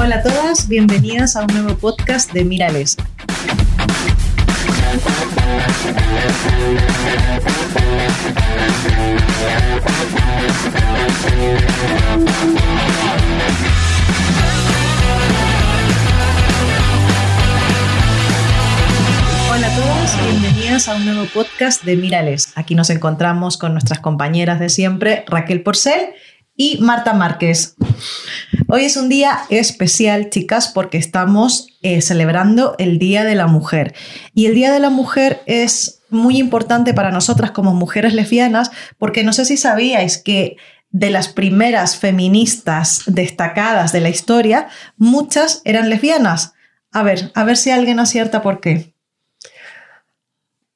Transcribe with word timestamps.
Hola 0.00 0.16
a 0.16 0.22
todas, 0.22 0.68
bienvenidas 0.68 1.34
a 1.34 1.40
un 1.40 1.48
nuevo 1.48 1.76
podcast 1.76 2.32
de 2.32 2.44
Mírales. 2.44 2.96
Hola 19.50 19.66
a 19.66 19.76
todas, 19.76 20.16
bienvenidas 20.22 20.88
a 20.88 20.94
un 20.94 21.06
nuevo 21.06 21.24
podcast 21.34 21.82
de 21.82 21.96
Mírales. 21.96 22.52
Aquí 22.54 22.76
nos 22.76 22.90
encontramos 22.90 23.58
con 23.58 23.72
nuestras 23.72 23.98
compañeras 23.98 24.60
de 24.60 24.68
siempre, 24.68 25.24
Raquel 25.26 25.62
Porcel 25.62 26.14
y 26.56 26.78
Marta 26.80 27.14
Márquez. 27.14 27.76
Hoy 28.70 28.84
es 28.84 28.98
un 28.98 29.08
día 29.08 29.38
especial, 29.48 30.28
chicas, 30.28 30.68
porque 30.68 30.98
estamos 30.98 31.68
eh, 31.80 32.02
celebrando 32.02 32.74
el 32.78 32.98
Día 32.98 33.24
de 33.24 33.34
la 33.34 33.46
Mujer. 33.46 33.94
Y 34.34 34.44
el 34.44 34.54
Día 34.54 34.70
de 34.70 34.78
la 34.78 34.90
Mujer 34.90 35.40
es 35.46 36.02
muy 36.10 36.36
importante 36.36 36.92
para 36.92 37.10
nosotras 37.10 37.50
como 37.50 37.72
mujeres 37.72 38.12
lesbianas, 38.12 38.70
porque 38.98 39.24
no 39.24 39.32
sé 39.32 39.46
si 39.46 39.56
sabíais 39.56 40.18
que 40.18 40.58
de 40.90 41.08
las 41.08 41.28
primeras 41.28 41.96
feministas 41.96 43.04
destacadas 43.06 43.92
de 43.92 44.02
la 44.02 44.10
historia, 44.10 44.68
muchas 44.98 45.62
eran 45.64 45.88
lesbianas. 45.88 46.52
A 46.92 47.02
ver, 47.02 47.30
a 47.34 47.44
ver 47.44 47.56
si 47.56 47.70
alguien 47.70 48.00
acierta 48.00 48.42
por 48.42 48.60
qué. 48.60 48.92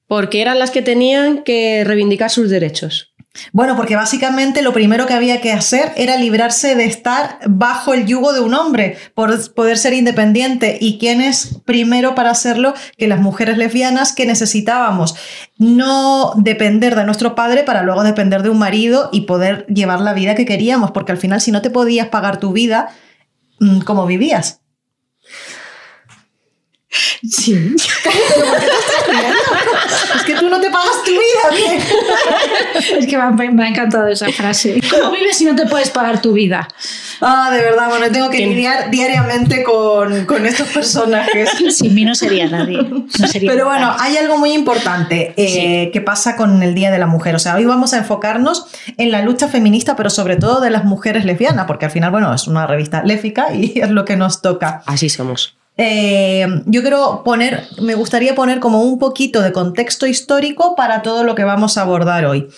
Porque 0.07 0.41
eran 0.41 0.59
las 0.59 0.71
que 0.71 0.81
tenían 0.81 1.45
que 1.45 1.85
reivindicar 1.85 2.31
sus 2.31 2.49
derechos. 2.49 3.12
Bueno, 3.53 3.77
porque 3.77 3.97
básicamente 3.97 4.61
lo 4.61 4.75
primero 4.75 5.07
que 5.07 5.15
había 5.15 5.41
que 5.41 5.53
hacer 5.53 5.93
era 5.97 6.17
librarse 6.17 6.75
de 6.75 6.85
estar 6.85 7.39
bajo 7.47 7.95
el 7.95 8.05
yugo 8.05 8.33
de 8.33 8.41
un 8.41 8.53
hombre, 8.53 8.99
por 9.15 9.53
poder 9.55 9.79
ser 9.79 9.95
independiente. 9.95 10.77
¿Y 10.81 10.99
quién 10.99 11.21
es 11.23 11.61
primero 11.65 12.15
para 12.15 12.31
hacerlo 12.31 12.75
que 12.99 13.09
las 13.09 13.21
mujeres 13.21 13.57
lesbianas 13.57 14.13
que 14.13 14.27
necesitábamos? 14.27 15.15
No 15.57 16.35
depender 16.37 16.95
de 16.95 17.05
nuestro 17.05 17.35
padre 17.35 17.63
para 17.63 17.83
luego 17.83 18.03
depender 18.03 18.43
de 18.43 18.51
un 18.51 18.59
marido 18.59 19.09
y 19.13 19.23
poder 19.23 19.67
llevar 19.67 20.01
la 20.01 20.13
vida 20.13 20.35
que 20.35 20.47
queríamos, 20.47 20.91
porque 20.91 21.13
al 21.13 21.19
final 21.19 21.41
si 21.41 21.53
no 21.53 21.63
te 21.63 21.71
podías 21.71 22.09
pagar 22.09 22.39
tu 22.39 22.53
vida, 22.53 22.91
mm, 23.61 23.81
¿cómo 23.81 24.07
vivías? 24.07 24.62
Sí. 26.93 27.75
es 30.15 30.23
que 30.27 30.35
tú 30.35 30.51
no 30.51 30.61
te 30.61 30.71
pagas 30.71 31.03
tu 31.05 31.13
vida. 31.13 31.21
es 32.99 33.07
que 33.07 33.17
me, 33.17 33.51
me, 33.51 33.65
ha 33.65 33.69
encantado 33.69 34.09
esa 34.09 34.31
frase. 34.31 34.79
¿Cómo 34.91 35.13
vives 35.13 35.39
si 35.39 35.47
no 35.47 35.55
te 35.55 35.65
puedes 35.67 35.89
pagar 35.91 36.21
tu 36.21 36.35
vida? 36.35 36.69
Ah, 37.23 37.51
de 37.51 37.63
verdad, 37.63 37.89
bueno, 37.89 38.11
tengo 38.11 38.29
que 38.29 38.39
lidiar 38.47 38.91
diariamente 38.91 39.63
con, 39.63 40.27
con, 40.27 40.45
estos 40.45 40.69
personajes. 40.69 41.51
Sin 41.71 41.95
mí 41.95 42.05
no 42.05 42.15
sería 42.15 42.49
nadie. 42.49 42.83
No 42.83 43.27
sería 43.27 43.51
Pero 43.51 43.65
bueno, 43.67 43.95
hay 43.99 44.19
algo 44.19 44.37
muy 44.37 44.53
importante 44.53 45.33
eh, 45.37 45.85
sí. 45.87 45.91
que 45.93 46.01
pasa 46.03 46.37
con 46.37 46.63
el 46.63 46.75
Día 46.75 46.91
de 46.91 46.99
la 46.99 47.07
Mujer. 47.07 47.35
O 47.37 47.39
sea, 47.39 47.57
hoy 47.57 47.65
vamos 47.65 47.95
a 47.95 47.99
enfocarnos 47.99 48.67
en 48.99 49.11
la 49.11 49.23
lucha 49.23 49.49
feminista, 49.49 49.97
pero 49.97 50.11
sobre 50.11 50.37
todo 50.37 50.61
de 50.61 50.71
las 50.71 50.85
mujeres 50.85 51.25
lesbianas, 51.25 51.67
porque 51.67 51.87
al 51.87 51.91
final, 51.91 52.11
bueno, 52.11 52.35
es 52.35 52.47
una 52.47 52.67
revista 52.67 53.03
léfica 53.03 53.55
y 53.55 53.81
es 53.81 53.91
lo 53.91 54.05
que 54.05 54.17
nos 54.17 54.43
toca. 54.43 54.83
Así 54.85 55.09
somos. 55.09 55.57
Eh, 55.77 56.47
yo 56.67 56.83
quiero 56.83 57.23
poner, 57.25 57.65
me 57.81 57.95
gustaría 57.95 58.35
poner 58.35 58.61
como 58.61 58.83
un 58.83 58.99
poquito 58.99 59.41
de 59.41 59.53
contexto 59.53 60.07
histórico 60.07 60.75
para 60.75 61.03
todo 61.03 61.25
lo 61.25 61.35
que 61.35 61.45
vamos 61.45 61.79
a 61.79 61.83
abordar 61.83 62.27
hoy. 62.27 62.49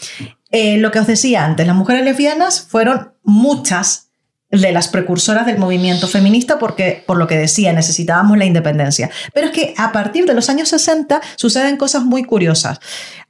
Eh, 0.50 0.78
lo 0.78 0.90
que 0.90 1.00
os 1.00 1.06
decía 1.06 1.44
antes, 1.44 1.66
las 1.66 1.76
mujeres 1.76 2.04
lesbianas 2.04 2.60
fueron 2.60 3.12
muchas 3.22 4.10
de 4.50 4.72
las 4.72 4.88
precursoras 4.88 5.46
del 5.46 5.58
movimiento 5.58 6.06
feminista 6.06 6.58
porque, 6.58 7.02
por 7.06 7.16
lo 7.16 7.26
que 7.26 7.36
decía, 7.36 7.72
necesitábamos 7.72 8.38
la 8.38 8.44
independencia. 8.44 9.10
Pero 9.32 9.48
es 9.48 9.52
que 9.52 9.74
a 9.76 9.92
partir 9.92 10.26
de 10.26 10.34
los 10.34 10.48
años 10.48 10.68
60 10.68 11.20
suceden 11.36 11.76
cosas 11.76 12.04
muy 12.04 12.24
curiosas. 12.24 12.78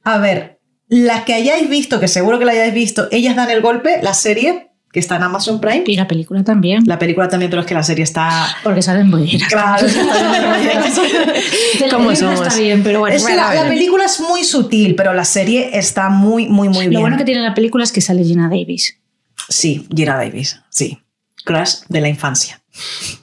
A 0.03 0.19
ver, 0.19 0.61
las 0.89 1.25
que 1.25 1.35
hayáis 1.35 1.69
visto, 1.69 1.99
que 1.99 2.09
seguro 2.09 2.39
que 2.39 2.45
la 2.45 2.53
hayáis 2.53 2.75
visto, 2.75 3.09
ellas 3.11 3.37
dan 3.37 3.51
el 3.51 3.63
golpe, 3.63 4.01
la 4.03 4.13
serie, 4.13 4.71
que 4.95 5.01
está 5.01 5.17
en 5.17 5.25
Amazon 5.25 5.61
Prime. 5.61 5.83
Y 5.89 5.97
la 5.97 6.07
película 6.07 6.45
también. 6.45 6.85
La 6.87 7.01
película 7.01 7.29
también, 7.29 7.51
pero 7.51 7.63
es 7.63 7.67
que 7.67 7.75
la 7.75 7.83
serie 7.83 8.05
está... 8.05 8.47
Porque 8.63 8.81
salen 8.81 9.11
bolleras. 9.11 9.49
Claro, 9.49 9.85
¿Cómo 11.91 12.15
somos? 12.15 12.41
Está 12.41 12.57
bien, 12.57 12.85
pero 12.85 13.01
bueno. 13.01 13.17
Es 13.17 13.25
la, 13.25 13.53
la, 13.55 13.69
película 13.69 14.05
es 14.05 14.21
muy 14.21 14.45
sutil, 14.45 14.95
pero 14.95 15.13
la 15.13 15.25
serie 15.25 15.77
está 15.77 16.11
muy, 16.11 16.47
muy, 16.49 16.69
muy 16.69 16.83
bien. 16.83 16.93
Lo 16.95 17.01
bueno 17.01 17.17
que 17.17 17.25
tiene 17.25 17.41
la 17.41 17.55
película 17.55 17.83
es 17.83 17.91
que 17.91 18.01
sale 18.01 18.23
Gina 18.23 18.49
Davis. 18.49 18.97
Sí, 19.49 19.85
Gina 19.93 20.15
Davis, 20.17 20.61
sí. 20.71 21.01
Crush 21.45 21.81
de 21.89 22.01
la 22.01 22.09
infancia. 22.09 22.61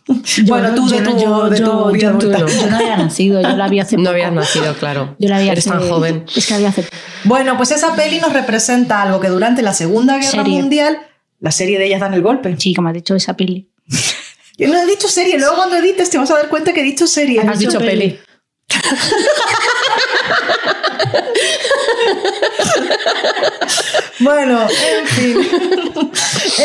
Yo, 0.07 0.15
bueno, 0.47 0.75
tú 0.75 0.88
de 0.89 1.01
tu, 1.01 1.17
yo, 1.17 1.49
de 1.49 1.57
tu 1.57 1.63
yo, 1.63 1.88
vida 1.91 2.01
yo, 2.01 2.09
adulta. 2.09 2.38
yo 2.39 2.67
no 2.69 2.75
había 2.77 2.97
nacido, 2.97 3.41
yo 3.41 3.55
la 3.55 3.67
vi 3.69 3.79
hace 3.79 3.95
No 3.97 4.03
poco. 4.03 4.11
habías 4.11 4.33
nacido, 4.33 4.73
claro. 4.75 5.15
Yo 5.19 5.29
la 5.29 5.39
vi 5.39 5.47
Eres 5.49 5.65
hace- 5.67 5.77
tan 5.79 5.88
joven. 5.89 6.25
Es 6.35 6.47
que 6.47 6.53
había 6.53 6.69
hace 6.69 6.85
Bueno, 7.23 7.55
pues 7.55 7.71
esa 7.71 7.95
peli 7.95 8.19
nos 8.19 8.33
representa 8.33 9.01
algo 9.01 9.21
que 9.21 9.29
durante 9.29 9.61
la 9.61 9.73
Segunda 9.73 10.17
Guerra 10.17 10.31
Serie. 10.31 10.61
Mundial, 10.61 10.97
la 11.41 11.52
serie 11.52 11.78
de 11.78 11.88
ellas 11.88 12.00
dan 12.00 12.13
el 12.13 12.22
golpe. 12.22 12.56
Sí, 12.57 12.74
como 12.74 12.88
ha 12.88 12.94
dicho 12.94 13.16
esa 13.16 13.35
peli. 13.35 13.69
Yo 14.57 14.68
no 14.68 14.78
he 14.78 14.85
dicho 14.85 15.07
serie, 15.07 15.38
luego 15.40 15.56
cuando 15.56 15.75
edites 15.75 16.09
te 16.09 16.18
vas 16.18 16.29
a 16.31 16.35
dar 16.35 16.47
cuenta 16.47 16.72
que 16.72 16.81
he 16.81 16.84
dicho 16.84 17.07
serie. 17.07 17.41
Has 17.41 17.59
dicho 17.59 17.79
peli. 17.79 18.18
Bueno, 24.19 24.62
en 24.62 25.07
fin. 25.07 25.50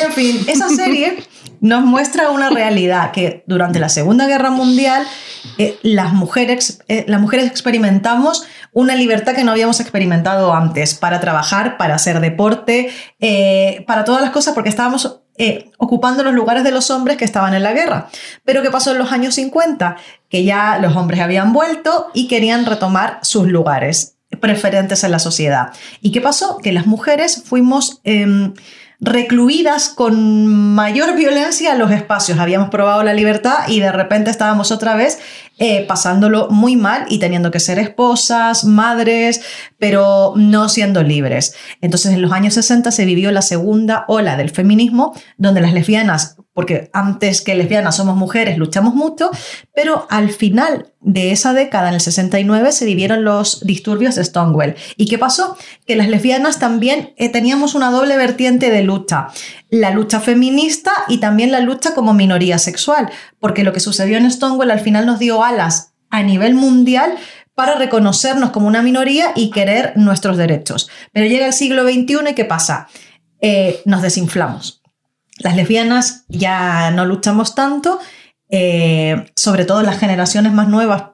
en 0.03 0.13
fin, 0.13 0.45
esa 0.47 0.69
serie 0.69 1.25
nos 1.61 1.85
muestra 1.85 2.31
una 2.31 2.51
realidad 2.51 3.13
que 3.13 3.45
durante 3.47 3.79
la 3.79 3.89
Segunda 3.89 4.27
Guerra 4.27 4.51
Mundial 4.51 5.07
eh, 5.59 5.79
las, 5.83 6.13
mujeres, 6.13 6.81
eh, 6.89 7.05
las 7.09 7.21
mujeres 7.21 7.47
experimentamos 7.47 8.45
una 8.77 8.95
libertad 8.95 9.35
que 9.35 9.43
no 9.43 9.53
habíamos 9.53 9.81
experimentado 9.81 10.53
antes 10.53 10.95
para 10.95 11.19
trabajar, 11.19 11.79
para 11.79 11.95
hacer 11.95 12.21
deporte, 12.21 12.91
eh, 13.21 13.83
para 13.87 14.05
todas 14.05 14.21
las 14.21 14.33
cosas, 14.33 14.53
porque 14.53 14.69
estábamos 14.69 15.23
eh, 15.39 15.71
ocupando 15.79 16.23
los 16.23 16.35
lugares 16.35 16.63
de 16.63 16.73
los 16.73 16.91
hombres 16.91 17.17
que 17.17 17.25
estaban 17.25 17.55
en 17.55 17.63
la 17.63 17.73
guerra. 17.73 18.11
Pero 18.45 18.61
¿qué 18.61 18.71
pasó 18.71 18.93
en 18.93 18.99
los 18.99 19.13
años 19.13 19.37
50? 19.37 19.97
Que 20.29 20.45
ya 20.45 20.79
los 20.79 20.95
hombres 20.95 21.21
habían 21.21 21.55
vuelto 21.55 22.09
y 22.13 22.29
querían 22.29 22.67
retomar 22.67 23.19
sus 23.23 23.49
lugares 23.49 24.19
preferentes 24.43 25.05
en 25.05 25.13
la 25.13 25.21
sociedad. 25.21 25.73
¿Y 26.03 26.13
qué 26.13 26.21
pasó? 26.21 26.59
Que 26.59 26.73
las 26.73 26.87
mujeres 26.87 27.45
fuimos 27.47 28.03
eh, 28.05 28.53
recluidas 29.01 29.89
con 29.89 30.47
mayor 30.47 31.17
violencia 31.17 31.73
en 31.73 31.79
los 31.79 31.91
espacios. 31.91 32.39
Habíamos 32.39 32.71
probado 32.71 33.03
la 33.03 33.15
libertad 33.15 33.69
y 33.69 33.81
de 33.81 33.93
repente 33.93 34.31
estábamos 34.31 34.73
otra 34.73 34.97
vez 34.97 35.19
eh, 35.59 35.85
pasándolo 35.87 36.49
muy 36.51 36.77
mal 36.77 37.07
y 37.09 37.19
teniendo 37.19 37.51
que 37.51 37.61
ser 37.61 37.79
esposas, 37.79 38.65
madres, 38.65 39.43
pero 39.79 40.35
no 40.37 40.69
siendo 40.69 41.03
libres. 41.03 41.55
Entonces 41.81 42.13
en 42.13 42.23
los 42.23 42.33
años 42.33 42.55
60 42.55 42.91
se 42.91 43.05
vivió 43.05 43.31
la 43.33 43.43
segunda 43.43 44.05
ola 44.09 44.37
del 44.37 44.51
feminismo, 44.51 45.15
donde 45.37 45.61
las 45.61 45.73
lesbianas, 45.73 46.37
porque 46.57 46.89
antes 46.95 47.43
que 47.43 47.55
lesbianas 47.55 47.97
somos 47.97 48.17
mujeres, 48.17 48.57
luchamos 48.57 48.95
mucho, 48.95 49.31
pero 49.75 50.07
al 50.09 50.31
final 50.31 50.87
de 51.03 51.31
esa 51.31 51.53
década, 51.53 51.89
en 51.91 51.97
el 51.97 52.01
69, 52.01 52.73
se 52.73 52.87
vivieron 52.87 53.25
los 53.25 53.61
disturbios 53.67 54.15
de 54.15 54.25
Stonewall. 54.25 54.75
¿Y 54.97 55.05
qué 55.05 55.19
pasó? 55.19 55.59
Que 55.87 55.97
las 55.97 56.09
lesbianas 56.09 56.59
también 56.59 57.13
eh, 57.19 57.29
teníamos 57.29 57.75
una 57.75 57.91
doble 57.91 58.17
vertiente 58.17 58.71
de 58.71 58.83
lucha. 58.83 59.29
La 59.69 59.91
lucha 59.91 60.19
feminista 60.19 60.93
y 61.09 61.19
también 61.19 61.53
la 61.53 61.61
lucha 61.61 61.95
como 61.95 62.15
minoría 62.15 62.57
sexual, 62.57 63.11
porque 63.39 63.63
lo 63.63 63.75
que 63.75 63.81
sucedió 63.81 64.17
en 64.17 64.31
Stonewall 64.31 64.71
al 64.71 64.81
final 64.81 65.05
nos 65.05 65.19
dio 65.19 65.45
alas 65.45 65.93
a 66.09 66.23
nivel 66.23 66.55
mundial 66.55 67.17
para 67.55 67.75
reconocernos 67.75 68.49
como 68.49 68.67
una 68.67 68.81
minoría 68.81 69.33
y 69.37 69.51
querer 69.51 69.93
nuestros 69.97 70.39
derechos. 70.39 70.89
Pero 71.13 71.27
llega 71.27 71.45
el 71.45 71.53
siglo 71.53 71.83
XXI 71.83 72.31
y 72.31 72.35
¿qué 72.35 72.47
pasa? 72.47 72.89
Eh, 73.43 73.83
nos 73.85 74.01
desinflamos. 74.01 74.81
Las 75.39 75.57
lesbianas 75.57 76.25
ya 76.29 76.91
no 76.91 77.05
luchamos 77.05 77.55
tanto, 77.55 77.99
eh, 78.49 79.31
sobre 79.35 79.65
todo 79.65 79.83
las 79.83 79.99
generaciones 79.99 80.53
más 80.53 80.69
nuevas, 80.69 81.05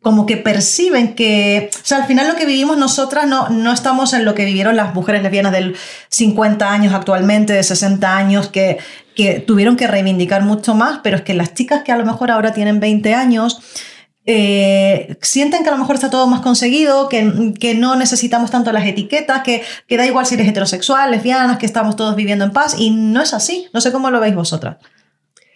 como 0.00 0.26
que 0.26 0.36
perciben 0.36 1.14
que, 1.14 1.70
o 1.72 1.86
sea, 1.86 1.98
al 1.98 2.06
final 2.06 2.28
lo 2.28 2.34
que 2.34 2.44
vivimos 2.44 2.76
nosotras 2.76 3.26
no, 3.26 3.48
no 3.48 3.72
estamos 3.72 4.12
en 4.12 4.24
lo 4.24 4.34
que 4.34 4.44
vivieron 4.44 4.76
las 4.76 4.94
mujeres 4.94 5.22
lesbianas 5.22 5.52
del 5.52 5.76
50 6.08 6.70
años 6.70 6.92
actualmente, 6.92 7.52
de 7.52 7.62
60 7.62 8.16
años, 8.16 8.48
que, 8.48 8.78
que 9.14 9.40
tuvieron 9.40 9.76
que 9.76 9.86
reivindicar 9.86 10.42
mucho 10.42 10.74
más, 10.74 11.00
pero 11.02 11.16
es 11.16 11.22
que 11.22 11.34
las 11.34 11.54
chicas 11.54 11.82
que 11.84 11.92
a 11.92 11.96
lo 11.96 12.04
mejor 12.04 12.30
ahora 12.30 12.52
tienen 12.52 12.80
20 12.80 13.14
años, 13.14 13.60
eh, 14.24 15.16
sienten 15.20 15.64
que 15.64 15.68
a 15.68 15.72
lo 15.72 15.78
mejor 15.78 15.96
está 15.96 16.08
todo 16.08 16.26
más 16.28 16.40
conseguido, 16.40 17.08
que, 17.08 17.54
que 17.58 17.74
no 17.74 17.96
necesitamos 17.96 18.50
tanto 18.50 18.70
las 18.72 18.86
etiquetas, 18.86 19.42
que, 19.42 19.62
que, 19.88 19.96
da 19.96 20.06
igual 20.06 20.26
si 20.26 20.34
eres 20.34 20.48
heterosexual, 20.48 21.10
lesbianas, 21.10 21.58
que 21.58 21.66
estamos 21.66 21.96
todos 21.96 22.14
viviendo 22.14 22.44
en 22.44 22.52
paz, 22.52 22.76
y 22.78 22.90
no 22.90 23.20
es 23.20 23.34
así. 23.34 23.66
No 23.72 23.80
sé 23.80 23.90
cómo 23.90 24.10
lo 24.10 24.20
veis 24.20 24.34
vosotras. 24.34 24.76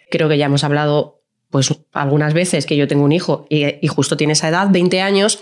Creo 0.09 0.27
que 0.27 0.37
ya 0.37 0.45
hemos 0.47 0.63
hablado 0.63 1.21
pues 1.49 1.73
algunas 1.93 2.33
veces 2.33 2.65
que 2.65 2.75
yo 2.75 2.89
tengo 2.89 3.05
un 3.05 3.13
hijo 3.13 3.47
y, 3.49 3.87
justo 3.87 4.17
tiene 4.17 4.33
esa 4.33 4.49
edad, 4.49 4.67
20 4.69 5.01
años, 5.01 5.39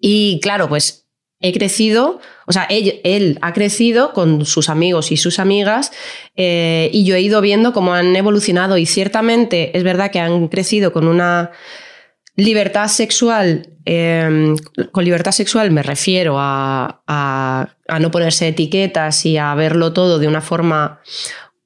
y 0.00 0.40
claro, 0.42 0.68
pues 0.68 1.06
he 1.44 1.52
crecido 1.52 2.20
O 2.46 2.52
sea, 2.52 2.64
él, 2.64 3.00
él 3.02 3.38
ha 3.42 3.52
crecido 3.52 4.12
con 4.12 4.46
sus 4.46 4.68
amigos 4.68 5.10
y 5.10 5.16
sus 5.16 5.40
amigas 5.40 5.92
eh, 6.36 6.88
y 6.92 7.04
yo 7.04 7.16
he 7.16 7.20
ido 7.20 7.40
viendo 7.40 7.72
cómo 7.72 7.94
han 7.94 8.14
evolucionado 8.14 8.78
y 8.78 8.86
ciertamente 8.86 9.76
es 9.76 9.82
verdad 9.84 10.10
que 10.10 10.20
han 10.20 10.48
crecido 10.48 10.92
con 10.92 11.08
una 11.08 11.50
libertad 12.36 12.88
sexual. 12.88 13.68
eh, 13.84 14.54
con 14.92 15.04
libertad 15.04 15.32
sexual 15.32 15.70
me 15.72 15.82
refiero 15.82 16.36
a, 16.38 17.02
a- 17.06 17.68
a 17.88 17.98
no 17.98 18.10
ponerse 18.12 18.46
etiquetas 18.48 19.26
y 19.26 19.36
a 19.38 19.52
verlo 19.56 19.92
todo 19.92 20.18
de 20.20 20.28
una 20.28 20.40
forma 20.40 21.00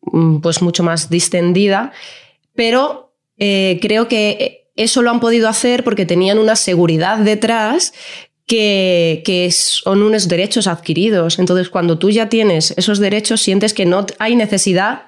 mm, 0.00 0.38
pues 0.40 0.62
mucho 0.62 0.82
más 0.82 1.10
distendida, 1.10 1.92
pero 2.54 3.14
eh, 3.38 3.78
creo 3.82 4.08
que 4.08 4.70
eso 4.76 5.02
lo 5.02 5.10
han 5.10 5.20
podido 5.20 5.48
hacer 5.48 5.84
porque 5.84 6.06
tenían 6.06 6.38
una 6.38 6.56
seguridad 6.56 7.18
detrás 7.18 7.92
que, 8.46 9.22
que 9.24 9.50
son 9.52 10.02
unos 10.02 10.26
derechos 10.28 10.66
adquiridos. 10.66 11.38
Entonces, 11.38 11.68
cuando 11.68 11.98
tú 11.98 12.10
ya 12.10 12.28
tienes 12.28 12.72
esos 12.76 12.98
derechos, 12.98 13.40
sientes 13.42 13.74
que 13.74 13.84
no 13.86 14.06
hay 14.18 14.36
necesidad 14.36 15.02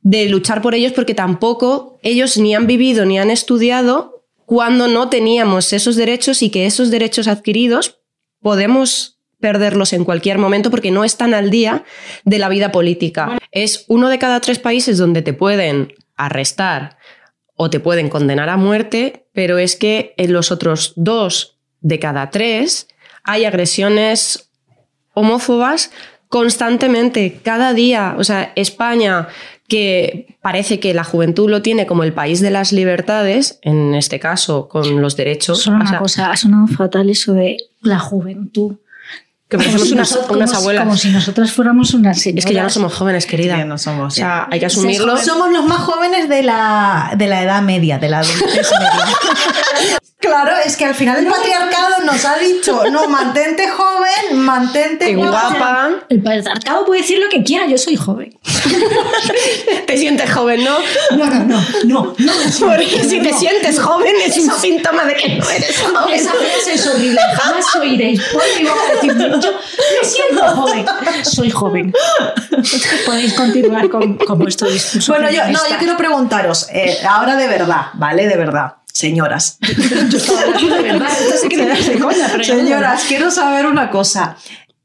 de 0.00 0.26
luchar 0.28 0.60
por 0.62 0.74
ellos 0.74 0.92
porque 0.92 1.14
tampoco 1.14 1.98
ellos 2.02 2.36
ni 2.36 2.54
han 2.54 2.66
vivido 2.66 3.04
ni 3.06 3.18
han 3.18 3.30
estudiado 3.30 4.21
cuando 4.52 4.86
no 4.86 5.08
teníamos 5.08 5.72
esos 5.72 5.96
derechos 5.96 6.42
y 6.42 6.50
que 6.50 6.66
esos 6.66 6.90
derechos 6.90 7.26
adquiridos 7.26 8.02
podemos 8.42 9.18
perderlos 9.40 9.94
en 9.94 10.04
cualquier 10.04 10.36
momento 10.36 10.70
porque 10.70 10.90
no 10.90 11.04
están 11.04 11.32
al 11.32 11.48
día 11.50 11.84
de 12.26 12.38
la 12.38 12.50
vida 12.50 12.70
política. 12.70 13.38
Es 13.50 13.86
uno 13.88 14.10
de 14.10 14.18
cada 14.18 14.40
tres 14.40 14.58
países 14.58 14.98
donde 14.98 15.22
te 15.22 15.32
pueden 15.32 15.94
arrestar 16.16 16.98
o 17.54 17.70
te 17.70 17.80
pueden 17.80 18.10
condenar 18.10 18.50
a 18.50 18.58
muerte, 18.58 19.26
pero 19.32 19.56
es 19.56 19.74
que 19.74 20.12
en 20.18 20.34
los 20.34 20.52
otros 20.52 20.92
dos 20.96 21.58
de 21.80 21.98
cada 21.98 22.28
tres 22.28 22.88
hay 23.24 23.46
agresiones 23.46 24.50
homófobas 25.14 25.92
constantemente, 26.28 27.40
cada 27.42 27.72
día. 27.72 28.16
O 28.18 28.24
sea, 28.24 28.52
España, 28.54 29.28
que 29.76 30.36
parece 30.42 30.78
que 30.80 30.92
la 30.92 31.02
juventud 31.02 31.48
lo 31.48 31.62
tiene 31.62 31.86
como 31.86 32.04
el 32.04 32.12
país 32.12 32.40
de 32.42 32.50
las 32.50 32.72
libertades, 32.72 33.58
en 33.62 33.94
este 33.94 34.20
caso 34.20 34.68
con 34.68 35.00
los 35.00 35.16
derechos. 35.16 35.62
Solo 35.62 35.76
o 35.76 35.80
una 35.80 35.88
sea, 35.90 35.98
cosa, 35.98 36.30
ha 36.30 36.36
sonado 36.36 36.66
fatal 36.66 37.08
eso 37.08 37.32
de 37.32 37.56
la 37.80 37.98
juventud. 37.98 38.76
que 39.48 39.56
parecemos 39.58 39.88
si 39.88 39.94
unas, 39.94 40.10
nosotros- 40.12 40.36
unas 40.36 40.50
como 40.50 40.60
si- 40.60 40.62
abuelas. 40.64 40.84
Como 40.84 40.96
si 40.98 41.08
nosotras 41.10 41.52
fuéramos 41.52 41.94
unas 41.94 42.20
señoras. 42.20 42.44
Es 42.44 42.48
que 42.48 42.54
ya 42.54 42.62
no 42.62 42.70
somos 42.70 42.94
jóvenes, 42.94 43.24
querida. 43.26 43.56
Ya 43.58 43.64
no 43.64 43.78
somos. 43.78 44.12
O 44.12 44.16
sea, 44.16 44.46
hay 44.50 44.60
que 44.60 44.66
asumirlo. 44.66 45.16
Somos 45.18 45.50
los 45.50 45.64
más 45.64 45.78
jóvenes 45.78 46.28
de 46.28 46.42
la, 46.42 47.14
de 47.16 47.26
la 47.28 47.42
edad 47.42 47.62
media, 47.62 47.98
de 47.98 48.08
la 48.10 48.18
adultez 48.20 48.70
media. 48.78 49.06
claro, 50.32 50.56
es 50.64 50.76
que 50.76 50.84
al 50.86 50.94
final 50.94 51.18
el 51.18 51.26
patriarcado 51.26 52.04
nos 52.04 52.24
ha 52.24 52.38
dicho, 52.38 52.82
no, 52.90 53.08
mantente 53.08 53.68
joven, 53.68 54.38
mantente 54.38 55.14
guapa. 55.14 55.90
El 56.08 56.22
patriarcado 56.22 56.86
puede 56.86 57.02
decir 57.02 57.18
lo 57.18 57.28
que 57.28 57.42
quiera, 57.42 57.66
yo 57.66 57.76
soy 57.76 57.96
joven. 57.96 58.38
Te 59.86 59.96
sientes 59.96 60.30
joven, 60.32 60.64
¿no? 60.64 60.78
No, 61.16 61.26
no, 61.26 61.44
no, 61.44 61.60
no, 61.84 62.14
no. 62.14 62.14
Porque 62.60 63.04
si 63.04 63.20
te 63.20 63.32
sientes 63.32 63.78
joven 63.78 64.14
es 64.24 64.38
un 64.38 64.50
síntoma 64.50 65.04
de 65.04 65.14
que 65.14 65.28
no 65.36 65.50
eres 65.50 65.78
joven. 65.78 66.14
Esa 66.14 66.30
frase 66.30 66.74
es 66.74 66.86
horrible, 66.86 67.20
jamás 67.36 67.76
oiréis 67.76 68.20
por 68.32 68.42
mi 68.56 68.64
boca 68.64 68.80
decir, 68.94 69.16
yo 69.18 69.52
me 69.52 70.08
siento 70.08 70.48
joven, 70.48 70.86
soy 71.24 71.50
joven. 71.50 71.92
Podéis 73.04 73.34
continuar 73.34 73.88
con, 73.90 74.16
con 74.16 74.38
vuestro 74.38 74.70
discurso. 74.70 75.12
Bueno, 75.12 75.30
yo, 75.30 75.46
no, 75.48 75.58
yo 75.68 75.76
quiero 75.78 75.96
preguntaros, 75.96 76.68
eh, 76.72 76.98
ahora 77.08 77.36
de 77.36 77.48
verdad, 77.48 77.86
¿vale? 77.94 78.26
De 78.26 78.36
verdad, 78.36 78.74
señoras. 78.92 79.58
Señoras, 82.42 83.04
quiero 83.08 83.30
saber 83.30 83.66
una 83.66 83.90
cosa. 83.90 84.36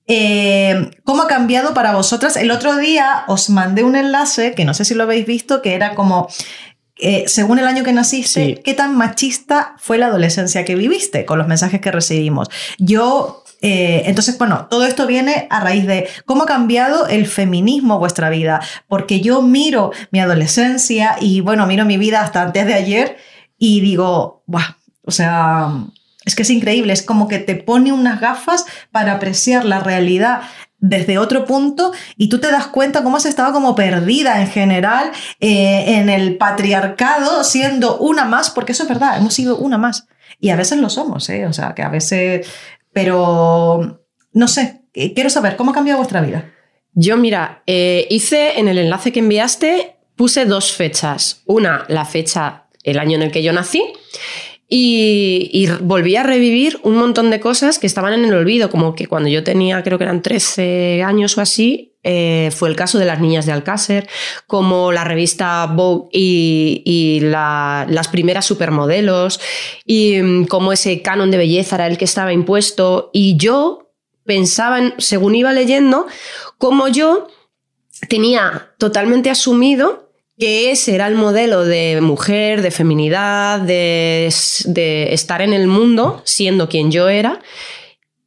Eh, 0.08 0.90
¿Cómo 1.04 1.24
ha 1.24 1.28
cambiado 1.28 1.74
para 1.74 1.94
vosotras? 1.94 2.38
El 2.38 2.52
otro 2.52 2.78
día 2.78 3.24
os 3.28 3.50
mandé 3.50 3.84
un 3.84 3.96
enlace, 3.96 4.54
que 4.54 4.66
no 4.66 4.74
sé 4.74 4.86
si 4.86 4.96
lo 4.96 5.04
habéis 5.04 5.26
visto, 5.26 5.62
que 5.62 5.76
era 5.76 5.96
como, 5.96 6.30
eh, 6.98 7.26
según 7.28 7.60
el 7.60 7.68
año 7.68 7.84
que 7.84 7.92
naciste, 7.92 8.46
Sí. 8.46 8.62
¿qué 8.64 8.74
tan 8.74 8.96
machista 8.96 9.76
fue 9.78 9.98
la 9.98 10.08
adolescencia 10.08 10.64
que 10.64 10.76
viviste 10.76 11.26
con 11.26 11.38
los 11.38 11.48
mensajes 11.48 11.82
que 11.82 11.92
recibimos? 11.92 12.48
Yo, 12.78 13.44
eh, 13.62 14.04
entonces, 14.06 14.38
bueno, 14.38 14.68
todo 14.70 14.86
esto 14.86 15.08
viene 15.08 15.48
a 15.50 15.60
raíz 15.60 15.86
de 15.86 16.08
cómo 16.26 16.44
ha 16.44 16.48
cambiado 16.48 17.08
el 17.08 17.28
feminismo 17.28 18.00
vuestra 18.00 18.30
vida, 18.30 18.62
porque 18.88 19.20
yo 19.20 19.42
miro 19.42 19.92
mi 20.12 20.22
adolescencia 20.22 21.18
y, 21.20 21.42
bueno, 21.42 21.68
miro 21.68 21.84
mi 21.84 21.98
vida 21.98 22.22
hasta 22.22 22.44
antes 22.44 22.66
de 22.66 22.76
ayer 22.76 23.18
y 23.58 23.82
digo, 23.82 24.44
¡buah! 24.46 24.78
O 25.04 25.12
sea, 25.12 25.72
es 26.26 26.36
que 26.36 26.44
es 26.44 26.50
increíble, 26.50 26.94
es 26.94 27.02
como 27.02 27.28
que 27.28 27.40
te 27.40 27.56
pone 27.56 27.94
unas 27.94 28.20
gafas 28.20 28.66
para 28.92 29.14
apreciar 29.14 29.66
la 29.66 29.80
realidad 29.80 30.42
desde 30.80 31.18
otro 31.18 31.46
punto 31.46 31.92
y 32.18 32.30
tú 32.30 32.40
te 32.40 32.52
das 32.52 32.68
cuenta 32.68 33.04
cómo 33.04 33.18
has 33.18 33.26
estado 33.26 33.52
como 33.54 33.76
perdida 33.76 34.42
en 34.42 34.48
general 34.48 35.12
eh, 35.40 36.00
en 36.00 36.10
el 36.10 36.38
patriarcado 36.38 37.44
siendo 37.44 37.98
una 37.98 38.26
más, 38.26 38.50
porque 38.50 38.74
eso 38.74 38.84
es 38.84 38.90
verdad, 38.90 39.18
hemos 39.18 39.34
sido 39.34 39.58
una 39.58 39.78
más 39.78 40.08
y 40.40 40.50
a 40.50 40.56
veces 40.56 40.78
lo 40.80 40.90
somos, 40.90 41.30
¿eh? 41.30 41.46
o 41.46 41.54
sea, 41.54 41.74
que 41.74 41.82
a 41.82 41.90
veces, 41.90 42.48
pero 42.94 44.04
no 44.34 44.48
sé, 44.48 44.82
eh, 44.94 45.14
quiero 45.14 45.30
saber 45.30 45.56
cómo 45.56 45.72
ha 45.72 45.74
cambiado 45.74 45.98
vuestra 46.00 46.22
vida. 46.22 46.52
Yo, 46.94 47.18
mira, 47.18 47.64
eh, 47.68 48.08
hice 48.10 48.60
en 48.60 48.68
el 48.68 48.78
enlace 48.78 49.12
que 49.12 49.20
enviaste, 49.20 49.98
puse 50.16 50.46
dos 50.46 50.74
fechas. 50.74 51.44
Una, 51.46 51.86
la 51.90 52.06
fecha, 52.06 52.67
el 52.92 53.00
año 53.00 53.16
en 53.16 53.24
el 53.24 53.32
que 53.32 53.44
yo 53.44 53.54
nací, 53.54 53.84
y, 54.70 55.50
y 55.54 55.68
volví 55.82 56.18
a 56.18 56.24
revivir 56.24 56.80
un 56.84 56.98
montón 56.98 57.30
de 57.32 57.40
cosas 57.40 57.80
que 57.80 57.88
estaban 57.88 58.14
en 58.14 58.26
el 58.26 58.34
olvido, 58.34 58.70
como 58.70 58.96
que 58.96 59.08
cuando 59.08 59.30
yo 59.30 59.44
tenía, 59.44 59.82
creo 59.82 59.98
que 59.98 60.04
eran 60.04 60.22
13 60.22 61.04
años 61.06 61.38
o 61.38 61.42
así, 61.42 61.94
eh, 62.04 62.52
fue 62.54 62.68
el 62.70 62.76
caso 62.76 63.00
de 63.00 63.06
las 63.06 63.22
niñas 63.22 63.46
de 63.46 63.54
Alcácer, 63.54 64.10
como 64.46 64.92
la 64.92 65.04
revista 65.06 65.66
Vogue 65.68 66.10
y, 66.12 66.82
y 66.86 67.20
la- 67.22 67.86
las 67.90 68.10
primeras 68.10 68.46
supermodelos, 68.46 69.40
y 69.86 70.18
mm, 70.22 70.46
como 70.48 70.74
ese 70.74 71.02
canon 71.02 71.32
de 71.32 71.38
belleza 71.38 71.76
era 71.78 71.88
el 71.88 71.98
que 71.98 72.06
estaba 72.06 72.34
impuesto, 72.34 73.10
y 73.14 73.38
yo 73.38 73.92
pensaba, 74.26 74.80
en- 74.80 74.94
según 74.98 75.36
iba 75.36 75.54
leyendo, 75.54 76.08
como 76.58 76.90
yo 76.90 77.28
tenía 78.10 78.72
totalmente 78.78 79.30
asumido 79.30 80.07
que 80.38 80.72
ese 80.72 80.94
era 80.96 81.08
el 81.08 81.16
modelo 81.16 81.66
de 81.66 82.00
mujer, 82.02 82.62
de 82.62 82.72
feminidad, 82.72 83.60
de, 83.60 84.32
de 84.66 85.14
estar 85.14 85.42
en 85.42 85.54
el 85.54 85.68
mundo 85.68 86.22
siendo 86.26 86.70
quien 86.70 86.92
yo 86.92 87.10
era. 87.10 87.42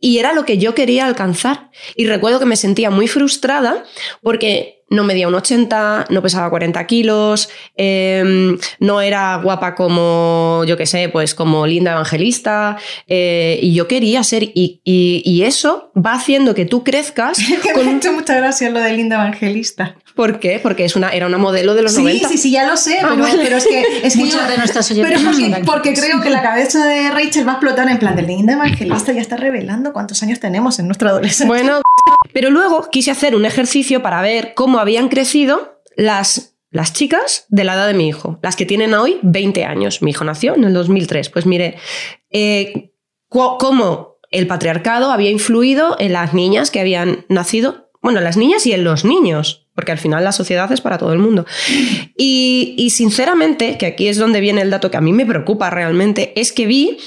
Y 0.01 0.19
era 0.19 0.33
lo 0.33 0.45
que 0.45 0.59
yo 0.59 0.75
quería 0.75 1.07
alcanzar. 1.07 1.71
Y 1.95 2.07
recuerdo 2.07 2.41
que 2.41 2.47
me 2.47 2.57
sentía 2.57 2.91
muy 2.91 3.07
frustrada 3.07 3.85
porque 4.23 4.80
no 4.91 5.05
medía 5.05 5.29
un 5.29 5.35
80, 5.35 6.07
no 6.11 6.21
pesaba 6.23 6.51
40 6.51 6.87
kilos, 6.87 7.49
eh, 7.77 8.57
no 8.81 9.01
era 9.01 9.37
guapa 9.37 9.75
como, 9.75 10.65
yo 10.67 10.77
qué 10.77 10.85
sé, 10.87 11.09
pues 11.09 11.35
como 11.35 11.67
Linda 11.67 11.93
Evangelista. 11.93 12.77
eh, 13.09 13.59
y 13.63 13.73
yo 13.75 13.89
quería 13.89 14.23
ser. 14.25 14.43
Y, 14.43 14.81
y- 14.85 15.23
y 15.25 15.43
eso 15.45 15.91
va 15.97 16.15
haciendo 16.15 16.55
que 16.55 16.65
tú 16.67 16.85
crezcas. 16.85 17.39
Que 17.63 17.73
me 17.85 17.91
ha 17.91 17.97
hecho 17.97 18.13
mucha 18.13 18.35
gracia 18.37 18.71
lo 18.71 18.81
de 18.81 18.93
Linda 18.93 19.17
Evangelista. 19.17 19.97
¿Por 20.17 20.41
qué? 20.41 20.59
Porque 20.61 20.85
es 20.85 20.97
una, 20.97 21.11
era 21.11 21.27
una 21.29 21.39
modelo 21.39 21.75
de 21.75 21.83
los 21.83 21.95
Sí, 21.95 22.03
90. 22.03 22.29
sí, 22.29 22.37
sí, 22.37 22.51
ya 22.51 22.67
lo 22.69 22.77
sé, 22.77 22.99
Ah, 23.01 23.09
pero, 23.11 23.23
vale. 23.23 23.41
pero 23.43 23.57
es 23.57 23.67
que... 23.67 23.81
Es 24.03 24.15
que 24.15 24.21
Muchas 24.25 24.43
yo- 24.43 24.51
de 24.51 24.59
nuestras 24.59 24.91
oyentes 24.91 25.21
Pero 25.23 25.65
porque 25.65 25.95
creo 25.95 26.21
que 26.21 26.31
la 26.31 26.43
cabeza 26.43 26.85
de 26.85 27.11
Rachel 27.11 27.47
va 27.47 27.53
a 27.53 27.55
explotar 27.55 27.89
en 27.89 27.99
plan 27.99 28.17
de 28.17 28.23
Linda 28.23 28.55
Evangelista 28.55 29.13
ya 29.13 29.21
está 29.21 29.37
revelando 29.37 29.93
cuántos 29.93 30.23
años 30.25 30.41
tenemos 30.41 30.79
en 30.81 30.87
nuestra 30.89 31.11
adolescencia. 31.11 31.47
Bueno, 31.47 31.81
pero 32.33 32.51
luego 32.51 32.89
quise 32.91 33.11
hacer 33.13 33.37
un 33.37 33.45
ejercicio 33.45 34.03
para 34.03 34.21
ver 34.21 34.53
cómo 34.55 34.80
habían 34.81 35.09
crecido 35.09 35.83
las, 35.97 36.57
las 36.71 36.93
chicas 36.93 37.47
de 37.49 37.65
la 37.65 37.75
edad 37.75 37.87
de 37.87 37.95
mi 37.95 38.09
hijo, 38.09 38.39
las 38.43 38.57
que 38.57 38.67
tienen 38.67 38.95
hoy 38.95 39.19
20 39.23 39.65
años. 39.65 40.03
Mi 40.03 40.11
hijo 40.11 40.25
nació 40.25 40.55
en 40.55 40.65
el 40.65 40.73
2003. 40.73 41.29
Pues 41.31 41.47
mire, 41.47 41.77
eh, 42.31 42.93
cómo 43.29 44.19
el 44.31 44.47
patriarcado 44.47 45.11
había 45.11 45.31
influido 45.31 45.97
en 45.99 46.13
las 46.13 46.35
niñas 46.35 46.71
que 46.71 46.81
habían 46.81 47.27
nacido, 47.29 47.91
bueno, 48.03 48.19
en 48.19 48.25
las 48.25 48.37
niñas 48.37 48.67
y 48.67 48.73
en 48.73 48.85
los 48.85 49.05
niños, 49.05 49.69
porque 49.75 49.93
al 49.93 49.99
final 49.99 50.25
la 50.25 50.33
sociedad 50.33 50.71
es 50.73 50.81
para 50.81 50.99
todo 50.99 51.13
el 51.13 51.19
mundo. 51.19 51.47
Y, 52.17 52.75
y 52.79 52.91
sinceramente, 52.91 53.77
que 53.79 53.87
aquí 53.87 54.09
es 54.09 54.19
donde 54.19 54.41
viene 54.41 54.63
el 54.63 54.71
dato 54.71 54.91
que 54.91 54.97
a 54.97 55.03
mí 55.03 55.13
me 55.13 55.27
preocupa 55.27 55.71
realmente, 55.71 56.33
es 56.41 56.53
que 56.53 56.67
vi 56.67 56.99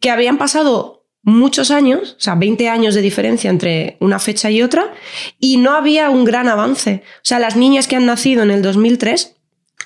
que 0.00 0.10
habían 0.10 0.38
pasado 0.38 0.95
muchos 1.26 1.70
años, 1.70 2.14
o 2.16 2.20
sea, 2.20 2.36
20 2.36 2.68
años 2.68 2.94
de 2.94 3.02
diferencia 3.02 3.50
entre 3.50 3.96
una 4.00 4.18
fecha 4.18 4.48
y 4.50 4.62
otra, 4.62 4.94
y 5.40 5.56
no 5.58 5.72
había 5.74 6.08
un 6.08 6.24
gran 6.24 6.48
avance. 6.48 7.02
O 7.16 7.20
sea, 7.24 7.38
las 7.40 7.56
niñas 7.56 7.88
que 7.88 7.96
han 7.96 8.06
nacido 8.06 8.42
en 8.44 8.50
el 8.52 8.62
2003 8.62 9.34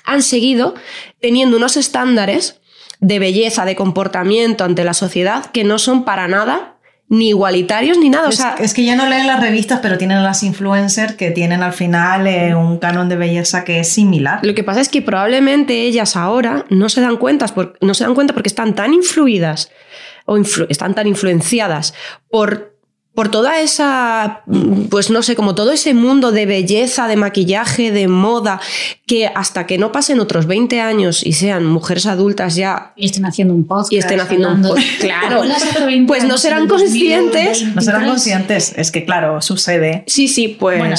han 0.05 0.21
seguido 0.21 0.75
teniendo 1.19 1.57
unos 1.57 1.77
estándares 1.77 2.61
de 2.99 3.17
belleza, 3.19 3.65
de 3.65 3.75
comportamiento 3.75 4.63
ante 4.63 4.83
la 4.83 4.93
sociedad 4.93 5.47
que 5.47 5.63
no 5.63 5.79
son 5.79 6.05
para 6.05 6.27
nada 6.27 6.77
ni 7.09 7.29
igualitarios 7.29 7.97
ni 7.97 8.09
nada. 8.09 8.27
O 8.27 8.29
Es, 8.29 8.37
sea, 8.37 8.55
es 8.59 8.73
que 8.75 8.85
ya 8.85 8.95
no 8.95 9.05
leen 9.07 9.25
las 9.27 9.41
revistas, 9.41 9.79
pero 9.81 9.97
tienen 9.97 10.23
las 10.23 10.43
influencers 10.43 11.15
que 11.15 11.31
tienen 11.31 11.61
al 11.63 11.73
final 11.73 12.25
eh, 12.27 12.55
un 12.55 12.77
canon 12.77 13.09
de 13.09 13.17
belleza 13.17 13.65
que 13.65 13.79
es 13.79 13.89
similar. 13.91 14.39
Lo 14.43 14.53
que 14.55 14.63
pasa 14.63 14.79
es 14.79 14.87
que 14.89 15.01
probablemente 15.01 15.81
ellas 15.81 16.15
ahora 16.15 16.65
no 16.69 16.87
se 16.87 17.01
dan 17.01 17.17
cuenta, 17.17 17.47
por- 17.47 17.77
no 17.81 17.93
se 17.95 18.03
dan 18.05 18.13
cuenta 18.15 18.33
porque 18.33 18.47
están 18.47 18.75
tan 18.75 18.93
influidas 18.93 19.71
o 20.25 20.37
influ- 20.37 20.67
están 20.69 20.93
tan 20.95 21.07
influenciadas 21.07 21.93
por 22.29 22.71
por 23.13 23.29
toda 23.29 23.59
esa, 23.59 24.43
pues 24.89 25.09
no 25.09 25.21
sé, 25.21 25.35
como 25.35 25.53
todo 25.53 25.73
ese 25.73 25.93
mundo 25.93 26.31
de 26.31 26.45
belleza, 26.45 27.09
de 27.09 27.17
maquillaje, 27.17 27.91
de 27.91 28.07
moda, 28.07 28.61
que 29.05 29.27
hasta 29.27 29.67
que 29.67 29.77
no 29.77 29.91
pasen 29.91 30.21
otros 30.21 30.45
20 30.47 30.79
años 30.79 31.21
y 31.25 31.33
sean 31.33 31.65
mujeres 31.65 32.05
adultas 32.05 32.55
ya... 32.55 32.93
Y 32.95 33.07
estén 33.07 33.25
haciendo 33.25 33.53
un 33.53 33.67
podcast. 33.67 33.91
Y 33.91 33.97
estén 33.97 34.21
haciendo 34.21 34.49
un 34.53 34.61
podcast, 34.61 34.87
claro. 35.01 35.35
Abuelas 35.35 35.61
hace 35.61 35.85
20 35.85 36.07
Pues 36.07 36.23
no 36.23 36.37
serán 36.37 36.59
en 36.59 36.63
el 36.63 36.69
2023. 36.69 37.45
conscientes. 37.47 37.75
No 37.75 37.81
serán 37.81 38.05
conscientes, 38.07 38.73
es 38.77 38.91
que 38.93 39.03
claro, 39.03 39.41
sucede. 39.41 40.05
Sí, 40.07 40.29
sí, 40.29 40.47
pues... 40.47 40.77
Bueno, 40.79 40.95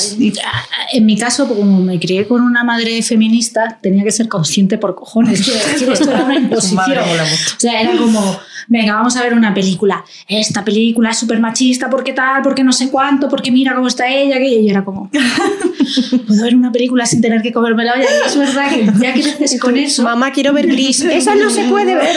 en 0.92 1.06
mi 1.06 1.16
caso, 1.16 1.48
como 1.48 1.80
me 1.80 1.98
crié 1.98 2.28
con 2.28 2.42
una 2.42 2.62
madre 2.62 3.02
feminista, 3.02 3.78
tenía 3.80 4.04
que 4.04 4.12
ser 4.12 4.28
consciente 4.28 4.76
por 4.76 4.94
cojones. 4.94 5.48
Esto 5.48 6.10
era 6.10 6.24
una 6.24 6.34
imposición. 6.38 6.76
madre 6.76 7.00
mola 7.06 7.24
mucho. 7.24 7.54
O 7.56 7.60
sea, 7.60 7.80
era 7.80 7.96
como, 7.96 8.38
venga, 8.68 8.94
vamos 8.94 9.16
a 9.16 9.22
ver 9.22 9.34
una 9.34 9.52
película. 9.54 10.04
Esta 10.28 10.64
película 10.64 11.10
es 11.10 11.18
súper 11.18 11.40
machista, 11.40 11.88
porque 11.90 12.12
tal, 12.12 12.42
porque 12.42 12.62
no 12.64 12.72
sé 12.72 12.90
cuánto, 12.90 13.28
porque 13.28 13.50
mira 13.50 13.74
cómo 13.74 13.88
está 13.88 14.08
ella. 14.08 14.38
Que... 14.38 14.48
Y 14.48 14.64
yo 14.64 14.70
era 14.70 14.84
como, 14.84 15.10
puedo 16.26 16.42
ver 16.44 16.54
una 16.56 16.72
película 16.72 17.06
sin 17.06 17.20
tener 17.20 17.42
que 17.42 17.52
comerme 17.52 17.84
la 17.84 17.94
olla. 17.94 18.06
Es 18.26 18.36
verdad 18.36 18.70
que 18.70 18.84
ya 19.00 19.12
creces 19.12 19.58
con 19.60 19.76
eso. 19.76 20.02
Mamá, 20.12 20.32
quiero 20.32 20.52
ver 20.52 20.66
Gris. 20.66 21.00
Esa 21.12 21.34
no 21.34 21.50
se 21.50 21.64
puede 21.64 21.94
ver. 21.94 22.16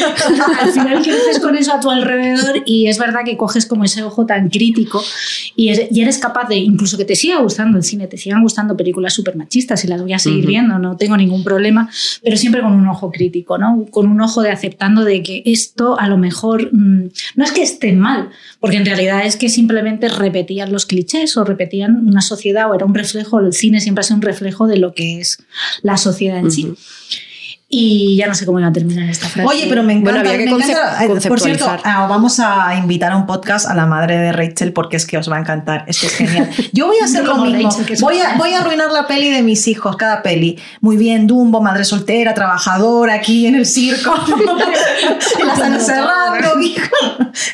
Al 0.62 0.72
final 0.72 1.02
creces 1.02 1.40
con 1.40 1.56
eso 1.56 1.74
a 1.74 1.80
tu 1.80 1.90
alrededor 1.90 2.62
y 2.66 2.88
es 2.88 2.98
verdad 2.98 3.22
que 3.25 3.38
coges 3.38 3.66
como 3.66 3.84
ese 3.84 4.04
ojo 4.04 4.25
tan 4.25 4.50
crítico 4.50 5.04
y, 5.56 5.70
es- 5.70 5.88
y 5.92 6.02
eres 6.02 6.18
capaz 6.18 6.48
de, 6.48 6.58
incluso 6.58 6.98
que 6.98 7.06
te 7.06 7.16
siga 7.16 7.38
gustando 7.40 7.78
el 7.78 7.84
cine, 7.84 8.08
te 8.08 8.18
sigan 8.18 8.42
gustando 8.42 8.75
películas 8.78 9.14
súper 9.14 9.36
machistas 9.36 9.84
y 9.84 9.88
las 9.88 10.02
voy 10.02 10.14
a 10.14 10.20
seguir 10.20 10.40
Ujú. 10.42 10.48
viendo, 10.50 10.80
no 10.80 10.98
tengo 10.98 11.18
ningún 11.18 11.44
problema, 11.44 11.90
pero 12.24 12.38
siempre 12.38 12.62
con 12.62 12.74
un 12.74 12.88
ojo 12.88 13.12
crítico, 13.12 13.58
¿no? 13.58 13.86
Con 13.90 14.08
un 14.08 14.22
ojo 14.22 14.42
de 14.42 14.52
aceptando 14.52 15.04
de 15.04 15.22
que 15.24 15.44
esto 15.46 16.00
a 16.00 16.08
lo 16.08 16.18
mejor 16.18 16.35
mm, 16.44 17.10
no 17.36 17.44
es 17.44 17.51
que 17.51 17.63
esté 17.63 17.94
mal, 17.94 18.30
porque 18.60 18.77
en 18.77 18.86
realidad 18.86 19.25
es 19.25 19.36
que 19.36 19.50
simplemente 19.50 20.10
repetían 20.10 20.72
los 20.72 20.86
clichés 20.86 21.38
o 21.38 21.44
repetían 21.44 22.08
una 22.08 22.22
sociedad 22.22 22.70
o 22.70 22.75
era 22.75 22.86
un 22.86 22.96
reflejo, 22.96 23.39
el 23.39 23.54
cine 23.54 23.80
siempre 23.80 24.01
ha 24.01 24.04
sido 24.04 24.18
un 24.18 24.22
reflejo 24.22 24.68
de 24.68 24.77
lo 24.77 24.94
que 24.94 25.20
es 25.20 25.39
la 25.82 25.98
sociedad 25.98 26.39
en 26.39 26.51
sí. 26.51 26.74
Y 27.68 28.16
ya 28.16 28.28
no 28.28 28.36
sé 28.36 28.46
cómo 28.46 28.60
iba 28.60 28.68
a 28.70 28.72
terminar 28.72 29.10
esta 29.10 29.28
frase. 29.28 29.50
Oye, 29.50 29.66
pero 29.68 29.82
me 29.82 29.94
encanta. 29.94 30.12
Bueno, 30.22 30.30
había 30.30 30.46
que 30.46 30.52
me 30.52 30.52
encanta- 30.64 31.00
concep- 31.08 31.26
eh, 31.26 31.28
por 31.28 31.40
cierto, 31.40 31.66
ah, 31.84 32.06
vamos 32.08 32.40
a 32.40 32.76
invitar 32.78 33.12
a 33.12 33.18
un 33.18 33.26
podcast 33.26 33.66
a 33.68 33.74
la 33.74 33.88
madre 33.88 34.18
de 34.20 34.32
Rachel 34.32 34.72
porque 34.72 34.98
es 34.98 35.06
que 35.08 35.18
os 35.18 35.30
va 35.32 35.38
a 35.38 35.40
encantar. 35.40 35.84
Es 35.88 36.00
que 36.00 36.06
es 36.06 36.14
genial. 36.14 36.50
Yo 36.74 36.86
voy 36.86 36.98
a 37.02 37.06
hacer 37.06 37.26
lo 37.26 37.38
mismo. 37.38 37.70
Rachel, 37.72 37.98
Voy 38.02 38.20
a, 38.20 38.36
voy 38.38 38.54
a 38.54 38.60
arruinar 38.60 38.92
la 38.92 39.08
peli 39.08 39.32
de 39.32 39.42
mis 39.42 39.68
hijos, 39.68 39.98
cada 39.98 40.22
peli. 40.22 40.60
Muy 40.80 40.96
bien, 40.96 41.26
Dumbo, 41.26 41.60
madre 41.60 41.86
soltera, 41.86 42.36
trabajadora, 42.36 43.16
aquí 43.16 43.48
en 43.48 43.56
el 43.56 43.66
circo. 43.66 44.14
La 45.46 45.54
están 45.54 45.74
encerrando, 45.74 46.62
hija. 46.62 46.90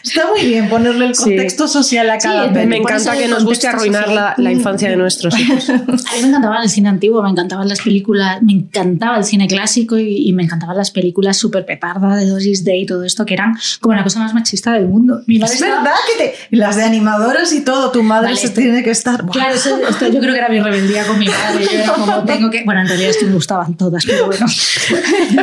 Está 0.03 0.27
muy 0.27 0.46
bien 0.46 0.68
ponerle 0.70 1.06
el 1.08 1.15
Sí. 1.15 1.24
contexto 1.24 1.68
social 1.68 2.10
a 2.10 2.20
Sí, 2.20 2.27
cada 2.27 2.48
me 2.48 2.53
peli. 2.53 2.68
Me 2.68 2.77
encanta 2.77 3.18
que 3.18 3.27
nos 3.27 3.44
guste 3.46 3.68
arruinar 3.68 4.10
la, 4.10 4.34
la 4.38 4.51
infancia 4.51 4.89
de 4.89 4.98
nuestros 4.98 5.39
hijos. 5.39 5.70
A 5.70 5.74
mí 5.75 6.22
me 6.22 6.27
encantaba 6.27 6.62
el 6.62 6.70
cine 6.70 6.89
antiguo, 6.89 7.22
me 7.24 7.30
encantaban 7.30 7.68
las 7.68 7.82
películas, 7.82 8.41
me 8.41 8.51
encantaba 8.53 9.18
el 9.18 9.24
cine 9.24 9.48
clásico 9.48 9.98
y, 10.01 10.27
y 10.29 10.34
me 10.34 10.43
encantaban 10.43 10.75
las 10.77 10.91
películas 10.91 11.38
súper 11.38 11.65
petarda 11.65 12.15
de 12.15 12.25
Doris 12.25 12.63
Day 12.63 12.81
y 12.81 12.86
todo 12.86 13.03
esto, 13.03 13.25
que 13.25 13.34
eran 13.34 13.55
como 13.79 13.96
la 13.96 14.03
cosa 14.03 14.20
más 14.20 14.34
machista 14.34 14.74
del 14.74 14.88
mundo. 14.88 15.22
Mi 15.27 15.39
madre 15.39 15.55
Es 15.55 15.62
estaba- 15.62 15.84
verdad 15.84 15.98
que 16.17 16.24
te, 16.50 16.55
las 16.58 16.75
de 16.75 16.84
animadoras 16.84 17.51
y 17.53 17.62
todo, 17.62 17.91
tu 17.91 18.03
madre 18.03 18.27
Vale, 18.27 18.38
se 18.39 18.48
esto- 18.48 18.62
tiene 18.62 18.84
que 18.84 18.91
estar. 18.91 19.25
Claro, 19.27 19.55
eso- 19.55 19.79
esto 19.88 20.08
yo 20.08 20.20
creo 20.20 20.34
que 20.34 20.39
era 20.39 20.50
mi 20.50 20.60
rebeldía 20.60 21.05
con 21.05 21.17
mi 21.20 21.27
madre. 21.27 21.65
Yo 21.65 21.72
era 21.79 21.93
como, 21.93 22.24
tengo 22.25 22.50
que. 22.50 22.63
Bueno, 22.63 22.81
en 22.81 22.88
realidad 22.88 23.10
es 23.12 23.17
que 23.17 23.25
me 23.25 23.34
gustaban 23.34 23.75
todas, 23.77 24.05
pero 24.05 24.27
bueno. 24.27 24.46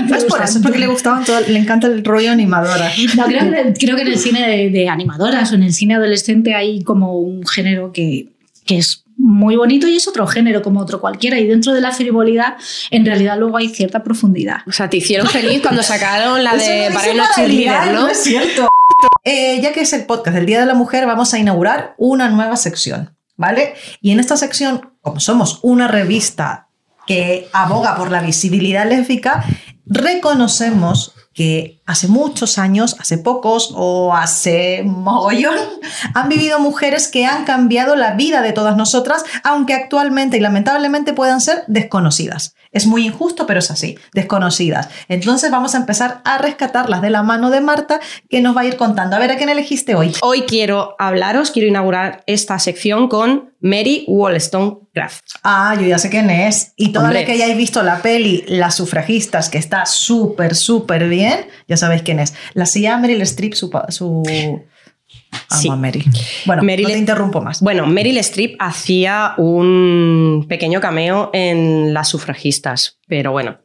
No 0.08 0.16
es 0.16 0.24
por 0.24 0.42
eso, 0.42 0.58
es 0.58 0.62
porque 0.62 0.78
le 0.78 0.86
gustaban 0.86 1.24
todo, 1.24 1.40
le 1.40 1.58
encanta 1.58 1.86
el 1.86 2.04
rollo 2.04 2.30
animadora. 2.32 2.90
No, 3.16 3.24
creo, 3.26 3.50
que, 3.50 3.74
creo 3.78 3.96
que 3.96 4.02
en 4.02 4.08
el 4.08 4.18
cine 4.18 4.46
de, 4.48 4.70
de 4.70 4.88
animadoras 4.88 5.52
o 5.52 5.54
en 5.54 5.62
el 5.62 5.72
cine 5.72 5.94
adolescente 5.94 6.54
hay 6.54 6.82
como 6.82 7.18
un 7.18 7.46
género 7.46 7.92
que, 7.92 8.28
que 8.66 8.78
es 8.78 9.04
muy 9.28 9.56
bonito 9.56 9.86
y 9.86 9.96
es 9.96 10.08
otro 10.08 10.26
género 10.26 10.62
como 10.62 10.80
otro 10.80 11.02
cualquiera. 11.02 11.38
Y 11.38 11.46
dentro 11.46 11.74
de 11.74 11.82
la 11.82 11.92
frivolidad, 11.92 12.56
en 12.90 13.04
realidad 13.04 13.38
luego 13.38 13.58
hay 13.58 13.68
cierta 13.68 14.02
profundidad. 14.02 14.60
O 14.66 14.72
sea, 14.72 14.88
te 14.88 14.96
hicieron 14.96 15.26
feliz 15.28 15.60
cuando 15.60 15.82
sacaron 15.82 16.42
la 16.42 16.56
de 16.56 16.90
para 16.94 17.12
no 17.12 17.24
cheerleader, 17.34 17.92
¿no? 17.92 18.08
es 18.08 18.22
cierto. 18.22 18.66
Eh, 19.22 19.60
ya 19.60 19.72
que 19.72 19.82
es 19.82 19.92
el 19.92 20.06
podcast 20.06 20.34
del 20.34 20.46
Día 20.46 20.58
de 20.58 20.66
la 20.66 20.74
Mujer, 20.74 21.06
vamos 21.06 21.32
a 21.32 21.38
inaugurar 21.38 21.94
una 21.98 22.28
nueva 22.30 22.56
sección, 22.56 23.16
¿vale? 23.36 23.74
Y 24.00 24.10
en 24.10 24.18
esta 24.18 24.36
sección, 24.36 24.90
como 25.02 25.20
somos 25.20 25.60
una 25.62 25.86
revista 25.86 26.68
que 27.06 27.48
aboga 27.52 27.94
por 27.94 28.10
la 28.10 28.22
visibilidad 28.22 28.88
lésbica, 28.88 29.44
reconocemos 29.86 31.14
que 31.32 31.77
hace 31.88 32.06
muchos 32.06 32.58
años, 32.58 32.96
hace 33.00 33.16
pocos 33.16 33.72
o 33.74 34.14
hace 34.14 34.82
mogollón, 34.84 35.56
han 36.14 36.28
vivido 36.28 36.60
mujeres 36.60 37.08
que 37.08 37.24
han 37.24 37.46
cambiado 37.46 37.96
la 37.96 38.12
vida 38.12 38.42
de 38.42 38.52
todas 38.52 38.76
nosotras, 38.76 39.24
aunque 39.42 39.72
actualmente 39.72 40.36
y 40.36 40.40
lamentablemente 40.40 41.14
puedan 41.14 41.40
ser 41.40 41.64
desconocidas. 41.66 42.54
Es 42.72 42.86
muy 42.86 43.06
injusto, 43.06 43.46
pero 43.46 43.60
es 43.60 43.70
así, 43.70 43.98
desconocidas. 44.12 44.90
Entonces 45.08 45.50
vamos 45.50 45.74
a 45.74 45.78
empezar 45.78 46.20
a 46.26 46.36
rescatarlas 46.36 47.00
de 47.00 47.08
la 47.08 47.22
mano 47.22 47.48
de 47.48 47.62
Marta, 47.62 48.00
que 48.28 48.42
nos 48.42 48.54
va 48.54 48.60
a 48.60 48.66
ir 48.66 48.76
contando. 48.76 49.16
A 49.16 49.18
ver, 49.18 49.30
¿a 49.30 49.38
quién 49.38 49.48
elegiste 49.48 49.94
hoy? 49.94 50.12
Hoy 50.20 50.42
quiero 50.42 50.94
hablaros, 50.98 51.50
quiero 51.50 51.68
inaugurar 51.68 52.22
esta 52.26 52.58
sección 52.58 53.08
con 53.08 53.54
Mary 53.60 54.04
Wollstonecraft. 54.06 55.24
Ah, 55.42 55.74
yo 55.80 55.86
ya 55.86 55.98
sé 55.98 56.10
quién 56.10 56.28
es. 56.28 56.74
Y 56.76 56.92
toda 56.92 57.06
Hombre. 57.06 57.20
la 57.20 57.26
que 57.26 57.32
hayáis 57.32 57.56
visto 57.56 57.82
la 57.82 58.02
peli 58.02 58.44
Las 58.46 58.76
sufragistas, 58.76 59.48
que 59.48 59.58
está 59.58 59.86
súper, 59.86 60.54
súper 60.54 61.08
bien, 61.08 61.46
ya 61.66 61.77
sabéis 61.78 62.02
quién 62.02 62.18
es. 62.20 62.34
La 62.54 62.64
hacía 62.64 62.96
Meryl 62.98 63.22
Streep, 63.22 63.54
su... 63.54 63.70
su... 63.88 64.22
Amo 65.50 65.60
Sí. 65.60 65.68
a 65.68 65.76
Mary. 65.76 66.04
Bueno, 66.46 66.62
Meryl- 66.62 66.82
no 66.84 66.88
te 66.88 66.98
interrumpo 66.98 67.40
más. 67.40 67.60
Bueno, 67.62 67.86
Meryl 67.86 68.16
Streep 68.18 68.56
hacía 68.58 69.34
un 69.38 70.46
pequeño 70.48 70.80
cameo 70.80 71.30
en 71.32 71.92
Las 71.94 72.08
sufragistas, 72.08 72.98
pero 73.06 73.32
bueno, 73.32 73.58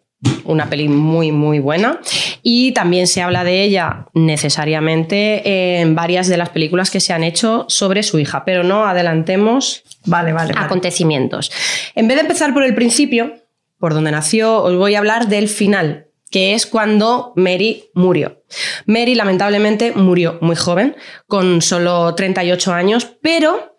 una 0.45 0.69
peli 0.69 0.87
muy, 0.89 1.31
muy 1.31 1.59
buena. 1.59 1.99
Y 2.41 2.71
también 2.73 3.07
se 3.07 3.21
habla 3.21 3.43
de 3.45 3.63
ella 3.63 4.07
necesariamente 4.13 5.79
en 5.81 5.95
varias 5.95 6.27
de 6.27 6.37
las 6.37 6.49
películas 6.49 6.91
que 6.91 6.99
se 6.99 7.13
han 7.13 7.23
hecho 7.23 7.65
sobre 7.69 8.03
su 8.03 8.19
hija, 8.19 8.43
pero 8.45 8.63
no 8.63 8.85
adelantemos 8.85 9.83
Vale, 10.05 10.33
vale. 10.33 10.53
vale. 10.53 10.65
acontecimientos. 10.65 11.51
En 11.95 12.07
vez 12.07 12.15
de 12.17 12.21
empezar 12.21 12.53
por 12.53 12.63
el 12.63 12.75
principio, 12.75 13.35
por 13.79 13.93
donde 13.93 14.11
nació, 14.11 14.61
os 14.63 14.75
voy 14.77 14.95
a 14.95 14.99
hablar 14.99 15.27
del 15.27 15.47
final, 15.47 16.07
que 16.33 16.55
es 16.55 16.65
cuando 16.65 17.31
Mary 17.35 17.91
murió. 17.93 18.43
Mary 18.87 19.13
lamentablemente 19.13 19.91
murió 19.91 20.39
muy 20.41 20.55
joven, 20.55 20.95
con 21.27 21.61
solo 21.61 22.15
38 22.15 22.73
años, 22.73 23.05
pero 23.21 23.77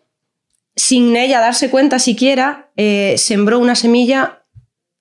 sin 0.77 1.17
ella 1.17 1.41
darse 1.41 1.69
cuenta 1.69 1.99
siquiera, 1.99 2.71
eh, 2.77 3.17
sembró 3.19 3.59
una 3.59 3.75
semilla 3.75 4.45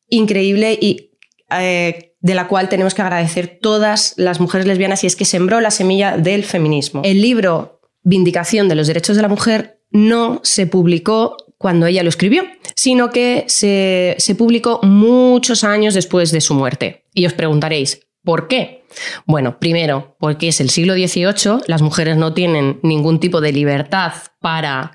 increíble 0.10 0.78
y 0.82 1.12
eh, 1.52 2.16
de 2.20 2.34
la 2.34 2.48
cual 2.48 2.70
tenemos 2.70 2.96
que 2.96 3.04
agradecer 3.04 3.60
todas 3.62 4.16
las 4.18 4.40
mujeres 4.40 4.66
lesbianas 4.66 5.04
y 5.04 5.08
es 5.08 5.16
que 5.16 5.26
sembró 5.26 5.62
la 5.62 5.70
semilla 5.70 6.18
del 6.18 6.44
feminismo. 6.44 7.04
El 7.06 7.22
libro 7.22 7.82
Vindicación 8.02 8.68
de 8.68 8.76
los 8.76 8.88
Derechos 8.88 9.16
de 9.16 9.22
la 9.22 9.28
Mujer 9.28 9.80
no 9.92 10.42
se 10.44 10.66
publicó 10.66 11.38
cuando 11.64 11.86
ella 11.86 12.04
lo 12.04 12.10
escribió, 12.10 12.44
sino 12.76 13.10
que 13.10 13.46
se, 13.48 14.18
se 14.18 14.36
publicó 14.36 14.82
muchos 14.84 15.64
años 15.64 15.94
después 15.94 16.30
de 16.34 16.42
su 16.42 16.54
muerte. 16.56 17.06
Y 17.14 17.26
os 17.26 17.32
preguntaréis, 17.32 18.02
¿por 18.22 18.50
qué? 18.50 18.84
Bueno, 19.26 19.60
primero, 19.60 20.18
porque 20.20 20.50
es 20.50 20.60
el 20.60 20.70
siglo 20.70 20.94
XVIII, 20.94 21.64
las 21.68 21.82
mujeres 21.82 22.18
no 22.18 22.34
tienen 22.34 22.82
ningún 22.84 23.22
tipo 23.22 23.40
de 23.40 23.54
libertad 23.54 24.12
para 24.42 24.92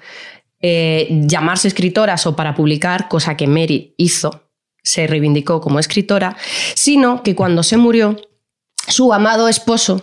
eh, 0.60 1.08
llamarse 1.22 1.68
escritoras 1.68 2.26
o 2.26 2.36
para 2.36 2.54
publicar, 2.54 3.08
cosa 3.08 3.34
que 3.34 3.46
Mary 3.46 3.94
hizo, 3.96 4.50
se 4.82 5.06
reivindicó 5.06 5.62
como 5.62 5.78
escritora, 5.78 6.36
sino 6.74 7.22
que 7.22 7.34
cuando 7.34 7.62
se 7.62 7.78
murió, 7.78 8.20
su 8.88 9.14
amado 9.14 9.48
esposo, 9.48 10.02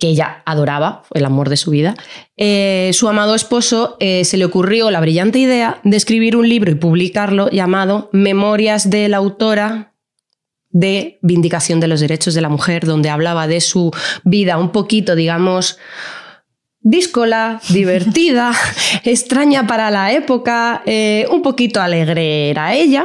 que 0.00 0.08
ella 0.08 0.42
adoraba, 0.46 1.04
el 1.14 1.24
amor 1.24 1.48
de 1.48 1.56
su 1.56 1.70
vida, 1.70 1.94
eh, 2.36 2.90
su 2.94 3.08
amado 3.08 3.34
esposo 3.34 3.96
eh, 4.00 4.24
se 4.24 4.38
le 4.38 4.46
ocurrió 4.46 4.90
la 4.90 5.00
brillante 5.00 5.38
idea 5.38 5.80
de 5.84 5.96
escribir 5.96 6.36
un 6.36 6.48
libro 6.48 6.72
y 6.72 6.74
publicarlo 6.74 7.50
llamado 7.50 8.08
Memorias 8.12 8.90
de 8.90 9.08
la 9.08 9.18
autora 9.18 9.94
de 10.70 11.18
Vindicación 11.22 11.80
de 11.80 11.88
los 11.88 12.00
Derechos 12.00 12.34
de 12.34 12.40
la 12.40 12.48
Mujer, 12.48 12.86
donde 12.86 13.10
hablaba 13.10 13.46
de 13.46 13.60
su 13.60 13.90
vida 14.24 14.56
un 14.56 14.70
poquito, 14.70 15.14
digamos, 15.14 15.78
díscola, 16.80 17.60
divertida, 17.68 18.52
extraña 19.04 19.66
para 19.66 19.90
la 19.90 20.12
época, 20.12 20.82
eh, 20.86 21.26
un 21.30 21.42
poquito 21.42 21.80
alegre 21.80 22.50
era 22.50 22.74
ella 22.74 23.04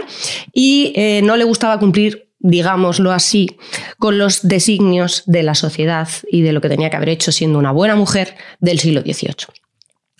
y 0.53 0.93
eh, 0.95 1.21
no 1.23 1.35
le 1.35 1.43
gustaba 1.43 1.79
cumplir 1.79 2.25
digámoslo 2.45 3.11
así, 3.11 3.57
con 3.97 4.19
los 4.19 4.47
designios 4.47 5.23
de 5.25 5.41
la 5.41 5.55
sociedad 5.55 6.07
y 6.31 6.43
de 6.43 6.53
lo 6.53 6.61
que 6.61 6.69
tenía 6.69 6.91
que 6.91 6.95
haber 6.95 7.09
hecho 7.09 7.31
siendo 7.31 7.57
una 7.57 7.71
buena 7.71 7.95
mujer 7.95 8.35
del 8.59 8.79
siglo 8.79 9.01
XVIII. 9.01 9.47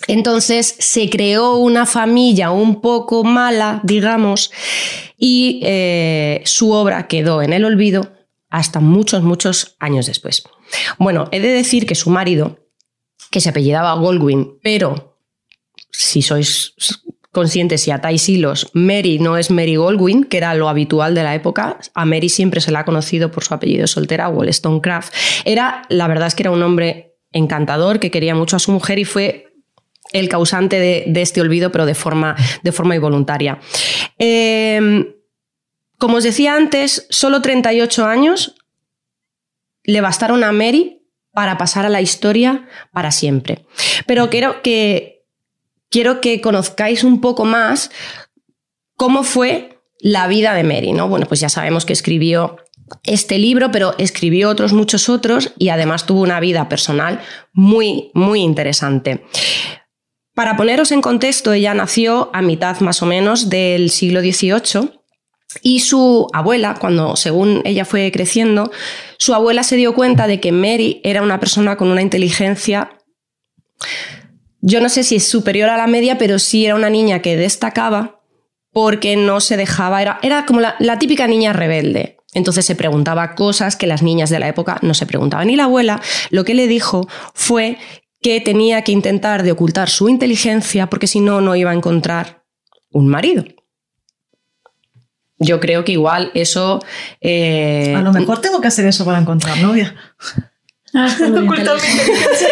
Entonces 0.08 0.76
se 0.80 1.10
creó 1.10 1.58
una 1.58 1.86
familia 1.86 2.50
un 2.50 2.82
poco 2.82 3.24
mala, 3.24 3.80
digamos, 3.84 4.52
y 5.18 5.62
eh, 5.64 6.42
su 6.46 6.72
obra 6.72 7.08
quedó 7.08 7.44
en 7.44 7.54
el 7.54 7.64
olvido 7.64 8.12
hasta 8.50 8.80
muchos, 8.80 9.22
muchos 9.22 9.76
años 9.80 10.08
después. 10.08 10.44
Bueno, 10.98 11.30
he 11.32 11.40
de 11.40 11.50
decir 11.50 11.86
que 11.86 11.96
su 11.96 12.10
marido, 12.10 12.60
que 13.30 13.40
se 13.40 13.50
apellidaba 13.50 13.94
Goldwyn, 13.94 14.60
pero 14.64 15.20
si 15.92 16.22
sois 16.24 16.74
conscientes 17.36 17.86
y 17.86 17.92
atáis 17.92 18.30
hilos, 18.30 18.72
Mary 18.72 19.20
no 19.20 19.38
es 19.38 19.52
Mary 19.52 19.76
Goldwyn, 19.76 20.24
que 20.24 20.38
era 20.38 20.56
lo 20.56 20.70
habitual 20.70 21.14
de 21.14 21.22
la 21.22 21.36
época. 21.36 21.78
A 21.94 22.06
Mary 22.06 22.30
siempre 22.30 22.62
se 22.62 22.72
la 22.72 22.80
ha 22.80 22.86
conocido 22.86 23.30
por 23.30 23.44
su 23.44 23.54
apellido 23.54 23.88
soltera, 23.88 24.30
Wollstonecraft. 24.30 25.14
Era, 25.44 25.82
la 25.90 26.08
verdad 26.08 26.28
es 26.28 26.36
que 26.36 26.44
era 26.44 26.52
un 26.52 26.64
hombre 26.64 27.18
encantador, 27.34 28.00
que 28.00 28.10
quería 28.10 28.36
mucho 28.36 28.56
a 28.56 28.60
su 28.60 28.72
mujer 28.72 29.00
y 29.00 29.04
fue 29.04 29.54
el 30.14 30.30
causante 30.30 30.80
de, 30.80 31.22
este 31.22 31.42
olvido, 31.42 31.74
pero 31.74 31.86
de 31.86 31.94
forma, 31.94 32.38
de 32.64 32.72
forma 32.72 32.96
involuntaria. 32.96 33.60
Em, 34.18 35.06
como 35.98 36.16
os 36.16 36.24
decía 36.24 36.56
antes, 36.56 37.06
solo 37.10 37.42
38 37.42 38.06
años 38.06 38.56
le 39.84 40.00
bastaron 40.00 40.46
a 40.46 40.54
Mary 40.54 41.02
para 41.34 41.58
pasar 41.58 41.86
a 41.86 41.90
la 41.90 42.00
historia 42.00 42.70
para 42.94 43.12
siempre. 43.12 43.66
Pero 44.08 44.30
quiero 44.30 44.62
que, 44.62 45.15
quiero 45.90 46.22
que 46.22 46.42
conozcáis 46.42 47.04
un 47.04 47.22
poco 47.22 47.46
más 47.46 47.92
cómo 48.96 49.24
fue 49.24 49.80
la 50.00 50.28
vida 50.28 50.54
de 50.54 50.64
Mary. 50.64 50.92
¿no? 50.94 51.08
Bueno, 51.10 51.26
pues 51.26 51.40
ya 51.40 51.50
sabemos 51.50 51.86
que 51.86 51.94
escribió 51.94 52.58
este 53.04 53.38
libro, 53.40 53.72
pero 53.72 53.96
escribió 53.98 54.50
otros 54.50 54.74
muchos 54.74 55.10
otros 55.10 55.54
y 55.58 55.70
además 55.70 56.06
tuvo 56.06 56.22
una 56.22 56.40
vida 56.40 56.70
personal 56.70 57.22
muy, 57.54 58.12
muy 58.14 58.42
interesante. 58.42 59.26
Para 60.36 60.58
poneros 60.58 60.92
en 60.92 61.02
contexto, 61.02 61.54
ella 61.54 61.74
nació 61.74 62.30
a 62.34 62.42
mitad 62.42 62.80
más 62.82 63.02
o 63.02 63.06
menos 63.06 63.50
del 63.50 63.90
siglo 63.90 64.20
XVIII 64.20 64.92
y 65.62 65.80
su 65.80 66.28
abuela, 66.34 66.76
cuando 66.80 67.16
según 67.16 67.62
ella 67.64 67.86
fue 67.86 68.12
creciendo, 68.12 68.72
su 69.18 69.34
abuela 69.34 69.64
se 69.64 69.78
dio 69.78 69.96
cuenta 69.96 70.28
de 70.28 70.40
que 70.42 70.52
Mary 70.52 71.00
era 71.04 71.22
una 71.22 71.40
persona 71.40 71.78
con 71.78 71.88
una 71.88 72.02
inteligencia, 72.02 72.98
yo 74.68 74.82
no 74.82 74.90
sé 74.90 75.04
si 75.04 75.18
es 75.18 75.28
superior 75.28 75.70
a 75.70 75.78
la 75.78 75.86
media, 75.86 76.18
pero 76.18 76.40
sí 76.40 76.66
era 76.66 76.74
una 76.74 76.90
niña 76.90 77.22
que 77.22 77.38
destacaba 77.38 78.24
porque 78.72 79.16
no 79.16 79.40
se 79.40 79.58
dejaba, 79.58 80.02
era, 80.02 80.18
era 80.24 80.48
como 80.48 80.60
la, 80.60 81.00
típica 81.00 81.28
niña 81.28 81.54
rebelde. 81.54 82.18
Entonces 82.34 82.66
se 82.66 82.74
preguntaba 82.74 83.36
cosas 83.36 83.76
que 83.76 83.86
las 83.86 84.02
niñas 84.02 84.32
de 84.32 84.40
la 84.40 84.48
época 84.48 84.80
no 84.82 84.96
se 84.96 85.06
preguntaban. 85.06 85.52
Y 85.52 85.56
la 85.56 85.66
abuela 85.66 86.02
lo 86.32 86.44
que 86.46 86.56
le 86.56 86.68
dijo 86.68 87.08
fue 87.36 87.78
que 88.24 88.42
tenía 88.42 88.82
que 88.82 88.92
intentar 88.92 89.44
de 89.44 89.52
ocultar 89.52 89.88
su 89.88 90.10
inteligencia 90.10 90.88
porque 90.88 91.06
si 91.06 91.20
no, 91.20 91.42
no 91.42 91.56
iba 91.56 91.70
a 91.70 91.76
encontrar 91.76 92.44
un 92.90 93.08
marido. 93.08 93.46
Yo 95.38 95.60
creo 95.60 95.86
que 95.86 95.92
igual 95.92 96.32
eso... 96.34 96.84
Eh, 97.22 97.94
a 97.96 98.02
lo 98.02 98.12
mejor 98.12 98.42
tengo 98.42 98.62
que 98.62 98.68
hacer 98.68 98.88
eso 98.88 99.06
para 99.06 99.20
encontrar 99.20 99.60
novia. 99.60 99.96
Ah, 100.96 101.08
Ocultar 101.20 101.76
mi 101.82 101.88
inteligencia. 101.88 102.48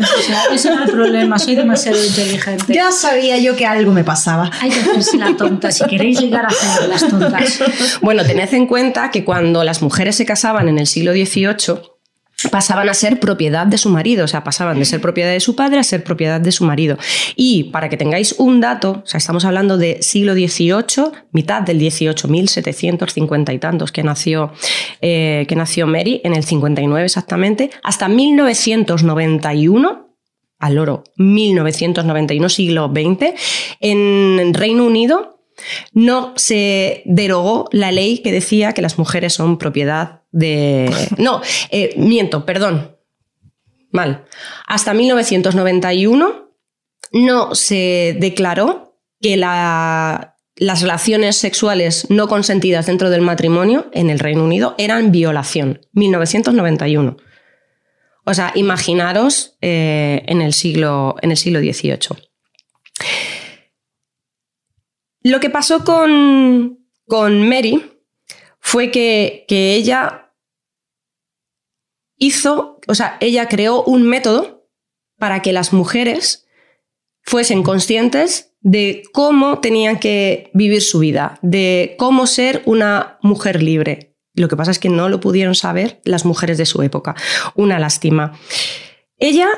ese 0.52 0.70
no 0.70 0.82
es 0.82 0.88
el 0.88 0.94
problema, 0.94 1.38
soy 1.38 1.56
demasiado 1.56 2.02
inteligente. 2.02 2.72
Ya 2.72 2.92
sabía 2.92 3.38
yo 3.38 3.56
que 3.56 3.66
algo 3.66 3.92
me 3.92 4.04
pasaba. 4.04 4.50
Hay 4.60 4.70
que 4.70 4.80
hacerse 4.80 5.18
la 5.18 5.36
tonta, 5.36 5.72
si 5.72 5.84
queréis 5.86 6.20
llegar 6.20 6.44
a 6.44 6.48
hacer 6.48 6.88
las 6.88 7.08
tontas. 7.08 7.60
Bueno, 8.00 8.24
tened 8.24 8.52
en 8.54 8.66
cuenta 8.66 9.10
que 9.10 9.24
cuando 9.24 9.64
las 9.64 9.82
mujeres 9.82 10.16
se 10.16 10.24
casaban 10.24 10.68
en 10.68 10.78
el 10.78 10.86
siglo 10.86 11.12
XVIII, 11.12 11.89
pasaban 12.48 12.88
a 12.88 12.94
ser 12.94 13.20
propiedad 13.20 13.66
de 13.66 13.76
su 13.76 13.90
marido, 13.90 14.24
o 14.24 14.28
sea, 14.28 14.44
pasaban 14.44 14.78
de 14.78 14.84
ser 14.84 15.00
propiedad 15.00 15.32
de 15.32 15.40
su 15.40 15.56
padre 15.56 15.78
a 15.78 15.82
ser 15.82 16.02
propiedad 16.04 16.40
de 16.40 16.52
su 16.52 16.64
marido. 16.64 16.96
Y 17.36 17.64
para 17.64 17.88
que 17.88 17.96
tengáis 17.96 18.34
un 18.38 18.60
dato, 18.60 19.02
o 19.04 19.06
sea, 19.06 19.18
estamos 19.18 19.44
hablando 19.44 19.76
de 19.76 20.02
siglo 20.02 20.34
XVIII, 20.34 21.12
mitad 21.32 21.62
del 21.62 21.78
XVIII, 21.78 22.28
1750 22.28 23.52
y 23.52 23.58
tantos 23.58 23.92
que 23.92 24.02
nació, 24.02 24.52
eh, 25.00 25.44
que 25.48 25.56
nació 25.56 25.86
Mary, 25.86 26.20
en 26.24 26.34
el 26.34 26.44
59 26.44 27.04
exactamente, 27.04 27.70
hasta 27.82 28.08
1991, 28.08 30.06
al 30.58 30.78
oro, 30.78 31.04
1991, 31.16 32.48
siglo 32.48 32.92
XX, 32.94 33.34
en 33.80 34.54
Reino 34.54 34.84
Unido 34.84 35.39
no 35.92 36.32
se 36.36 37.02
derogó 37.04 37.68
la 37.72 37.92
ley 37.92 38.18
que 38.18 38.32
decía 38.32 38.72
que 38.72 38.82
las 38.82 38.98
mujeres 38.98 39.34
son 39.34 39.58
propiedad 39.58 40.22
de... 40.32 40.90
No, 41.18 41.42
eh, 41.70 41.94
miento, 41.96 42.46
perdón. 42.46 42.96
Mal. 43.90 44.24
Hasta 44.66 44.94
1991 44.94 46.50
no 47.12 47.54
se 47.54 48.16
declaró 48.18 48.96
que 49.20 49.36
las 49.36 50.80
relaciones 50.80 51.36
sexuales 51.36 52.06
no 52.08 52.28
consentidas 52.28 52.86
dentro 52.86 53.10
del 53.10 53.20
matrimonio 53.20 53.90
en 53.92 54.10
el 54.10 54.18
Reino 54.18 54.44
Unido 54.44 54.74
eran 54.78 55.12
violación. 55.12 55.80
1991. 55.92 57.16
O 58.24 58.34
sea, 58.34 58.52
imaginaros 58.54 59.56
eh, 59.60 60.22
en, 60.26 60.40
el 60.40 60.52
siglo, 60.52 61.16
en 61.20 61.32
el 61.32 61.36
siglo 61.36 61.60
XVIII. 61.60 61.98
Lo 65.22 65.40
que 65.40 65.50
pasó 65.50 65.84
con, 65.84 66.86
con 67.06 67.48
Mary 67.48 67.84
fue 68.60 68.90
que, 68.90 69.44
que 69.48 69.74
ella 69.74 70.32
hizo, 72.16 72.80
o 72.86 72.94
sea, 72.94 73.16
ella 73.20 73.48
creó 73.48 73.82
un 73.82 74.04
método 74.04 74.68
para 75.18 75.42
que 75.42 75.52
las 75.52 75.72
mujeres 75.72 76.46
fuesen 77.22 77.62
conscientes 77.62 78.54
de 78.60 79.02
cómo 79.12 79.60
tenían 79.60 79.98
que 79.98 80.50
vivir 80.54 80.82
su 80.82 80.98
vida, 80.98 81.38
de 81.42 81.96
cómo 81.98 82.26
ser 82.26 82.62
una 82.66 83.18
mujer 83.22 83.62
libre. 83.62 84.16
Lo 84.34 84.48
que 84.48 84.56
pasa 84.56 84.70
es 84.70 84.78
que 84.78 84.88
no 84.88 85.08
lo 85.08 85.20
pudieron 85.20 85.54
saber 85.54 86.00
las 86.04 86.24
mujeres 86.24 86.58
de 86.58 86.66
su 86.66 86.82
época. 86.82 87.14
Una 87.54 87.78
lástima. 87.78 88.38
Ella 89.16 89.48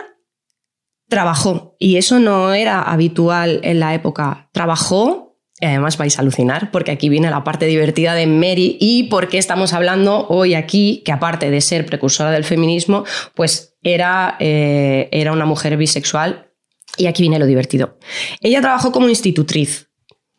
trabajó, 1.09 1.77
y 1.79 1.97
eso 1.97 2.19
no 2.19 2.55
era 2.55 2.83
habitual 2.83 3.61
en 3.65 3.81
la 3.81 3.95
época. 3.95 4.49
Trabajó 4.53 5.32
y 5.63 5.65
además 5.65 5.97
vais 5.97 6.19
a 6.19 6.23
alucinar 6.23 6.73
porque 6.73 6.91
aquí 6.91 7.09
viene 7.09 7.31
la 7.31 7.45
parte 7.45 7.67
divertida 7.67 8.15
de 8.15 8.27
Mary 8.27 8.77
y 8.81 9.05
porque 9.05 9.39
estamos 9.39 9.73
hablando 9.73 10.27
hoy 10.29 10.55
aquí 10.55 11.03
que 11.05 11.13
aparte 11.13 11.53
de 11.53 11.61
ser 11.61 11.87
precursora 11.87 12.33
del 12.33 12.43
feminismo, 12.43 13.05
pues 13.35 13.77
era, 13.81 14.37
eh, 14.41 15.09
era 15.13 15.31
una 15.31 15.45
mujer 15.45 15.77
bisexual 15.77 16.51
y 16.97 17.07
aquí 17.07 17.23
viene 17.23 17.39
lo 17.39 17.47
divertido. 17.47 17.97
Ella 18.41 18.61
trabajó 18.61 18.91
como 18.91 19.09
institutriz. 19.09 19.89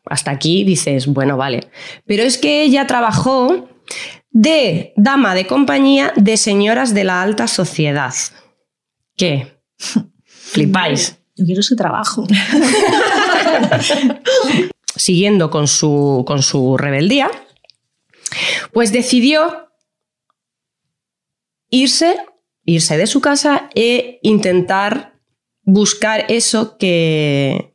Hasta 0.06 0.32
aquí 0.32 0.66
dices, 0.66 1.08
bueno, 1.08 1.38
vale. 1.38 1.70
Pero 2.06 2.24
es 2.24 2.38
que 2.38 2.64
ella 2.64 2.86
trabajó 2.86 3.70
de 4.30 4.92
dama 4.98 5.36
de 5.36 5.48
compañía 5.48 6.12
de 6.18 6.36
señoras 6.36 6.94
de 6.94 7.06
la 7.06 7.22
alta 7.22 7.48
sociedad. 7.48 8.14
¿Qué? 9.16 9.58
Flipáis. 10.26 11.18
Yo 11.38 11.46
quiero 11.46 11.62
ese 11.62 11.78
trabajo. 11.78 12.28
siguiendo 14.96 15.50
con 15.50 15.68
su, 15.68 16.24
con 16.26 16.42
su 16.44 16.78
rebeldía, 16.78 17.32
pues 18.72 18.92
decidió 18.92 19.70
irse, 21.70 22.18
irse 22.66 22.98
de 22.98 23.08
su 23.08 23.22
casa 23.22 23.70
e 23.76 24.20
intentar 24.24 25.20
buscar 25.64 26.26
eso 26.30 26.78
que, 26.78 27.74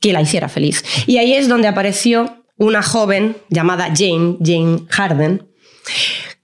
que 0.00 0.12
la 0.12 0.22
hiciera 0.22 0.48
feliz. 0.48 0.84
Y 1.06 1.18
ahí 1.18 1.34
es 1.34 1.48
donde 1.48 1.68
apareció 1.68 2.44
una 2.56 2.82
joven 2.82 3.36
llamada 3.48 3.92
Jane, 3.94 4.36
Jane 4.42 4.86
Harden, 4.88 5.48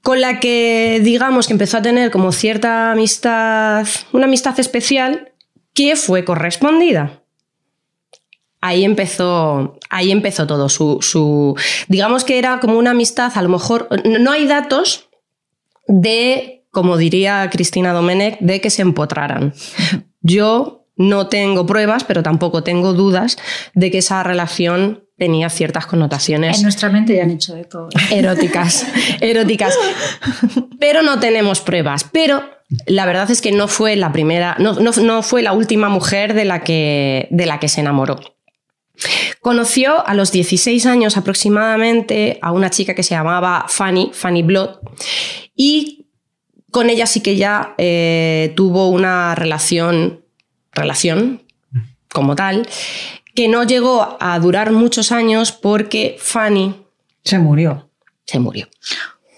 con 0.02 0.20
la 0.20 0.38
que 0.38 1.00
digamos 1.02 1.46
que 1.46 1.54
empezó 1.54 1.78
a 1.78 1.82
tener 1.82 2.10
como 2.10 2.32
cierta 2.32 2.92
amistad, 2.92 3.86
una 4.12 4.26
amistad 4.26 4.58
especial 4.60 5.32
que 5.72 5.96
fue 5.96 6.24
correspondida 6.24 7.23
ahí 8.64 8.82
empezó, 8.82 9.78
ahí 9.90 10.10
empezó 10.10 10.46
todo. 10.46 10.70
Su, 10.70 11.54
digamos 11.88 12.24
que 12.24 12.38
era 12.38 12.60
como 12.60 12.78
una 12.78 12.92
amistad, 12.92 13.30
a 13.34 13.42
lo 13.42 13.50
mejor, 13.50 13.88
no 14.04 14.32
hay 14.32 14.46
datos 14.46 15.10
de, 15.86 16.64
como 16.70 16.96
diría 16.96 17.48
Cristina 17.50 17.92
Domenech, 17.92 18.38
de 18.40 18.62
que 18.62 18.70
se 18.70 18.80
empotraran. 18.80 19.52
Yo 20.22 20.86
no 20.96 21.26
tengo 21.26 21.66
pruebas, 21.66 22.04
pero 22.04 22.22
tampoco 22.22 22.62
tengo 22.62 22.94
dudas 22.94 23.36
de 23.74 23.90
que 23.90 23.98
esa 23.98 24.22
relación 24.22 25.04
tenía 25.18 25.50
ciertas 25.50 25.84
connotaciones. 25.86 26.56
En 26.56 26.62
nuestra 26.62 26.88
mente 26.88 27.16
ya 27.16 27.24
han 27.24 27.32
hecho 27.32 27.54
de 27.54 27.64
todo. 27.64 27.90
Eróticas, 28.10 28.86
eróticas. 29.20 29.76
Pero 30.80 31.02
no 31.02 31.20
tenemos 31.20 31.60
pruebas. 31.60 32.06
Pero 32.10 32.42
la 32.86 33.04
verdad 33.04 33.30
es 33.30 33.42
que 33.42 33.52
no 33.52 33.68
fue 33.68 33.94
la 33.96 34.10
primera, 34.10 34.56
no, 34.58 34.72
no 34.72 35.22
fue 35.22 35.42
la 35.42 35.52
última 35.52 35.90
mujer 35.90 36.32
de 36.32 36.46
la 36.46 36.64
que, 36.64 37.28
de 37.30 37.44
la 37.44 37.60
que 37.60 37.68
se 37.68 37.82
enamoró. 37.82 38.33
Conoció 39.40 40.06
a 40.06 40.14
los 40.14 40.32
16 40.32 40.86
años 40.86 41.16
aproximadamente 41.16 42.38
a 42.42 42.52
una 42.52 42.70
chica 42.70 42.94
que 42.94 43.02
se 43.02 43.14
llamaba 43.14 43.66
Fanny, 43.68 44.10
Fanny 44.12 44.42
Blood, 44.42 44.78
y 45.56 46.06
con 46.70 46.90
ella 46.90 47.06
sí 47.06 47.20
que 47.20 47.36
ya 47.36 47.74
eh, 47.78 48.52
tuvo 48.56 48.88
una 48.88 49.34
relación, 49.34 50.24
relación 50.72 51.42
como 52.12 52.34
tal, 52.36 52.66
que 53.34 53.48
no 53.48 53.64
llegó 53.64 54.16
a 54.20 54.38
durar 54.38 54.72
muchos 54.72 55.12
años 55.12 55.52
porque 55.52 56.16
Fanny 56.18 56.74
se 57.24 57.38
murió. 57.38 57.90
Se 58.26 58.38
murió. 58.38 58.68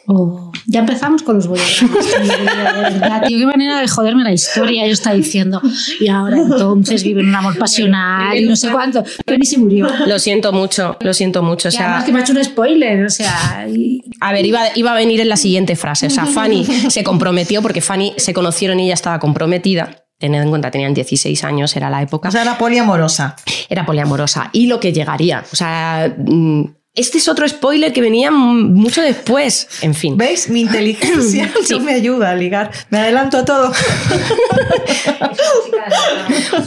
Oh, 0.09 0.53
ya 0.67 0.81
empezamos 0.81 1.23
con 1.23 1.37
los 1.37 1.47
boleros. 1.47 1.81
tío, 3.29 3.39
qué 3.39 3.47
manera 3.47 3.81
de 3.81 3.89
joderme 3.89 4.25
la 4.25 4.33
historia. 4.33 4.87
Yo 4.87 4.93
estaba 4.93 5.17
diciendo, 5.17 5.61
y 6.01 6.09
ahora 6.09 6.37
entonces 6.39 7.03
vive 7.05 7.23
un 7.23 7.35
amor 7.35 7.57
pasional 7.59 8.37
y 8.37 8.47
no 8.47 8.57
sé 8.57 8.71
cuánto. 8.71 9.05
Pero 9.25 9.39
ni 9.39 9.47
se 9.47 9.59
murió. 9.59 9.89
Lo 10.07 10.19
siento 10.19 10.53
mucho, 10.53 10.97
lo 11.01 11.13
siento 11.15 11.43
mucho. 11.43 11.69
O 11.69 11.71
Y 11.71 11.73
sea, 11.73 11.87
además 11.87 12.05
que 12.05 12.13
me 12.13 12.19
ha 12.21 12.23
hecho 12.23 12.33
un 12.33 12.45
spoiler. 12.45 13.05
O 13.07 13.11
sea, 13.11 13.67
y- 13.69 14.03
A 14.21 14.33
ver, 14.33 14.47
iba, 14.47 14.61
iba 14.75 14.93
a 14.93 14.97
venir 14.97 15.21
en 15.21 15.29
la 15.29 15.37
siguiente 15.37 15.77
frase. 15.77 16.07
O 16.07 16.11
sea, 16.11 16.27
Fanny 16.27 16.65
se 16.65 17.03
comprometió 17.05 17.63
porque 17.63 17.81
Fanny 17.81 18.15
se 18.17 18.33
conocieron 18.33 18.81
y 18.81 18.85
ella 18.87 18.95
estaba 18.95 19.19
comprometida. 19.19 20.03
Tened 20.19 20.41
en 20.43 20.49
cuenta, 20.49 20.71
tenían 20.71 20.95
16 20.95 21.45
años, 21.45 21.77
era 21.77 21.91
la 21.91 22.01
época. 22.01 22.31
O 22.31 22.33
sea, 22.33 22.41
era 22.43 22.57
poliamorosa. 22.57 23.37
Era 23.69 23.85
poliamorosa. 23.85 24.49
Y 24.53 24.67
lo 24.67 24.81
que 24.81 24.93
llegaría. 24.95 25.45
O 25.53 25.57
sea, 25.57 26.15
mm, 26.17 26.63
este 26.97 27.19
es 27.19 27.29
otro 27.29 27.47
spoiler 27.47 27.93
que 27.93 28.01
venía 28.01 28.31
mucho 28.31 29.03
después. 29.03 29.69
En 29.83 29.95
fin. 29.95 30.17
¿Veis? 30.17 30.49
Mi 30.49 30.63
inteligencia 30.63 31.53
no 31.71 31.81
me 31.81 31.93
ayuda 31.93 32.31
a 32.31 32.35
ligar. 32.35 32.71
Me 32.91 32.99
adelanto 32.99 33.39
a 33.39 33.45
todo. 33.45 33.73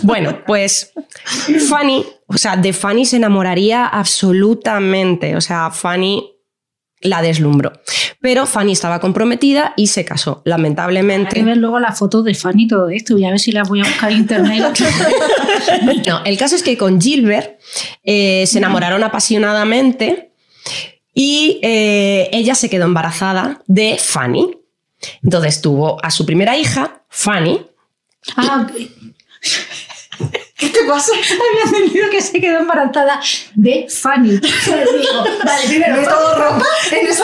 Bueno, 0.04 0.44
pues 0.46 0.94
Fanny, 1.70 2.06
o 2.28 2.38
sea, 2.38 2.56
de 2.56 2.74
Fanny 2.74 3.06
se 3.06 3.18
enamoraría 3.18 3.86
absolutamente. 3.86 5.36
O 5.36 5.42
sea, 5.42 5.72
Fanny 5.72 6.32
la 7.02 7.22
deslumbró. 7.22 7.74
Pero 8.22 8.46
Fanny 8.46 8.74
estaba 8.74 9.00
comprometida 9.00 9.74
y 9.78 9.88
se 9.88 10.04
casó. 10.06 10.38
Hay 10.38 10.44
que 10.44 10.50
Lamentablemente. 10.50 11.44
ver 11.44 11.58
luego 11.58 11.80
la 11.80 11.94
foto 11.94 12.22
de 12.24 12.34
Fanny 12.34 12.64
y 12.64 12.68
todo 12.68 12.90
esto. 12.90 13.14
Voy 13.14 13.26
a 13.26 13.30
ver 13.32 13.40
si 13.40 13.52
la 13.52 13.64
voy 13.64 13.82
a 13.82 13.84
buscar 13.84 14.12
en 14.12 14.20
internet. 14.20 14.80
No, 16.08 16.24
el 16.26 16.38
caso 16.38 16.56
es 16.56 16.64
que 16.64 16.78
con 16.78 17.00
Gilbert 17.02 17.60
eh, 18.04 18.46
se 18.48 18.58
enamoraron 18.58 19.04
apasionadamente 19.04 20.32
y 21.14 21.60
eh, 21.64 22.30
ella 22.32 22.56
se 22.56 22.70
quedó 22.70 22.86
embarazada 22.86 23.62
de 23.68 23.98
Fanny. 24.00 24.58
Entonces 25.24 25.62
tuvo 25.62 26.04
a 26.04 26.12
su 26.12 26.26
primera 26.26 26.58
hija, 26.58 27.04
Fanny, 27.10 27.66
Ah, 28.36 28.68
¿Qué 30.58 30.68
te 30.70 30.80
pasa? 30.86 31.14
había 31.14 31.64
entendido 31.80 32.10
que 32.10 32.22
se 32.22 32.42
quedó 32.42 32.60
embarazada 32.60 33.22
de 33.56 33.88
Fanny. 33.90 34.32
Digo, 34.32 35.24
vale, 35.46 35.68
primero, 35.68 35.96
¿Ves 35.96 36.10
todo 36.10 36.36
ropa? 36.36 36.66
En 36.92 37.08
esa 37.08 37.24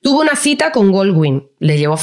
Tuvo 0.00 0.20
una 0.20 0.36
cita 0.36 0.70
con 0.70 0.92
Goldwyn. 0.92 1.48
Le 1.58 1.76
llevó. 1.78 1.98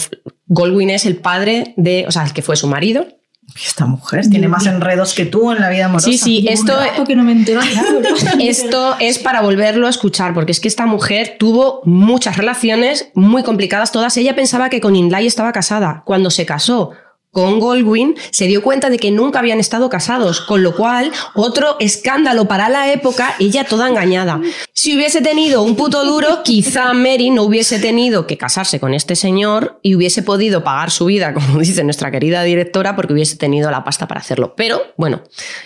Goldwyn 0.47 0.89
es 0.89 1.05
el 1.05 1.15
padre 1.15 1.73
de. 1.77 2.05
O 2.07 2.11
sea, 2.11 2.23
el 2.23 2.33
que 2.33 2.41
fue 2.41 2.57
su 2.57 2.67
marido. 2.67 3.07
Esta 3.53 3.85
mujer 3.85 4.27
tiene 4.29 4.47
más 4.47 4.65
enredos 4.65 5.13
que 5.13 5.25
tú 5.25 5.51
en 5.51 5.61
la 5.61 5.69
vida 5.69 5.85
amorosa. 5.85 6.09
Sí, 6.09 6.17
sí, 6.17 6.45
esto, 6.49 6.73
porque 6.97 7.15
no 7.15 7.23
me 7.23 7.31
entero 7.31 7.61
esto 8.39 8.95
es 8.99 9.17
para 9.19 9.41
volverlo 9.41 9.87
a 9.87 9.89
escuchar, 9.89 10.33
porque 10.33 10.51
es 10.51 10.59
que 10.59 10.67
esta 10.67 10.85
mujer 10.85 11.37
tuvo 11.39 11.81
muchas 11.85 12.37
relaciones 12.37 13.11
muy 13.13 13.43
complicadas, 13.43 13.91
todas. 13.91 14.17
Ella 14.17 14.35
pensaba 14.35 14.69
que 14.69 14.81
con 14.81 14.95
Inlay 14.95 15.27
estaba 15.27 15.53
casada. 15.53 16.03
Cuando 16.05 16.31
se 16.31 16.45
casó 16.45 16.91
con 17.35 17.59
Goldwyn, 17.59 18.15
se 18.31 18.47
dio 18.47 18.63
cuenta 18.63 18.89
de 18.89 18.97
que 18.97 19.11
nunca 19.11 19.39
habían 19.39 19.59
estado 19.59 19.89
casados, 19.89 20.39
con 20.39 20.63
lo 20.63 20.73
cual, 20.73 21.11
otro 21.33 21.75
escándalo 21.81 22.45
para 22.45 22.69
la 22.69 22.93
época, 22.93 23.35
ella 23.39 23.65
toda 23.65 23.89
engañada. 23.89 24.39
Si 24.71 24.95
hubiese 24.95 25.19
tenido 25.19 25.61
un 25.61 25.75
puto 25.75 26.05
duro, 26.05 26.41
quizá 26.45 26.93
Mary 26.93 27.31
no 27.31 27.43
hubiese 27.43 27.77
tenido 27.79 28.25
que 28.25 28.37
casarse 28.37 28.79
con 28.79 28.93
este 28.93 29.17
señor 29.17 29.81
y 29.81 29.95
hubiese 29.95 30.23
podido 30.23 30.63
pagar 30.63 30.91
su 30.91 31.07
vida, 31.07 31.33
como 31.33 31.59
dice 31.59 31.83
nuestra 31.83 32.09
querida 32.09 32.41
directora, 32.43 32.95
porque 32.95 33.11
hubiese 33.11 33.35
tenido 33.35 33.69
la 33.69 33.83
pasta 33.83 34.07
para 34.07 34.21
hacerlo. 34.21 34.53
Pero, 34.55 34.81
bueno, 34.95 35.21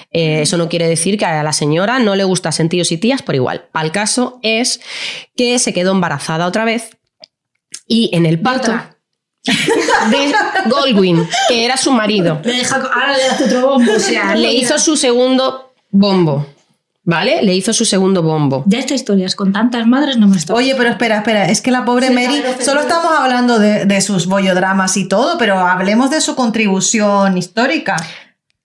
eh, 0.10 0.42
eso 0.42 0.58
no 0.58 0.70
quiere 0.70 0.88
decir 0.88 1.20
que 1.20 1.26
a 1.26 1.44
la 1.44 1.54
señora 1.54 2.00
no 2.00 2.16
le 2.16 2.24
gustasen 2.24 2.70
tíos 2.70 2.92
y 2.92 2.98
tías 2.98 3.22
por 3.22 3.36
igual. 3.36 3.70
Al 3.74 3.92
caso 3.92 4.40
es 4.42 4.82
que 5.36 5.60
se 5.60 5.72
quedó 5.72 5.92
embarazada 5.92 6.48
otra 6.48 6.66
vez 6.66 6.98
y 7.88 8.10
en 8.12 8.26
el 8.26 8.40
parto 8.40 8.72
otra. 8.72 8.99
De 10.12 10.34
Goldwyn, 10.70 11.28
que 11.48 11.66
era 11.66 11.78
su 11.78 11.92
marido, 11.92 12.40
Le 12.44 12.54
deja, 12.54 12.76
ahora 12.76 13.18
le 13.18 13.28
das 13.28 13.42
otro 13.42 13.68
bombo. 13.68 13.92
O 13.96 14.00
sea, 14.00 14.36
le 14.36 14.54
hizo 14.54 14.78
su 14.80 14.96
segundo 14.96 15.74
bombo. 15.92 16.46
¿Vale? 17.04 17.42
Le 17.42 17.56
hizo 17.56 17.74
su 17.74 17.86
segundo 17.86 18.22
bombo. 18.22 18.64
Ya 18.68 18.78
esta 18.78 18.94
historia 18.94 19.26
es 19.26 19.36
con 19.36 19.52
tantas 19.52 19.88
madres 19.88 20.18
no 20.18 20.28
me 20.28 20.38
está. 20.38 20.54
Oye, 20.54 20.76
pero 20.76 20.92
espera, 20.92 21.18
espera, 21.18 21.46
es 21.46 21.60
que 21.62 21.72
la 21.72 21.84
pobre 21.84 22.10
Sí, 22.10 22.14
Mary, 22.14 22.42
claro, 22.42 22.62
solo 22.62 22.82
estamos 22.82 23.12
hablando 23.18 23.58
de, 23.58 23.86
de 23.86 24.02
sus 24.02 24.28
bollodramas 24.28 24.96
y 24.96 25.08
todo, 25.08 25.40
pero 25.40 25.58
hablemos 25.58 26.12
de 26.12 26.22
su 26.22 26.36
contribución 26.36 27.36
histórica. 27.36 27.96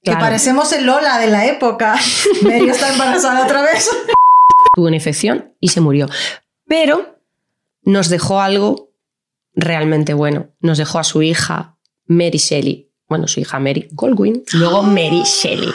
Que 0.03 0.13
parecemos 0.13 0.71
el 0.75 0.85
Lola 0.85 1.19
de 1.19 1.29
la 1.29 1.47
época. 1.47 1.95
Mary 2.43 2.69
está 2.69 2.93
embarazada 2.93 3.43
otra 3.45 3.63
vez. 3.63 3.89
Tuvo 4.75 4.89
una 4.89 4.97
infección 4.97 5.55
y 5.61 5.69
se 5.69 5.81
murió. 5.81 6.11
Pero 6.67 7.19
nos 7.85 8.11
dejó 8.11 8.41
algo 8.43 8.91
realmente 9.55 10.15
bueno. 10.15 10.49
Nos 10.61 10.79
dejó 10.79 10.99
a 10.99 11.05
su 11.05 11.23
hija 11.23 11.77
Mary 12.07 12.39
Shelley. 12.39 12.91
Bueno, 13.09 13.29
su 13.29 13.41
hija 13.41 13.59
Mary 13.59 13.89
Goldwyn. 13.93 14.43
Luego 14.53 14.83
Mary 14.83 15.23
Shelley. 15.25 15.73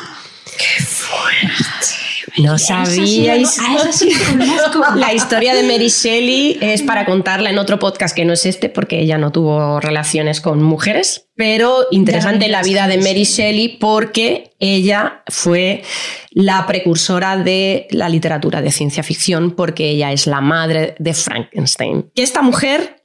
No 2.38 2.58
sabíais. 2.58 3.58
Esa 3.58 3.92
sí 3.92 4.12
la 4.12 4.46
conozco. 4.46 4.84
La 4.96 5.14
historia 5.14 5.54
de 5.54 5.64
Mary 5.64 5.90
Shelley 5.90 6.58
es 6.62 6.84
para 6.84 7.06
contarla 7.06 7.50
en 7.50 7.58
otro 7.58 7.80
podcast 7.80 8.16
que 8.16 8.26
no 8.26 8.34
es 8.34 8.46
este, 8.46 8.70
porque 8.70 9.00
ella 9.00 9.18
no 9.18 9.32
tuvo 9.32 9.80
relaciones 9.80 10.40
con 10.42 10.62
mujeres, 10.62 11.28
pero 11.36 11.88
interesante 11.92 12.48
la 12.48 12.64
vida 12.64 12.88
de 12.88 12.98
Mary 12.98 13.24
Shelley 13.24 13.78
porque 13.80 14.52
ella 14.60 15.24
fue 15.28 15.84
la 16.32 16.66
precursora 16.66 17.38
de 17.38 17.88
la 17.92 18.10
literatura 18.10 18.62
de 18.62 18.72
ciencia 18.72 19.04
ficción, 19.04 19.52
porque 19.52 19.90
ella 19.90 20.12
es 20.12 20.28
la 20.28 20.42
madre 20.42 20.96
de 21.00 21.14
Frankenstein. 21.14 22.12
Que 22.16 22.24
esta 22.24 22.42
mujer 22.42 22.99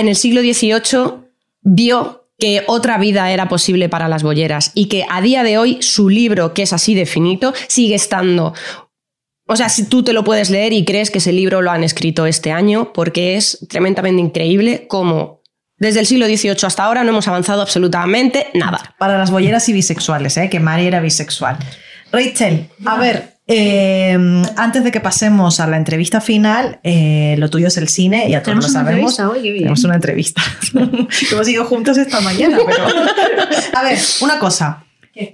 en 0.00 0.08
el 0.08 0.16
siglo 0.16 0.40
XVIII 0.40 1.26
vio 1.62 2.28
que 2.38 2.64
otra 2.66 2.98
vida 2.98 3.30
era 3.30 3.48
posible 3.48 3.88
para 3.88 4.08
las 4.08 4.22
bolleras 4.22 4.72
y 4.74 4.86
que 4.86 5.06
a 5.08 5.20
día 5.22 5.42
de 5.42 5.58
hoy 5.58 5.78
su 5.80 6.08
libro, 6.08 6.52
que 6.52 6.62
es 6.62 6.72
así 6.72 6.94
de 6.94 7.06
finito, 7.06 7.54
sigue 7.68 7.94
estando 7.94 8.52
o 9.48 9.54
sea, 9.54 9.68
si 9.68 9.84
tú 9.88 10.02
te 10.02 10.12
lo 10.12 10.24
puedes 10.24 10.50
leer 10.50 10.72
y 10.72 10.84
crees 10.84 11.10
que 11.10 11.18
ese 11.18 11.32
libro 11.32 11.62
lo 11.62 11.70
han 11.70 11.84
escrito 11.84 12.26
este 12.26 12.50
año, 12.50 12.92
porque 12.92 13.36
es 13.36 13.64
tremendamente 13.68 14.20
increíble 14.20 14.86
cómo 14.88 15.40
desde 15.78 16.00
el 16.00 16.06
siglo 16.06 16.26
XVIII 16.26 16.56
hasta 16.64 16.84
ahora 16.84 17.04
no 17.04 17.10
hemos 17.10 17.28
avanzado 17.28 17.62
absolutamente 17.62 18.48
nada. 18.54 18.96
Para 18.98 19.18
las 19.18 19.30
bolleras 19.30 19.68
y 19.68 19.72
bisexuales, 19.72 20.36
¿eh? 20.36 20.50
que 20.50 20.58
Mary 20.58 20.86
era 20.86 21.00
bisexual. 21.00 21.58
Rachel, 22.10 22.68
a 22.84 22.96
ver, 22.96 23.35
eh, 23.48 24.16
antes 24.56 24.82
de 24.82 24.90
que 24.90 25.00
pasemos 25.00 25.60
a 25.60 25.66
la 25.66 25.76
entrevista 25.76 26.20
final, 26.20 26.80
eh, 26.82 27.36
lo 27.38 27.48
tuyo 27.48 27.68
es 27.68 27.76
el 27.76 27.88
cine, 27.88 28.28
ya 28.28 28.42
todos 28.42 28.56
lo 28.56 28.62
sabemos. 28.62 29.18
entrevista 29.18 29.28
hoy, 29.30 29.42
qué 29.42 29.50
bien. 29.50 29.58
Tenemos 29.64 29.84
una 29.84 29.94
entrevista. 29.94 30.42
Hemos 31.32 31.48
ido 31.48 31.64
juntos 31.64 31.96
esta 31.96 32.20
mañana, 32.20 32.58
pero. 32.66 32.86
A 33.74 33.82
ver, 33.82 33.98
una 34.20 34.38
cosa. 34.38 34.84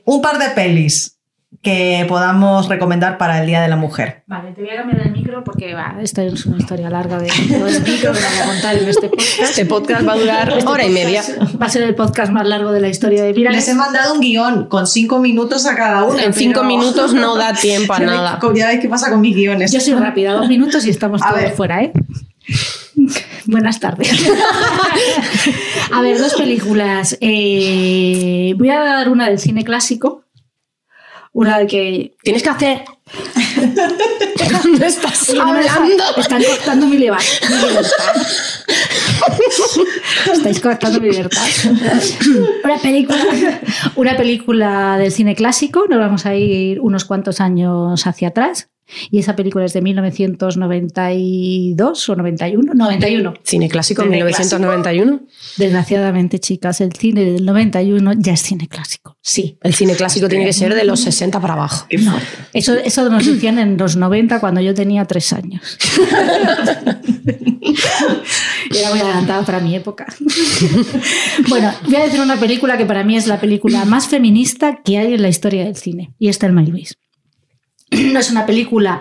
Un 0.05 0.20
par 0.22 0.38
de 0.38 0.51
pelis 0.51 1.18
que 1.61 2.05
podamos 2.09 2.69
recomendar 2.69 3.19
para 3.19 3.41
el 3.41 3.47
Día 3.47 3.61
de 3.61 3.69
la 3.69 3.77
Mujer. 3.77 4.23
Vale, 4.27 4.53
te 4.53 4.62
voy 4.62 4.71
a 4.71 4.77
cambiar 4.79 5.01
el 5.07 5.12
micro 5.12 5.45
porque 5.45 5.75
va, 5.75 5.97
esta 6.03 6.25
es 6.25 6.47
una 6.47 6.57
historia 6.59 6.88
larga 6.91 7.19
de 7.19 7.29
todo 7.49 7.67
el 7.69 7.83
micro 7.83 8.12
que 8.12 8.19
voy 8.19 8.38
a 8.43 8.47
contar 8.47 8.77
en 8.79 8.88
este 8.88 9.09
podcast. 9.09 9.41
Este 9.41 9.67
podcast 9.67 10.09
va 10.09 10.12
a 10.15 10.17
durar 10.17 10.49
Este 10.57 10.69
hora 10.69 10.85
y 10.85 10.91
media. 10.91 11.23
Va 11.61 11.67
a 11.67 11.69
ser 11.69 11.83
el 11.83 11.95
podcast 11.95 12.33
más 12.33 12.47
largo 12.49 12.73
de 12.73 12.81
la 12.81 12.88
historia 12.88 13.23
de 13.23 13.33
Virales. 13.33 13.61
Les 13.67 13.69
he 13.69 13.75
mandado 13.77 14.15
un 14.15 14.21
guion 14.21 14.67
con 14.69 14.87
cinco 14.87 15.19
minutos 15.21 15.67
a 15.67 15.77
cada 15.77 16.05
uno. 16.05 16.19
En 16.19 16.33
cinco 16.33 16.65
minutos 16.65 17.12
no 17.15 17.37
da 17.37 17.53
tiempo 17.61 17.93
a 17.93 17.99
Ya 18.01 18.07
ve- 18.07 18.11
nada. 18.12 18.41
Ya 18.55 18.67
veis 18.69 18.81
qué 18.81 18.88
pasa 18.88 19.11
con 19.11 19.21
mis 19.21 19.37
guiones. 19.37 19.71
Yo 19.73 19.79
soy 19.81 19.95
rápida, 19.95 20.33
dos 20.33 20.49
minutos 20.49 20.85
y 20.87 20.91
estamos 20.91 21.23
A 21.23 21.29
todos 21.29 21.43
ver. 21.43 21.53
fuera, 21.53 21.83
¿eh? 21.83 21.93
Buenas 23.47 23.79
tardes. 23.79 24.11
a 25.93 26.01
ver, 26.01 26.19
dos 26.19 26.35
películas. 26.35 27.17
Eh, 27.21 28.55
voy 28.57 28.71
a 28.71 28.81
dar 28.81 29.09
una 29.09 29.29
del 29.29 29.38
cine 29.38 29.65
clásico. 29.65 30.25
Una 31.33 31.59
de 31.59 31.66
que. 31.66 32.14
Tienes 32.23 32.42
que 32.42 32.51
hacer. 32.51 32.85
¿Dónde 34.62 34.87
estás 34.87 35.31
no 35.35 35.42
hablando? 35.42 36.05
Están 36.16 36.42
cortando 36.42 36.87
mi 36.87 36.99
libertad. 36.99 37.25
Estáis 40.33 40.61
cortando 40.61 41.01
mi 41.01 41.11
libertad. 41.11 41.47
Una 42.64 42.79
película, 42.79 43.61
una 43.97 44.16
película 44.16 44.99
del 44.99 45.12
cine 45.12 45.35
clásico, 45.35 45.87
nos 45.88 45.99
vamos 45.99 46.27
a 46.27 46.35
ir 46.35 46.81
unos 46.81 47.05
cuantos 47.05 47.40
años 47.40 48.07
hacia 48.07 48.29
atrás. 48.29 48.68
Y 49.11 49.21
esa 49.21 49.35
película 49.37 49.64
es 49.64 49.73
de 49.73 49.81
1992 49.83 52.09
o 52.09 52.16
91. 52.16 52.75
91. 52.75 53.35
Cine 53.42 53.68
clásico, 53.68 54.03
Cine 54.03 54.16
1991. 54.16 55.21
Desgraciadamente, 55.57 56.38
chicas, 56.38 56.81
el 56.81 56.92
cine 56.92 57.25
del 57.25 57.45
91 57.45 58.12
ya 58.18 58.35
es 58.35 58.42
cine 58.42 58.68
clásico. 58.68 59.16
Sí. 59.21 59.59
El 59.62 59.75
cine 59.75 59.95
clásico 59.95 60.29
tiene 60.29 60.45
que 60.45 60.53
ser 60.53 60.75
de 60.75 60.85
los 60.85 61.01
60 61.01 61.40
para 61.40 61.55
abajo. 61.55 61.87
No, 62.01 62.16
eso, 62.53 62.75
eso 62.75 63.09
nos 63.09 63.27
decían 63.27 63.59
en 63.59 63.79
los 63.79 63.97
90 63.97 64.40
cuando 64.40 64.61
yo 64.61 64.75
tenía 64.75 65.05
tres 65.05 65.33
años. 65.33 65.79
Y 68.71 68.79
Era 68.79 68.90
muy 68.90 69.01
adelantada 69.01 69.45
para 69.45 69.61
mi 69.61 69.75
época. 69.75 70.07
bueno, 71.49 71.73
voy 71.85 71.97
a 71.97 72.05
decir 72.05 72.21
una 72.21 72.38
película 72.38 72.77
que 72.77 72.87
para 72.87 73.05
mí 73.05 73.16
es 73.16 73.27
la 73.27 73.40
película 73.40 73.85
más 73.85 74.09
feminista 74.09 74.81
que 74.85 74.99
hay 74.99 75.14
en 75.14 75.23
la 75.23 75.29
historia 75.29 75.64
del 75.64 75.77
cine. 75.77 76.14
Y 76.18 76.29
es 76.29 76.38
Thelma 76.38 76.62
y 76.62 76.66
Luis. 76.66 76.97
No 78.13 78.19
es 78.21 78.31
una 78.31 78.47
película 78.47 79.01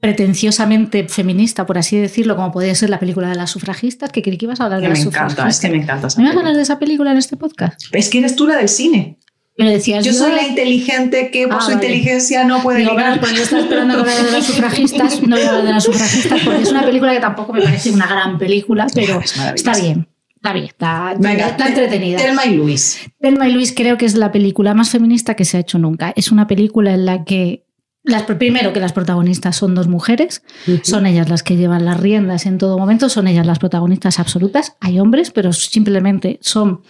pretenciosamente 0.00 1.08
feminista, 1.08 1.64
por 1.64 1.78
así 1.78 1.96
decirlo, 1.96 2.36
como 2.36 2.52
podría 2.52 2.74
ser 2.74 2.90
la 2.90 2.98
película 3.00 3.28
de 3.30 3.36
las 3.36 3.50
sufragistas, 3.50 4.10
que 4.12 4.20
creí 4.22 4.36
que 4.36 4.44
ibas 4.46 4.60
a 4.60 4.64
hablar 4.64 4.80
Que 4.80 4.88
de 4.88 4.92
me 4.92 4.98
las 4.98 5.06
encanta, 5.06 5.28
sufragistas. 5.30 5.54
es 5.56 5.60
que 5.60 5.70
me 5.76 5.82
encanta 5.82 6.08
¿No 6.16 6.22
ibas 6.24 6.36
a 6.36 6.38
hablar 6.40 6.56
de 6.56 6.62
esa 6.62 6.78
película 6.78 7.12
en 7.12 7.16
este 7.18 7.36
podcast? 7.36 7.80
Es 7.92 8.10
que 8.10 8.18
eres 8.18 8.36
tú 8.36 8.46
la 8.46 8.56
del 8.56 8.68
cine. 8.68 9.18
Me 9.56 9.70
decías 9.70 10.04
Yo 10.04 10.12
soy 10.12 10.32
la 10.32 10.42
inteligente 10.46 11.30
que 11.30 11.46
por 11.46 11.56
Ah, 11.56 11.60
su 11.60 11.66
vale. 11.70 11.74
inteligencia 11.86 12.44
no 12.44 12.60
puede 12.62 12.80
Digo, 12.80 12.92
bueno, 12.92 13.16
pues 13.20 13.32
yo 13.34 13.42
estaba 13.44 13.62
esperando 13.62 13.94
que 13.94 14.00
hablara 14.00 14.22
de 14.24 14.32
las 14.32 14.44
sufragistas, 14.44 15.22
no 15.26 15.36
voy 15.36 15.44
a 15.44 15.48
hablar 15.48 15.64
de 15.64 15.72
las 15.72 15.84
sufragistas 15.84 16.40
porque 16.44 16.62
es 16.62 16.70
una 16.70 16.84
película 16.84 17.12
que 17.14 17.20
tampoco 17.20 17.52
me 17.52 17.62
parece 17.62 17.90
una 17.92 18.06
gran 18.06 18.36
película, 18.36 18.86
pero 18.94 19.20
Es 19.20 19.34
está 19.54 19.72
bien, 19.80 20.08
está 20.34 20.52
bien, 20.52 20.64
está, 20.66 21.14
Venga, 21.18 21.48
está 21.48 21.68
entretenida. 21.68 22.18
Telma 22.18 22.44
y 22.46 22.56
Luis. 22.56 22.98
Telma 23.20 23.48
y 23.48 23.52
Luis 23.52 23.72
creo 23.74 23.96
que 23.96 24.04
es 24.06 24.16
la 24.16 24.32
película 24.32 24.74
más 24.74 24.90
feminista 24.90 25.34
que 25.34 25.44
se 25.46 25.56
ha 25.56 25.60
hecho 25.60 25.78
nunca. 25.78 26.12
Es 26.16 26.30
una 26.32 26.46
película 26.48 26.92
en 26.92 27.06
la 27.06 27.24
que, 27.24 27.64
las, 28.04 28.24
primero 28.24 28.74
que 28.74 28.80
las 28.80 28.92
protagonistas 28.92 29.56
son 29.56 29.74
dos 29.74 29.88
mujeres, 29.88 30.42
son 30.82 31.06
ellas 31.06 31.30
las 31.30 31.42
que 31.42 31.56
llevan 31.56 31.86
las 31.86 31.98
riendas 31.98 32.44
en 32.44 32.58
todo 32.58 32.78
momento, 32.78 33.08
son 33.08 33.26
ellas 33.26 33.46
las 33.46 33.58
protagonistas 33.58 34.20
absolutas. 34.20 34.76
Hay 34.80 35.00
hombres, 35.00 35.30
pero 35.30 35.54
simplemente 35.54 36.38
son, 36.42 36.82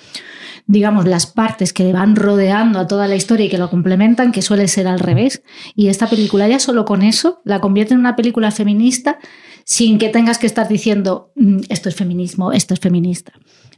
digamos, 0.66 1.06
las 1.06 1.26
partes 1.26 1.72
que 1.72 1.92
van 1.92 2.16
rodeando 2.16 2.80
a 2.80 2.88
toda 2.88 3.06
la 3.06 3.14
historia 3.14 3.46
y 3.46 3.48
que 3.48 3.58
lo 3.58 3.70
complementan, 3.70 4.32
que 4.32 4.42
suele 4.42 4.66
ser 4.66 4.88
al 4.88 4.98
revés. 4.98 5.42
Y 5.76 5.86
esta 5.86 6.08
película 6.08 6.48
ya 6.48 6.58
solo 6.58 6.84
con 6.84 7.02
eso 7.02 7.40
la 7.44 7.60
convierte 7.60 7.94
en 7.94 8.00
una 8.00 8.16
película 8.16 8.50
feminista 8.50 9.18
sin 9.64 9.98
que 9.98 10.08
tengas 10.08 10.38
que 10.38 10.46
estar 10.46 10.68
diciendo 10.68 11.30
"Mm, 11.36 11.60
esto 11.68 11.88
es 11.88 11.94
feminismo, 11.94 12.52
esto 12.52 12.74
es 12.74 12.80
feminista. 12.80 13.32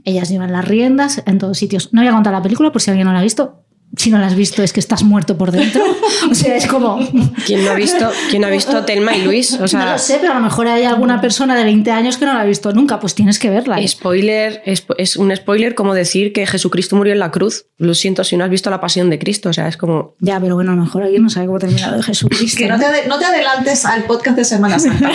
Ellas 0.04 0.30
llevan 0.30 0.52
las 0.52 0.66
riendas 0.66 1.22
en 1.26 1.38
todos 1.38 1.58
sitios. 1.58 1.92
No 1.92 2.00
voy 2.00 2.08
a 2.08 2.12
contar 2.12 2.32
la 2.32 2.42
película 2.42 2.72
por 2.72 2.80
si 2.80 2.90
alguien 2.90 3.06
no 3.06 3.12
la 3.12 3.18
ha 3.18 3.22
visto. 3.22 3.65
Si 3.96 4.10
no 4.10 4.18
la 4.18 4.26
has 4.26 4.34
visto 4.34 4.62
es 4.62 4.72
que 4.72 4.80
estás 4.80 5.02
muerto 5.02 5.36
por 5.36 5.52
dentro. 5.52 5.84
O 6.30 6.34
sea, 6.34 6.56
es 6.56 6.66
como... 6.66 6.98
¿Quién 7.44 7.64
no 7.64 7.70
ha 7.70 7.74
visto, 7.74 8.10
quién 8.30 8.44
ha 8.44 8.48
visto 8.48 8.84
Telma 8.84 9.16
y 9.16 9.22
Luis? 9.22 9.52
O 9.54 9.76
no 9.76 9.84
lo 9.84 9.98
sé, 9.98 10.18
pero 10.20 10.32
a 10.32 10.34
lo 10.34 10.40
mejor 10.40 10.66
hay 10.66 10.84
alguna 10.84 11.20
persona 11.20 11.54
de 11.54 11.62
20 11.62 11.90
años 11.90 12.16
que 12.16 12.24
no 12.24 12.32
la 12.32 12.40
ha 12.40 12.44
visto 12.44 12.72
nunca. 12.72 12.98
Pues 12.98 13.14
tienes 13.14 13.38
que 13.38 13.50
verla. 13.50 13.78
¿eh? 13.78 13.86
spoiler, 13.86 14.62
es, 14.64 14.84
es 14.98 15.16
un 15.16 15.34
spoiler 15.34 15.74
como 15.74 15.94
decir 15.94 16.32
que 16.32 16.46
Jesucristo 16.46 16.96
murió 16.96 17.12
en 17.12 17.20
la 17.20 17.30
cruz. 17.30 17.66
Lo 17.78 17.94
siento 17.94 18.24
si 18.24 18.36
no 18.36 18.44
has 18.44 18.50
visto 18.50 18.70
la 18.70 18.80
pasión 18.80 19.10
de 19.10 19.18
Cristo. 19.18 19.50
O 19.50 19.52
sea, 19.52 19.68
es 19.68 19.76
como. 19.76 20.14
Ya, 20.20 20.40
pero 20.40 20.54
bueno, 20.54 20.72
a 20.72 20.76
lo 20.76 20.82
mejor 20.82 21.02
alguien 21.02 21.22
no 21.22 21.30
sabe 21.30 21.46
cómo 21.46 21.58
termina 21.58 21.90
lo 21.90 21.98
de 21.98 22.02
Jesucristo. 22.02 22.58
Que 22.58 22.68
no 22.68 22.78
te, 22.78 23.06
no 23.06 23.18
te 23.18 23.24
adelantes 23.24 23.84
al 23.84 24.04
podcast 24.04 24.36
de 24.36 24.44
Semana 24.44 24.78
Santa. 24.78 25.10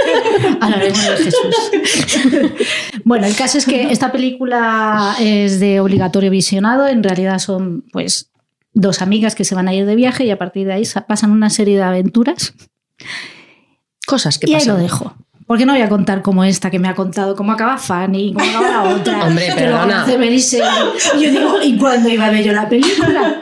Hablaremos 0.60 1.02
de 1.02 1.16
Jesús. 1.16 1.56
bueno, 3.04 3.26
el 3.26 3.34
caso 3.34 3.58
es 3.58 3.66
que 3.66 3.90
esta 3.90 4.12
película 4.12 5.16
es 5.20 5.60
de 5.60 5.80
obligatorio 5.80 6.30
visionado. 6.30 6.86
En 6.86 7.02
realidad 7.02 7.38
son, 7.38 7.84
pues, 7.92 8.15
dos 8.78 9.00
amigas 9.02 9.34
que 9.34 9.44
se 9.44 9.54
van 9.54 9.68
a 9.68 9.74
ir 9.74 9.86
de 9.86 9.96
viaje 9.96 10.24
y 10.24 10.30
a 10.30 10.38
partir 10.38 10.66
de 10.66 10.74
ahí 10.74 10.84
sa- 10.84 11.06
pasan 11.06 11.30
una 11.32 11.50
serie 11.50 11.76
de 11.76 11.82
aventuras. 11.82 12.54
Cosas 14.06 14.38
que 14.38 14.48
y 14.50 14.54
ahí 14.54 14.60
pasan. 14.60 14.76
lo 14.76 14.82
dejo. 14.82 15.14
Porque 15.46 15.64
no 15.64 15.74
voy 15.74 15.82
a 15.82 15.88
contar 15.88 16.22
como 16.22 16.42
esta 16.42 16.72
que 16.72 16.80
me 16.80 16.88
ha 16.88 16.96
contado, 16.96 17.36
cómo 17.36 17.52
acaba 17.52 17.78
Fanny, 17.78 18.32
cómo 18.34 18.44
acaba 18.50 18.68
la 18.68 18.82
otra. 18.96 19.24
Hombre, 19.26 19.46
que 19.46 19.52
perdona. 19.54 20.04
Y 20.08 21.22
yo 21.22 21.30
digo, 21.30 21.62
¿y 21.62 21.78
cuándo 21.78 22.08
iba 22.08 22.26
a 22.26 22.30
ver 22.30 22.44
yo 22.44 22.52
la 22.52 22.68
película? 22.68 23.38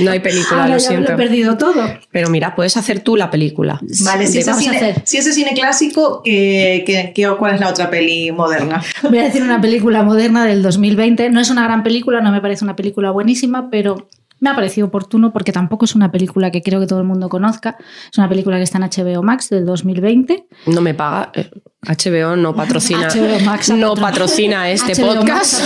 No 0.00 0.10
hay 0.10 0.20
película, 0.20 0.62
Ahora 0.62 0.74
lo 0.76 0.80
ya 0.80 0.90
me 0.92 0.96
lo 0.96 1.02
siento. 1.06 1.12
he 1.12 1.16
perdido 1.16 1.58
todo. 1.58 1.84
Pero 2.10 2.30
mira, 2.30 2.54
puedes 2.54 2.78
hacer 2.78 3.00
tú 3.00 3.16
la 3.18 3.30
película. 3.30 3.78
Vale, 4.02 4.26
si 4.28 4.32
¿Qué 4.32 4.38
ese, 4.40 4.54
cine, 4.54 4.76
hacer? 4.78 5.02
si 5.04 5.18
ese 5.18 5.32
cine 5.34 5.52
clásico, 5.52 6.22
¿qué, 6.24 6.84
qué- 6.86 7.12
qué- 7.14 7.28
cuál 7.38 7.54
es 7.54 7.60
la 7.60 7.68
otra 7.68 7.90
peli 7.90 8.32
moderna? 8.32 8.82
Voy 9.02 9.18
a 9.18 9.24
decir 9.24 9.42
una 9.42 9.60
película 9.60 10.02
moderna 10.02 10.46
del 10.46 10.62
2020. 10.62 11.28
No 11.28 11.38
es 11.38 11.50
una 11.50 11.64
gran 11.64 11.82
película, 11.82 12.22
no 12.22 12.32
me 12.32 12.40
parece 12.40 12.64
una 12.64 12.76
película 12.76 13.10
buenísima, 13.10 13.68
pero 13.70 14.08
me 14.42 14.50
ha 14.50 14.54
parecido 14.56 14.88
oportuno 14.88 15.32
porque 15.32 15.52
tampoco 15.52 15.84
es 15.84 15.94
una 15.94 16.10
película 16.10 16.50
que 16.50 16.62
creo 16.62 16.80
que 16.80 16.86
todo 16.88 16.98
el 16.98 17.06
mundo 17.06 17.28
conozca. 17.28 17.76
Es 18.10 18.18
una 18.18 18.28
película 18.28 18.56
que 18.56 18.64
está 18.64 18.78
en 18.78 18.84
HBO 18.84 19.22
Max 19.22 19.48
del 19.50 19.64
2020. 19.64 20.46
No 20.66 20.80
me 20.80 20.94
paga. 20.94 21.30
eh, 21.34 21.48
HBO 21.82 22.36
no 22.36 22.54
patrocina. 22.54 23.08
HBO 23.08 23.40
Max 23.44 23.70
no 23.70 23.90
patro- 23.94 24.02
patrocina 24.02 24.68
este 24.70 24.94
HBO 25.00 25.14
podcast. 25.14 25.62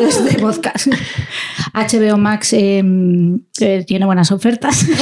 este 0.00 0.38
podcast. 0.40 0.86
HBO 1.74 2.16
Max 2.16 2.52
eh, 2.54 2.82
eh, 3.60 3.84
tiene 3.86 4.06
buenas 4.06 4.32
ofertas. 4.32 4.86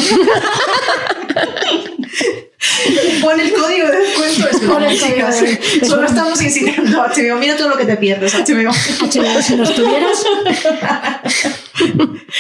Pon 3.23 3.41
el 3.41 3.53
código 3.53 3.87
de 3.89 3.97
descuento. 3.99 4.49
Es 4.51 4.61
Pon 4.61 4.83
el 4.83 4.99
código 5.01 5.27
de- 5.29 5.87
Solo 5.87 6.07
estamos 6.07 6.41
incitando 6.43 7.03
a 7.03 7.09
HBO. 7.09 7.37
Mira 7.39 7.57
todo 7.57 7.69
lo 7.71 7.77
que 7.77 7.85
te 7.85 7.97
pierdes, 7.97 8.35
HBO. 8.35 8.71
HBO, 8.71 9.43
si 9.43 9.57
los 9.57 9.75
tuvieras, 9.75 10.25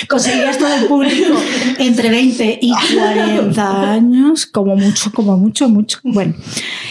conseguirías 0.08 0.58
todo 0.58 0.74
el 0.74 0.84
público 0.87 1.34
entre 1.78 2.10
20 2.10 2.58
y 2.62 2.72
40 2.72 3.92
años, 3.92 4.46
como 4.46 4.76
mucho, 4.76 5.10
como 5.12 5.37
mucho, 5.37 5.68
mucho. 5.68 5.98
Bueno, 6.02 6.34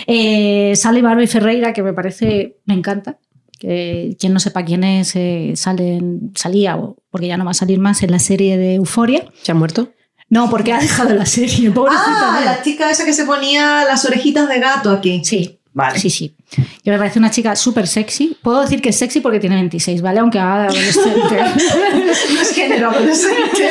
eh, 0.07 0.73
sale 0.75 1.01
Barbie 1.01 1.27
Ferreira, 1.27 1.73
que 1.73 1.83
me 1.83 1.93
parece, 1.93 2.57
me 2.65 2.73
encanta. 2.73 3.17
Quien 3.59 4.33
no 4.33 4.39
sepa 4.41 4.65
quién 4.65 4.83
es, 4.83 5.15
eh, 5.15 5.53
sale 5.55 5.95
en- 5.95 6.31
salía, 6.35 6.75
o 6.75 6.97
porque 7.09 7.27
ya 7.27 7.37
no 7.37 7.45
va 7.45 7.51
a 7.51 7.53
salir 7.55 7.79
más, 7.79 8.03
en 8.03 8.11
la 8.11 8.19
serie 8.19 8.57
de 8.57 8.75
Euforia. 8.75 9.23
¿Se 9.41 9.53
ha 9.53 9.55
muerto? 9.55 9.93
No, 10.33 10.49
porque 10.49 10.73
ha 10.73 10.79
dejado 10.79 11.13
la 11.13 11.27
serie, 11.27 11.69
pobrecita. 11.69 12.37
Ah, 12.37 12.41
la 12.43 12.63
chica 12.63 12.89
esa 12.89 13.05
que 13.05 13.13
se 13.13 13.23
ponía 13.23 13.85
las 13.85 14.03
orejitas 14.03 14.49
de 14.49 14.59
gato 14.59 14.89
aquí. 14.89 15.21
Sí, 15.23 15.59
Vale. 15.73 15.99
Sí, 15.99 16.09
sí. 16.09 16.35
Que 16.83 16.89
me 16.89 16.97
parece 16.97 17.19
una 17.19 17.29
chica 17.29 17.55
súper 17.55 17.87
sexy. 17.87 18.35
Puedo 18.41 18.61
decir 18.61 18.81
que 18.81 18.89
es 18.89 18.95
sexy 18.95 19.21
porque 19.21 19.39
tiene 19.39 19.55
26, 19.57 20.01
¿vale? 20.01 20.19
Aunque 20.21 20.39
haga 20.39 20.65
adolescente. 20.65 21.19
No 22.33 22.41
es 22.41 22.51
género 22.51 22.89
adolescente. 22.89 23.69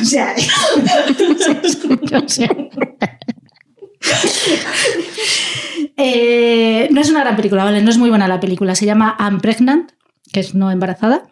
o 0.00 0.04
sea, 0.04 0.34
o 2.24 2.28
sea. 2.28 2.50
Eh, 5.96 6.88
no 6.92 7.00
es 7.00 7.10
una 7.10 7.20
gran 7.20 7.34
película, 7.34 7.64
¿vale? 7.64 7.82
No 7.82 7.90
es 7.90 7.98
muy 7.98 8.08
buena 8.08 8.28
la 8.28 8.38
película. 8.38 8.76
Se 8.76 8.86
llama 8.86 9.16
I'm 9.18 9.40
Pregnant, 9.40 9.90
que 10.32 10.40
es 10.40 10.54
no 10.54 10.70
embarazada. 10.70 11.28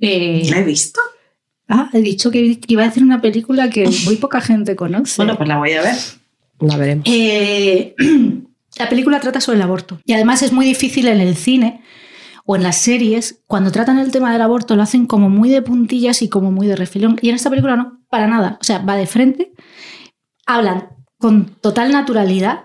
Eh, 0.00 0.48
¿La 0.50 0.58
he 0.58 0.64
visto? 0.64 1.00
Ah, 1.70 1.88
he 1.92 2.00
dicho 2.00 2.30
que 2.30 2.58
iba 2.66 2.84
a 2.84 2.88
hacer 2.88 3.02
una 3.02 3.20
película 3.20 3.70
que 3.70 3.88
muy 4.04 4.16
poca 4.16 4.40
gente 4.40 4.76
conoce. 4.76 5.16
Bueno, 5.16 5.36
pues 5.36 5.48
la 5.48 5.58
voy 5.58 5.72
a 5.72 5.82
ver. 5.82 5.96
La 6.60 6.76
veremos. 6.76 7.04
Eh, 7.08 7.94
la 8.78 8.88
película 8.88 9.20
trata 9.20 9.40
sobre 9.40 9.56
el 9.56 9.62
aborto. 9.62 10.00
Y 10.04 10.12
además 10.12 10.42
es 10.42 10.52
muy 10.52 10.66
difícil 10.66 11.08
en 11.08 11.20
el 11.20 11.36
cine 11.36 11.82
o 12.44 12.56
en 12.56 12.62
las 12.62 12.78
series, 12.78 13.42
cuando 13.46 13.70
tratan 13.70 13.98
el 13.98 14.10
tema 14.10 14.32
del 14.32 14.42
aborto, 14.42 14.74
lo 14.74 14.82
hacen 14.82 15.06
como 15.06 15.30
muy 15.30 15.50
de 15.50 15.62
puntillas 15.62 16.20
y 16.20 16.28
como 16.28 16.50
muy 16.50 16.66
de 16.66 16.74
refilón. 16.74 17.16
Y 17.22 17.28
en 17.28 17.36
esta 17.36 17.48
película 17.48 17.76
no, 17.76 18.00
para 18.08 18.26
nada. 18.26 18.58
O 18.60 18.64
sea, 18.64 18.78
va 18.78 18.96
de 18.96 19.06
frente, 19.06 19.52
hablan 20.46 20.88
con 21.18 21.46
total 21.60 21.92
naturalidad 21.92 22.64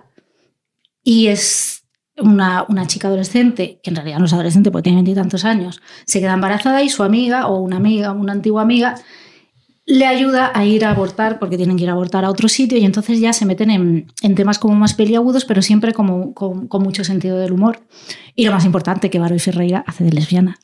y 1.03 1.27
es 1.27 1.84
una, 2.17 2.65
una 2.67 2.87
chica 2.87 3.07
adolescente, 3.07 3.79
que 3.83 3.89
en 3.89 3.95
realidad 3.95 4.19
no 4.19 4.25
es 4.25 4.33
adolescente 4.33 4.71
porque 4.71 4.83
tiene 4.83 4.97
veintitantos 4.97 5.45
años, 5.45 5.81
se 6.05 6.19
queda 6.19 6.33
embarazada 6.33 6.81
y 6.81 6.89
su 6.89 7.03
amiga 7.03 7.47
o 7.47 7.59
una 7.59 7.77
amiga, 7.77 8.11
una 8.13 8.33
antigua 8.33 8.61
amiga, 8.61 8.95
le 9.85 10.07
ayuda 10.07 10.51
a 10.53 10.65
ir 10.65 10.83
a 10.83 10.91
abortar 10.91 11.37
porque 11.37 11.57
tienen 11.57 11.77
que 11.77 11.83
ir 11.83 11.89
a 11.89 11.93
abortar 11.93 12.25
a 12.25 12.29
otro 12.31 12.47
sitio 12.47 12.77
y 12.77 12.85
entonces 12.85 13.19
ya 13.19 13.33
se 13.33 13.45
meten 13.45 13.69
en, 13.69 14.11
en 14.21 14.35
temas 14.35 14.57
como 14.57 14.75
más 14.75 14.95
peliagudos, 14.95 15.45
pero 15.45 15.61
siempre 15.61 15.93
como, 15.93 16.33
con, 16.33 16.67
con 16.67 16.81
mucho 16.81 17.03
sentido 17.03 17.37
del 17.37 17.51
humor. 17.51 17.81
Y 18.35 18.45
lo 18.45 18.51
más 18.51 18.65
importante, 18.65 19.09
que 19.09 19.19
Barbie 19.19 19.39
Ferreira 19.39 19.83
hace 19.85 20.03
de 20.03 20.11
lesbiana. 20.11 20.57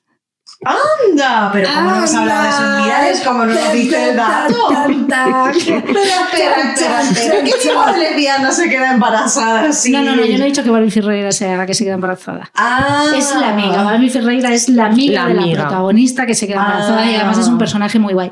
¡Anda! 0.64 1.50
Pero 1.52 1.70
¿cómo 1.74 1.90
no 1.90 1.96
hemos 1.98 2.14
hablado 2.14 2.44
de 2.44 2.50
eso? 2.50 2.84
Mira, 2.84 3.10
es 3.10 3.22
como 3.22 3.46
no 3.46 3.54
nos 3.54 3.74
diste 3.74 4.10
el 4.12 4.16
dato. 4.16 4.54
Espera, 4.72 5.50
espera, 5.52 6.62
espera, 6.74 7.02
espera. 7.02 7.44
¿Qué 7.44 7.54
tipo 7.62 7.86
de 7.86 7.98
lesbiana 7.98 8.52
se 8.52 8.70
queda 8.70 8.94
embarazada 8.94 9.70
así? 9.70 9.92
No, 9.92 10.04
no, 10.04 10.16
no, 10.16 10.24
yo 10.24 10.38
no 10.38 10.44
he 10.44 10.48
dicho 10.48 10.64
que 10.64 10.70
Barbie 10.70 10.92
Ferreira 10.92 11.32
sea 11.32 11.58
la 11.58 11.66
que 11.66 11.74
se 11.74 11.84
queda 11.84 11.96
embarazada. 11.96 12.50
Ah. 12.56 13.06
Es 13.16 13.34
la 13.36 13.50
amiga, 13.50 13.84
Barbie 13.84 14.10
Ferreira 14.10 14.54
es 14.54 14.70
la 14.70 14.86
amiga 14.86 15.28
La 15.28 15.34
de 15.42 15.48
la 15.56 15.62
protagonista 15.64 16.26
que 16.26 16.36
se 16.36 16.48
queda 16.48 16.58
embarazada 16.62 17.06
y 17.06 17.16
Ah. 17.16 17.20
además 17.22 17.38
es 17.40 17.48
un 17.48 17.58
personaje 17.58 17.98
muy 18.00 18.14
guay. 18.14 18.32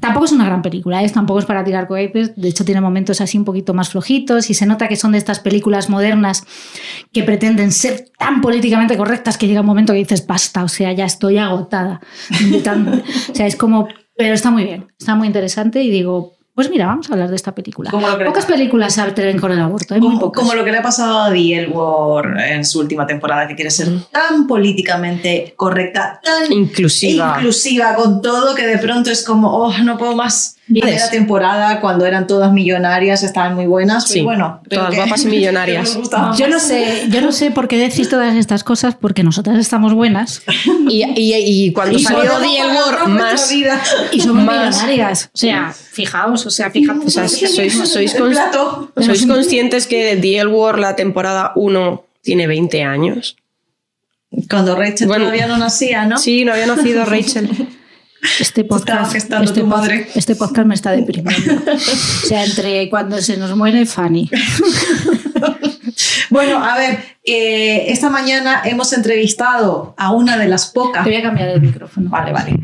Tampoco 0.00 0.26
es 0.26 0.32
una 0.32 0.44
gran 0.44 0.62
película, 0.62 1.02
¿eh? 1.02 1.08
tampoco 1.08 1.40
es 1.40 1.46
para 1.46 1.64
tirar 1.64 1.86
cohetes, 1.88 2.36
de 2.36 2.48
hecho 2.48 2.64
tiene 2.64 2.80
momentos 2.80 3.20
así 3.20 3.38
un 3.38 3.44
poquito 3.44 3.72
más 3.74 3.88
flojitos 3.88 4.50
y 4.50 4.54
se 4.54 4.66
nota 4.66 4.88
que 4.88 4.96
son 4.96 5.12
de 5.12 5.18
estas 5.18 5.40
películas 5.40 5.88
modernas 5.88 6.44
que 7.12 7.22
pretenden 7.22 7.72
ser 7.72 8.10
tan 8.18 8.40
políticamente 8.40 8.96
correctas 8.96 9.38
que 9.38 9.46
llega 9.46 9.60
un 9.60 9.66
momento 9.66 9.92
que 9.92 10.00
dices, 10.00 10.26
basta, 10.26 10.64
o 10.64 10.68
sea, 10.68 10.92
ya 10.92 11.06
estoy 11.06 11.38
agotada. 11.38 12.00
o 13.30 13.34
sea, 13.34 13.46
es 13.46 13.56
como, 13.56 13.88
pero 14.16 14.34
está 14.34 14.50
muy 14.50 14.64
bien, 14.64 14.86
está 14.98 15.14
muy 15.14 15.26
interesante 15.26 15.82
y 15.82 15.90
digo, 15.90 16.35
pues 16.56 16.70
mira, 16.70 16.86
vamos 16.86 17.08
a 17.08 17.12
hablar 17.12 17.28
de 17.28 17.36
esta 17.36 17.54
película. 17.54 17.90
Como 17.90 18.08
lo 18.08 18.16
que 18.16 18.24
le 18.24 18.30
Pocas 18.30 18.46
películas 18.46 18.94
se 18.94 19.02
atreven 19.02 19.38
con 19.38 19.52
el 19.52 19.60
aborto, 19.60 19.94
hay 19.94 20.00
muy 20.00 20.08
Como, 20.08 20.20
pocas. 20.20 20.42
como 20.42 20.54
lo 20.54 20.64
que 20.64 20.72
le 20.72 20.78
ha 20.78 20.82
pasado 20.82 21.20
a 21.20 21.30
Diel 21.30 21.68
War 21.68 22.40
en 22.40 22.64
su 22.64 22.80
última 22.80 23.06
temporada, 23.06 23.46
que 23.46 23.54
quiere 23.54 23.70
ser 23.70 23.88
tan 24.10 24.46
políticamente 24.46 25.52
correcta, 25.54 26.18
tan 26.24 26.50
Inclusiva. 26.50 27.34
inclusiva 27.36 27.94
con 27.94 28.20
todo, 28.22 28.54
que 28.54 28.66
de 28.66 28.78
pronto 28.78 29.10
es 29.10 29.22
como, 29.22 29.54
oh, 29.54 29.78
no 29.84 29.96
puedo 29.98 30.16
más. 30.16 30.55
Primera 30.66 31.08
temporada, 31.10 31.80
cuando 31.80 32.06
eran 32.06 32.26
todas 32.26 32.52
millonarias, 32.52 33.22
estaban 33.22 33.54
muy 33.54 33.66
buenas. 33.66 34.04
Pero 34.06 34.12
Sí, 34.14 34.20
bueno, 34.22 34.60
todas 34.68 34.90
que- 34.90 34.96
guapas 34.96 35.24
y 35.24 35.28
millonarias. 35.28 35.96
Yo 36.38 36.48
no 36.48 36.58
sé, 36.58 37.06
yo 37.08 37.20
no 37.20 37.30
sé 37.32 37.50
por 37.50 37.68
qué 37.68 37.78
decís 37.78 38.08
todas 38.08 38.34
estas 38.36 38.64
cosas, 38.64 38.94
porque 38.94 39.22
nosotras 39.22 39.58
estamos 39.58 39.94
buenas 39.94 40.42
Y, 40.88 41.04
y- 41.04 41.66
y 41.66 41.72
cuando 41.72 41.96
Y 41.98 42.02
salió 42.02 42.24
nuestra 42.38 43.06
más. 43.06 43.50
vida. 43.50 43.80
y 44.12 44.20
somos 44.20 44.44
Más. 44.44 44.74
millonarias. 44.76 45.30
O 45.32 45.36
sea, 45.38 45.72
fijaos, 45.72 46.46
o 46.46 46.50
sea, 46.50 46.70
fijaos. 46.70 47.04
O 47.04 47.10
sea, 47.10 47.28
sois, 47.28 47.72
sois, 47.88 48.14
El 48.14 48.20
cons- 48.22 48.30
plato. 48.32 48.92
¿sois 49.00 49.26
conscientes 49.26 49.86
que 49.86 50.16
The 50.16 50.38
L 50.40 50.46
Word, 50.50 50.78
la 50.80 50.96
temporada 50.96 51.52
1, 51.54 52.04
tiene 52.22 52.46
20 52.46 52.82
años? 52.82 53.36
Cuando 54.50 54.74
Rachel 54.74 55.06
Bueno. 55.06 55.24
todavía 55.26 55.46
no 55.46 55.56
nacía, 55.56 56.04
¿no? 56.04 56.18
Sí, 56.18 56.44
no 56.44 56.52
había 56.52 56.66
nacido 56.66 57.04
Rachel. 57.04 57.48
Este 58.40 58.64
podcast, 58.64 59.12
gestando 59.12 59.44
este, 59.44 59.60
tu 59.60 59.66
pod- 59.66 59.70
madre. 59.70 60.08
este 60.14 60.36
podcast 60.36 60.66
me 60.66 60.74
está 60.74 60.90
deprimiendo. 60.92 61.54
O 61.74 62.26
sea, 62.28 62.44
entre 62.44 62.88
cuando 62.90 63.20
se 63.22 63.36
nos 63.36 63.56
muere 63.56 63.86
Fanny. 63.86 64.30
Bueno, 66.28 66.62
a 66.62 66.76
ver, 66.76 66.98
eh, 67.24 67.84
esta 67.88 68.10
mañana 68.10 68.62
hemos 68.64 68.92
entrevistado 68.92 69.94
a 69.96 70.10
una 70.10 70.36
de 70.36 70.48
las 70.48 70.66
pocas. 70.66 71.04
Te 71.04 71.10
voy 71.10 71.18
a 71.20 71.22
cambiar 71.22 71.48
el 71.50 71.60
micrófono. 71.62 72.10
Vale, 72.10 72.32
vale. 72.32 72.58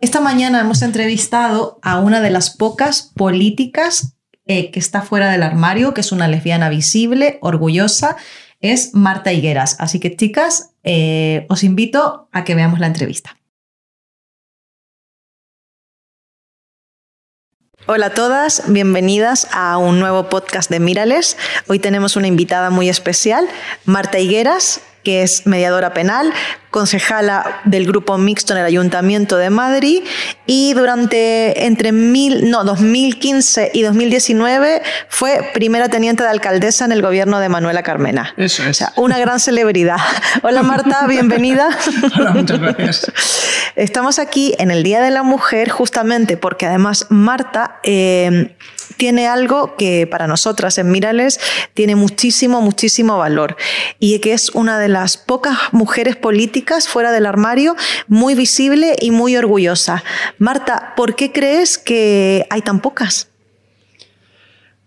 Esta 0.00 0.20
mañana 0.20 0.60
hemos 0.60 0.82
entrevistado 0.82 1.78
a 1.82 2.00
una 2.00 2.20
de 2.20 2.30
las 2.30 2.50
pocas 2.50 3.12
políticas 3.14 4.16
eh, 4.46 4.70
que 4.72 4.80
está 4.80 5.00
fuera 5.02 5.30
del 5.30 5.42
armario, 5.44 5.94
que 5.94 6.00
es 6.02 6.12
una 6.12 6.28
lesbiana 6.28 6.68
visible, 6.68 7.38
orgullosa, 7.40 8.16
es 8.60 8.94
Marta 8.94 9.32
Higueras. 9.32 9.76
Así 9.78 10.00
que, 10.00 10.14
chicas, 10.16 10.72
eh, 10.82 11.46
os 11.48 11.62
invito 11.64 12.28
a 12.32 12.44
que 12.44 12.54
veamos 12.54 12.80
la 12.80 12.88
entrevista. 12.88 13.36
Hola 17.86 18.06
a 18.06 18.10
todas, 18.14 18.62
bienvenidas 18.68 19.46
a 19.52 19.76
un 19.76 20.00
nuevo 20.00 20.30
podcast 20.30 20.70
de 20.70 20.80
Mírales. 20.80 21.36
Hoy 21.66 21.78
tenemos 21.78 22.16
una 22.16 22.26
invitada 22.26 22.70
muy 22.70 22.88
especial, 22.88 23.46
Marta 23.84 24.18
Higueras, 24.18 24.80
que 25.04 25.22
es 25.22 25.46
mediadora 25.46 25.94
penal, 25.94 26.32
concejala 26.70 27.60
del 27.64 27.86
grupo 27.86 28.18
mixto 28.18 28.52
en 28.52 28.58
el 28.58 28.66
Ayuntamiento 28.66 29.36
de 29.36 29.48
Madrid 29.48 30.02
y 30.44 30.74
durante 30.74 31.66
entre 31.66 31.92
mil, 31.92 32.50
no, 32.50 32.64
2015 32.64 33.70
y 33.72 33.82
2019 33.82 34.82
fue 35.08 35.50
primera 35.54 35.88
teniente 35.88 36.24
de 36.24 36.30
alcaldesa 36.30 36.84
en 36.84 36.90
el 36.90 37.00
gobierno 37.00 37.38
de 37.38 37.48
Manuela 37.48 37.84
Carmena. 37.84 38.34
Eso 38.36 38.64
es. 38.64 38.70
O 38.70 38.74
sea, 38.74 38.92
una 38.96 39.20
gran 39.20 39.38
celebridad. 39.38 39.98
Hola 40.42 40.64
Marta, 40.64 41.06
bienvenida. 41.08 41.68
Hola, 42.18 42.32
muchas 42.32 42.58
gracias. 42.58 43.12
Estamos 43.76 44.18
aquí 44.18 44.56
en 44.58 44.72
el 44.72 44.82
Día 44.82 45.00
de 45.00 45.12
la 45.12 45.22
Mujer 45.22 45.68
justamente 45.68 46.36
porque 46.36 46.66
además 46.66 47.06
Marta 47.08 47.78
eh, 47.84 48.56
tiene 48.96 49.26
algo 49.26 49.76
que 49.76 50.06
para 50.06 50.26
nosotras 50.26 50.78
en 50.78 50.90
Mirales 50.90 51.40
tiene 51.74 51.96
muchísimo, 51.96 52.60
muchísimo 52.60 53.18
valor 53.18 53.56
y 53.98 54.18
que 54.20 54.32
es 54.32 54.50
una 54.50 54.78
de 54.78 54.88
las 54.88 55.16
pocas 55.16 55.56
mujeres 55.72 56.16
políticas 56.16 56.88
fuera 56.88 57.12
del 57.12 57.26
armario, 57.26 57.76
muy 58.08 58.34
visible 58.34 58.96
y 59.00 59.10
muy 59.10 59.36
orgullosa. 59.36 60.04
Marta, 60.38 60.94
¿por 60.96 61.16
qué 61.16 61.32
crees 61.32 61.78
que 61.78 62.46
hay 62.50 62.62
tan 62.62 62.80
pocas? 62.80 63.28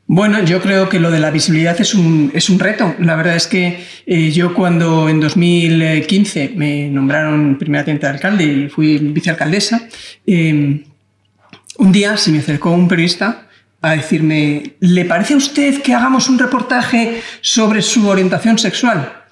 Bueno, 0.10 0.42
yo 0.46 0.62
creo 0.62 0.88
que 0.88 1.02
lo 1.02 1.12
de 1.12 1.20
la 1.20 1.32
visibilidad 1.32 1.80
es 1.82 1.94
un, 1.94 2.32
es 2.34 2.50
un 2.50 2.60
reto. 2.60 2.96
La 3.00 3.18
verdad 3.18 3.36
es 3.36 3.46
que 3.46 3.84
eh, 4.06 4.32
yo 4.32 4.54
cuando 4.54 5.10
en 5.10 5.20
2015 5.20 6.54
me 6.56 6.88
nombraron 6.88 7.58
primera 7.58 7.84
teniente 7.84 8.08
de 8.08 8.14
alcalde 8.14 8.44
y 8.46 8.70
fui 8.70 8.98
vicealcaldesa, 9.00 9.90
eh, 10.26 10.82
un 11.78 11.92
día 11.92 12.16
se 12.16 12.32
me 12.32 12.40
acercó 12.40 12.72
un 12.72 12.88
periodista 12.88 13.47
a 13.82 13.92
decirme, 13.92 14.76
¿le 14.80 15.06
parece 15.06 15.34
a 15.34 15.38
usted 15.38 15.82
que 15.82 15.94
hagamos 15.94 16.30
un 16.30 16.40
reportaje 16.40 17.22
sobre 17.42 17.82
su 17.82 18.08
orientación 18.08 18.58
sexual? 18.58 19.26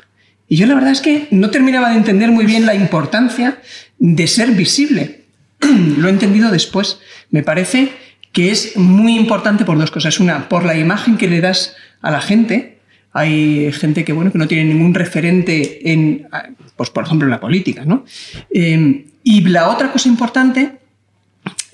Y 0.48 0.58
yo 0.58 0.68
la 0.68 0.76
verdad 0.76 0.92
es 0.92 1.02
que 1.02 1.28
no 1.32 1.50
terminaba 1.50 1.90
de 1.90 1.98
entender 1.98 2.32
muy 2.32 2.46
bien 2.46 2.66
la 2.66 2.76
importancia 2.76 3.60
de 3.98 4.28
ser 4.28 4.52
visible. 4.52 5.22
Lo 5.98 6.08
he 6.08 6.12
entendido 6.12 6.52
después. 6.52 7.00
Me 7.32 7.42
parece 7.42 7.92
que 8.32 8.52
es 8.52 8.78
muy 8.78 9.16
importante 9.16 9.66
por 9.66 9.78
dos 9.78 9.90
cosas. 9.90 10.20
Una, 10.20 10.48
por 10.48 10.64
la 10.64 10.78
imagen 10.78 11.18
que 11.18 11.28
le 11.28 11.42
das 11.42 11.76
a 12.02 12.12
la 12.12 12.22
gente. 12.22 12.78
Hay 13.14 13.72
gente 13.72 14.04
que, 14.04 14.14
bueno, 14.14 14.32
que 14.32 14.38
no 14.38 14.48
tiene 14.48 14.66
ningún 14.66 14.94
referente 14.94 15.92
en, 15.92 16.28
pues, 16.76 16.90
por 16.90 17.06
ejemplo, 17.06 17.26
en 17.26 17.32
la 17.32 17.40
política. 17.40 17.84
¿no? 17.86 18.06
Eh, 18.54 19.06
y 19.24 19.42
la 19.42 19.70
otra 19.70 19.92
cosa 19.92 20.10
importante 20.10 20.74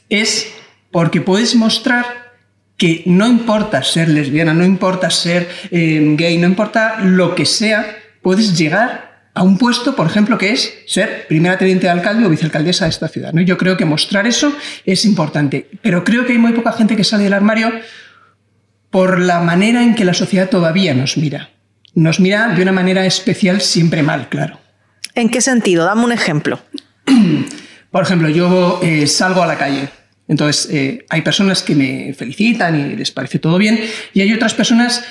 es 0.08 0.54
porque 0.92 1.20
puedes 1.20 1.56
mostrar 1.56 2.21
que 2.82 3.04
no 3.06 3.28
importa 3.28 3.84
ser 3.84 4.10
lesbiana, 4.10 4.56
no 4.56 4.66
importa 4.66 5.12
ser 5.12 5.48
eh, 5.70 6.16
gay, 6.18 6.40
no 6.40 6.48
importa 6.48 6.98
lo 7.04 7.36
que 7.36 7.46
sea, 7.46 7.86
puedes 8.24 8.58
llegar 8.58 9.28
a 9.36 9.44
un 9.44 9.60
puesto, 9.60 9.96
por 9.96 10.08
ejemplo, 10.08 10.36
que 10.40 10.52
es 10.52 10.80
ser 10.88 11.28
primera 11.28 11.60
teniente 11.60 11.86
de 11.86 11.92
alcalde 11.92 12.26
o 12.26 12.30
vicealcaldesa 12.32 12.86
de 12.86 12.90
esta 12.90 13.08
ciudad. 13.08 13.34
¿no? 13.34 13.42
Yo 13.42 13.56
creo 13.56 13.78
que 13.78 13.86
mostrar 13.86 14.26
eso 14.26 14.52
es 14.84 15.06
importante, 15.06 15.70
pero 15.84 16.04
creo 16.04 16.26
que 16.26 16.32
hay 16.32 16.40
muy 16.40 16.54
poca 16.54 16.72
gente 16.72 16.96
que 16.96 17.04
sale 17.04 17.26
del 17.26 17.34
armario 17.34 17.72
por 18.90 19.20
la 19.20 19.42
manera 19.42 19.84
en 19.84 19.94
que 19.94 20.04
la 20.04 20.16
sociedad 20.16 20.50
todavía 20.50 20.96
nos 20.96 21.18
mira. 21.18 21.52
Nos 21.94 22.20
mira 22.20 22.48
de 22.48 22.64
una 22.64 22.72
manera 22.72 23.06
especial, 23.06 23.62
siempre 23.62 24.02
mal, 24.02 24.28
claro. 24.28 24.60
¿En 25.14 25.30
qué 25.30 25.42
sentido? 25.42 25.86
Dame 25.86 26.04
un 26.04 26.14
ejemplo. 26.14 26.60
Por 27.92 28.02
ejemplo, 28.02 28.28
yo 28.28 28.80
eh, 28.82 29.06
salgo 29.06 29.44
a 29.44 29.46
la 29.46 29.60
calle. 29.60 30.01
Entonces, 30.32 30.70
eh, 30.72 31.06
hay 31.10 31.24
personas 31.24 31.62
que 31.62 31.76
me 31.76 32.14
felicitan 32.14 32.80
y 32.80 32.96
les 32.96 33.12
parece 33.12 33.38
todo 33.38 33.58
bien, 33.58 33.82
y 34.14 34.22
hay 34.22 34.32
otras 34.32 34.54
personas 34.54 35.04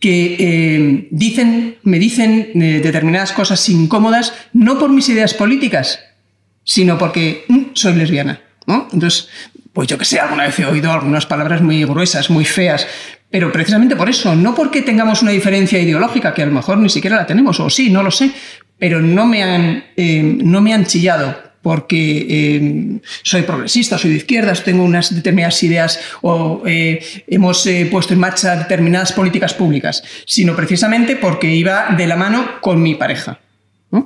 que 0.00 0.36
eh, 0.36 1.08
dicen, 1.12 1.76
me 1.84 2.00
dicen 2.00 2.50
eh, 2.60 2.80
determinadas 2.82 3.30
cosas 3.30 3.68
incómodas, 3.68 4.34
no 4.52 4.76
por 4.76 4.90
mis 4.90 5.08
ideas 5.08 5.32
políticas, 5.32 6.00
sino 6.64 6.98
porque 6.98 7.44
mm, 7.46 7.62
soy 7.74 7.94
lesbiana. 7.94 8.40
Entonces, 8.66 9.28
pues 9.72 9.86
yo 9.86 9.96
que 9.96 10.04
sé, 10.04 10.18
alguna 10.18 10.46
vez 10.46 10.58
he 10.58 10.66
oído 10.66 10.90
algunas 10.90 11.26
palabras 11.26 11.62
muy 11.62 11.84
gruesas, 11.84 12.28
muy 12.28 12.44
feas, 12.44 12.84
pero 13.30 13.52
precisamente 13.52 13.94
por 13.94 14.08
eso, 14.08 14.34
no 14.34 14.56
porque 14.56 14.82
tengamos 14.82 15.22
una 15.22 15.30
diferencia 15.30 15.78
ideológica, 15.78 16.34
que 16.34 16.42
a 16.42 16.46
lo 16.46 16.52
mejor 16.52 16.78
ni 16.78 16.88
siquiera 16.88 17.16
la 17.16 17.26
tenemos, 17.26 17.60
o 17.60 17.70
sí, 17.70 17.90
no 17.90 18.02
lo 18.02 18.10
sé, 18.10 18.32
pero 18.76 19.00
no 19.00 19.24
me 19.24 19.44
han, 19.44 19.84
no 20.42 20.60
me 20.60 20.74
han 20.74 20.84
chillado 20.84 21.53
porque 21.64 22.26
eh, 22.28 23.00
soy 23.22 23.42
progresista, 23.42 23.96
soy 23.96 24.10
de 24.10 24.16
izquierdas, 24.18 24.62
tengo 24.62 24.84
unas 24.84 25.14
determinadas 25.14 25.60
ideas 25.62 25.98
o 26.20 26.62
eh, 26.66 27.02
hemos 27.26 27.66
eh, 27.66 27.88
puesto 27.90 28.12
en 28.12 28.20
marcha 28.20 28.54
determinadas 28.54 29.12
políticas 29.12 29.54
públicas, 29.54 30.04
sino 30.26 30.54
precisamente 30.54 31.16
porque 31.16 31.52
iba 31.54 31.94
de 31.96 32.06
la 32.06 32.16
mano 32.16 32.60
con 32.60 32.82
mi 32.82 32.94
pareja. 32.94 33.40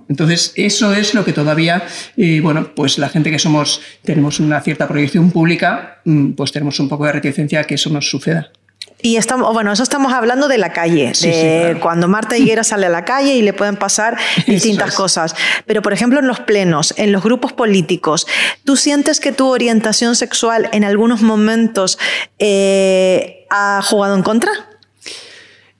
Entonces, 0.08 0.52
eso 0.56 0.92
es 0.92 1.14
lo 1.14 1.24
que 1.24 1.32
todavía, 1.32 1.82
eh, 2.16 2.40
bueno, 2.40 2.74
pues 2.74 2.98
la 2.98 3.08
gente 3.08 3.30
que 3.30 3.38
somos, 3.38 3.80
tenemos 4.02 4.38
una 4.38 4.60
cierta 4.60 4.86
proyección 4.86 5.30
pública, 5.30 6.00
mm, 6.04 6.32
pues 6.32 6.52
tenemos 6.52 6.78
un 6.78 6.88
poco 6.88 7.06
de 7.06 7.12
reticencia 7.12 7.60
a 7.60 7.64
que 7.64 7.74
eso 7.74 7.90
nos 7.90 8.08
suceda. 8.08 8.52
Y 9.00 9.16
estamos, 9.16 9.52
bueno, 9.52 9.70
eso 9.72 9.84
estamos 9.84 10.12
hablando 10.12 10.48
de 10.48 10.58
la 10.58 10.72
calle, 10.72 11.14
Sí, 11.14 11.28
de 11.28 11.32
sí, 11.32 11.40
claro. 11.66 11.80
cuando 11.80 12.08
Marta 12.08 12.36
Higuera 12.36 12.64
sale 12.64 12.86
a 12.86 12.88
la 12.88 13.04
calle 13.04 13.34
y 13.36 13.42
le 13.42 13.52
pueden 13.52 13.76
pasar 13.76 14.16
distintas 14.46 14.88
es. 14.88 14.94
cosas. 14.96 15.34
Pero, 15.66 15.82
por 15.82 15.92
ejemplo, 15.92 16.18
en 16.18 16.26
los 16.26 16.40
plenos, 16.40 16.92
en 16.96 17.12
los 17.12 17.22
grupos 17.22 17.52
políticos, 17.52 18.26
¿tú 18.64 18.76
sientes 18.76 19.20
que 19.20 19.30
tu 19.30 19.46
orientación 19.48 20.16
sexual 20.16 20.68
en 20.72 20.82
algunos 20.82 21.22
momentos 21.22 21.96
eh, 22.40 23.46
ha 23.50 23.80
jugado 23.84 24.16
en 24.16 24.22
contra? 24.22 24.50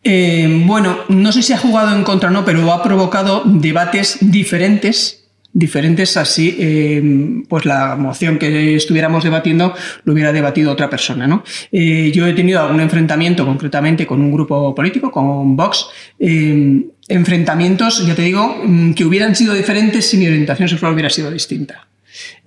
Eh, 0.05 0.63
bueno, 0.67 0.99
no 1.09 1.33
sé 1.33 1.43
si 1.43 1.53
ha 1.53 1.59
jugado 1.59 1.95
en 1.95 2.05
contra 2.05 2.29
o 2.29 2.33
no, 2.33 2.45
pero 2.45 2.73
ha 2.73 2.83
provocado 2.83 3.43
debates 3.45 4.19
diferentes. 4.21 5.18
Diferentes 5.59 6.17
así, 6.17 6.57
eh, 6.57 7.43
pues 7.49 7.65
la 7.65 7.97
moción 7.97 8.39
que 8.39 8.77
estuviéramos 8.77 9.25
debatiendo 9.25 9.75
lo 10.05 10.13
hubiera 10.13 10.33
debatido 10.33 10.71
otra 10.71 10.89
persona. 10.89 11.27
¿no? 11.27 11.43
Eh, 11.73 12.13
yo 12.15 12.29
he 12.29 12.33
tenido 12.33 12.61
algún 12.61 12.81
enfrentamiento 12.81 13.45
concretamente 13.45 14.07
con 14.07 14.21
un 14.21 14.31
grupo 14.31 14.73
político, 14.73 15.11
con 15.11 15.57
Vox, 15.57 15.87
eh, 16.21 16.85
enfrentamientos, 17.09 18.07
ya 18.07 18.15
te 18.15 18.23
digo, 18.23 18.63
mm, 18.65 18.93
que 18.93 19.05
hubieran 19.05 19.35
sido 19.35 19.53
diferentes 19.53 20.09
si 20.09 20.17
mi 20.17 20.29
orientación 20.29 20.69
sexual 20.69 20.93
hubiera 20.93 21.11
sido 21.11 21.29
distinta. 21.29 21.89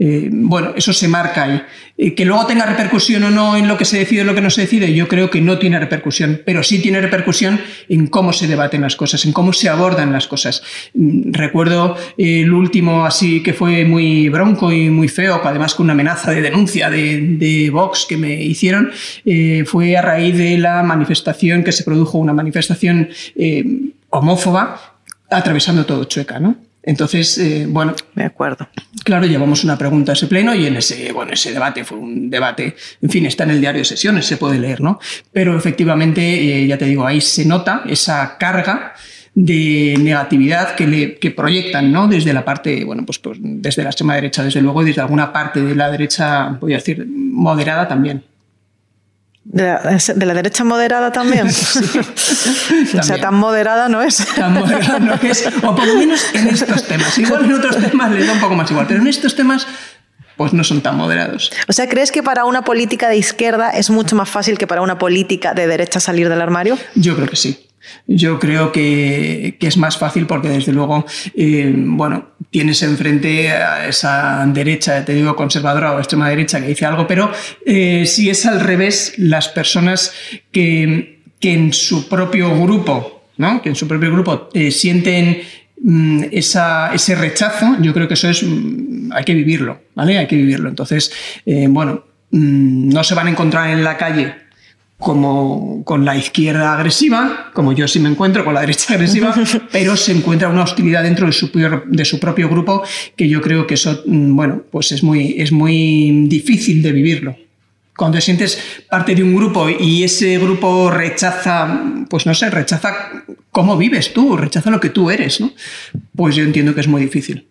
Eh, 0.03 0.29
bueno, 0.31 0.73
eso 0.75 0.93
se 0.93 1.07
marca 1.07 1.43
ahí. 1.43 1.61
Eh, 1.95 2.15
que 2.15 2.25
luego 2.25 2.47
tenga 2.47 2.65
repercusión 2.65 3.23
o 3.23 3.29
no 3.29 3.55
en 3.55 3.67
lo 3.67 3.77
que 3.77 3.85
se 3.85 3.99
decide 3.99 4.21
o 4.21 4.23
en 4.23 4.27
lo 4.27 4.33
que 4.33 4.41
no 4.41 4.49
se 4.49 4.61
decide, 4.61 4.91
yo 4.95 5.07
creo 5.07 5.29
que 5.29 5.41
no 5.41 5.59
tiene 5.59 5.79
repercusión, 5.79 6.41
pero 6.43 6.63
sí 6.63 6.81
tiene 6.81 6.99
repercusión 7.01 7.61
en 7.87 8.07
cómo 8.07 8.33
se 8.33 8.47
debaten 8.47 8.81
las 8.81 8.95
cosas, 8.95 9.23
en 9.25 9.31
cómo 9.31 9.53
se 9.53 9.69
abordan 9.69 10.11
las 10.11 10.25
cosas. 10.25 10.63
Mm, 10.95 11.31
Recuerdo 11.33 11.95
eh, 12.17 12.41
el 12.41 12.51
último 12.51 13.05
así 13.05 13.43
que 13.43 13.53
fue 13.53 13.85
muy 13.85 14.27
bronco 14.29 14.71
y 14.71 14.89
muy 14.89 15.07
feo, 15.07 15.39
además 15.43 15.75
con 15.75 15.85
una 15.85 15.93
amenaza 15.93 16.31
de 16.31 16.41
denuncia 16.41 16.89
de, 16.89 17.69
Vox 17.71 18.07
que 18.09 18.17
me 18.17 18.41
hicieron, 18.41 18.91
fue 19.65 19.95
a 19.95 20.01
raíz 20.01 20.35
de 20.35 20.57
la 20.57 20.81
manifestación 20.81 21.63
que 21.63 21.71
se 21.71 21.83
produjo, 21.83 22.17
una 22.17 22.33
manifestación 22.33 23.09
homófoba 24.09 24.97
atravesando 25.29 25.85
todo 25.85 26.05
Chueca, 26.05 26.39
¿no? 26.39 26.70
Entonces, 26.83 27.37
eh, 27.37 27.65
bueno. 27.67 27.95
De 28.15 28.23
acuerdo. 28.23 28.67
Claro, 29.03 29.25
llevamos 29.25 29.63
una 29.63 29.77
pregunta 29.77 30.11
a 30.11 30.13
ese 30.13 30.27
pleno 30.27 30.53
y 30.55 30.65
en 30.65 30.77
ese, 30.77 31.11
bueno, 31.11 31.33
ese 31.33 31.51
debate 31.51 31.83
fue 31.83 31.97
un 31.97 32.29
debate, 32.29 32.75
en 33.01 33.09
fin, 33.09 33.25
está 33.25 33.43
en 33.43 33.51
el 33.51 33.61
diario 33.61 33.79
de 33.79 33.85
sesiones, 33.85 34.25
se 34.25 34.37
puede 34.37 34.59
leer, 34.59 34.81
¿no? 34.81 34.99
Pero 35.31 35.55
efectivamente, 35.57 36.21
eh, 36.21 36.67
ya 36.67 36.77
te 36.77 36.85
digo, 36.85 37.05
ahí 37.05 37.21
se 37.21 37.45
nota 37.45 37.83
esa 37.87 38.37
carga 38.37 38.93
de 39.33 39.95
negatividad 39.99 40.75
que, 40.75 40.87
le, 40.87 41.15
que 41.15 41.31
proyectan 41.31 41.91
¿no? 41.91 42.07
desde 42.07 42.33
la 42.33 42.43
parte, 42.43 42.83
bueno, 42.83 43.05
pues, 43.05 43.19
pues, 43.19 43.37
desde 43.41 43.83
la 43.83 43.89
extrema 43.89 44.15
derecha, 44.15 44.43
desde 44.43 44.61
luego, 44.61 44.81
y 44.81 44.85
desde 44.85 45.01
alguna 45.01 45.31
parte 45.31 45.61
de 45.61 45.75
la 45.75 45.89
derecha, 45.89 46.49
voy 46.59 46.73
a 46.73 46.77
decir, 46.77 47.07
moderada 47.07 47.87
también. 47.87 48.23
De 49.43 50.25
la, 50.25 50.33
derecha 50.33 50.63
moderada 50.63 51.11
también. 51.11 51.47
o 52.99 53.03
sea, 53.03 53.19
tan 53.19 53.35
moderada 53.35 53.89
no 53.89 54.01
es. 54.01 54.25
Tan 54.35 54.53
moderada 54.53 54.99
no 54.99 55.15
es. 55.15 55.47
O 55.63 55.75
por 55.75 55.85
lo 55.85 55.95
menos 55.95 56.23
en 56.33 56.47
estos 56.49 56.87
temas. 56.87 57.17
Igual 57.17 57.45
en 57.45 57.53
otros 57.53 57.75
temas 57.77 58.11
les 58.11 58.27
da 58.27 58.33
un 58.33 58.39
poco 58.39 58.55
más 58.55 58.69
igual, 58.69 58.85
pero 58.87 59.01
en 59.01 59.07
estos 59.07 59.35
temas 59.35 59.67
pues 60.37 60.53
no 60.53 60.63
son 60.63 60.81
tan 60.81 60.95
moderados. 60.95 61.51
O 61.67 61.73
sea, 61.73 61.87
¿crees 61.89 62.11
que 62.11 62.23
para 62.23 62.45
una 62.45 62.63
política 62.63 63.09
de 63.09 63.17
izquierda 63.17 63.71
es 63.71 63.89
mucho 63.89 64.15
más 64.15 64.29
fácil 64.29 64.57
que 64.57 64.67
para 64.67 64.81
una 64.81 64.97
política 64.97 65.53
de 65.53 65.67
derecha 65.67 65.99
salir 65.99 66.29
del 66.29 66.41
armario? 66.41 66.77
Yo 66.95 67.15
creo 67.15 67.27
que 67.27 67.35
sí. 67.35 67.67
Yo 68.07 68.39
creo 68.39 68.71
que, 68.71 69.57
es 69.59 69.77
más 69.77 69.97
fácil 69.97 70.27
porque 70.27 70.49
desde 70.49 70.71
luego, 70.71 71.05
eh, 71.35 71.73
bueno, 71.75 72.31
tienes 72.49 72.81
enfrente 72.83 73.51
a 73.51 73.87
esa 73.87 74.45
derecha, 74.47 75.03
te 75.05 75.13
digo 75.13 75.35
conservadora 75.35 75.93
o 75.93 75.99
extrema 75.99 76.29
derecha 76.29 76.59
que 76.59 76.67
dice 76.67 76.85
algo, 76.85 77.07
pero 77.07 77.31
eh, 77.65 78.05
si 78.05 78.29
es 78.29 78.45
al 78.45 78.59
revés, 78.59 79.13
las 79.17 79.47
personas 79.49 80.13
que, 80.51 81.21
que, 81.39 81.53
en 81.53 81.73
su 81.73 82.07
propio 82.07 82.59
grupo, 82.61 83.23
¿no? 83.37 83.61
que 83.61 83.69
en 83.69 83.75
su 83.75 83.87
propio 83.87 84.11
grupo 84.11 84.49
eh, 84.53 84.71
sienten 84.71 85.41
mm, 85.81 86.23
ese 86.31 87.15
rechazo, 87.15 87.77
yo 87.81 87.93
creo 87.93 88.07
que 88.07 88.15
eso 88.15 88.29
es, 88.29 88.43
mm, 88.43 89.11
hay 89.13 89.23
que 89.23 89.33
vivirlo, 89.33 89.81
¿vale? 89.95 90.17
Hay 90.17 90.27
que 90.27 90.35
vivirlo. 90.35 90.69
Entonces, 90.69 91.11
bueno, 91.45 92.03
mm, 92.31 92.89
no 92.89 93.03
se 93.03 93.15
van 93.15 93.27
a 93.27 93.31
encontrar 93.31 93.69
en 93.69 93.83
la 93.83 93.97
calle 93.97 94.40
como 95.01 95.83
con 95.83 96.05
la 96.05 96.15
izquierda 96.15 96.75
agresiva, 96.75 97.49
como 97.53 97.73
yo 97.73 97.87
sí 97.87 97.99
me 97.99 98.07
encuentro 98.07 98.45
con 98.45 98.53
la 98.53 98.61
derecha 98.61 98.93
agresiva, 98.93 99.33
pero 99.71 99.97
se 99.97 100.11
encuentra 100.11 100.47
una 100.47 100.61
hostilidad 100.61 101.01
dentro 101.01 101.25
de 101.25 101.33
su, 101.33 101.49
de 101.87 102.05
su 102.05 102.19
propio 102.19 102.47
grupo 102.47 102.83
que 103.15 103.27
yo 103.27 103.41
creo 103.41 103.65
que 103.65 103.73
eso, 103.73 104.03
mm, 104.05 104.35
bueno, 104.35 104.61
pues 104.69 104.91
es 104.91 105.01
muy, 105.01 105.35
es 105.39 105.51
muy 105.51 106.27
difícil 106.27 106.83
de 106.83 106.91
vivirlo. 106.91 107.35
Cuando 107.97 108.19
te 108.19 108.21
sientes 108.21 108.59
parte 108.89 109.15
de 109.15 109.23
un 109.23 109.35
grupo 109.35 109.67
y 109.69 110.03
ese 110.03 110.37
grupo 110.37 110.91
rechaza, 110.91 111.83
pues 112.07 112.27
no 112.27 112.35
sé, 112.35 112.51
rechaza 112.51 112.95
cómo 113.49 113.77
vives 113.77 114.13
tú, 114.13 114.37
rechaza 114.37 114.69
lo 114.69 114.79
que 114.79 114.89
tú 114.89 115.09
eres, 115.09 115.41
¿no? 115.41 115.51
Pues 116.15 116.35
yo 116.35 116.43
entiendo 116.43 116.75
que 116.75 116.81
es 116.81 116.87
muy 116.87 117.01
difícil. 117.01 117.47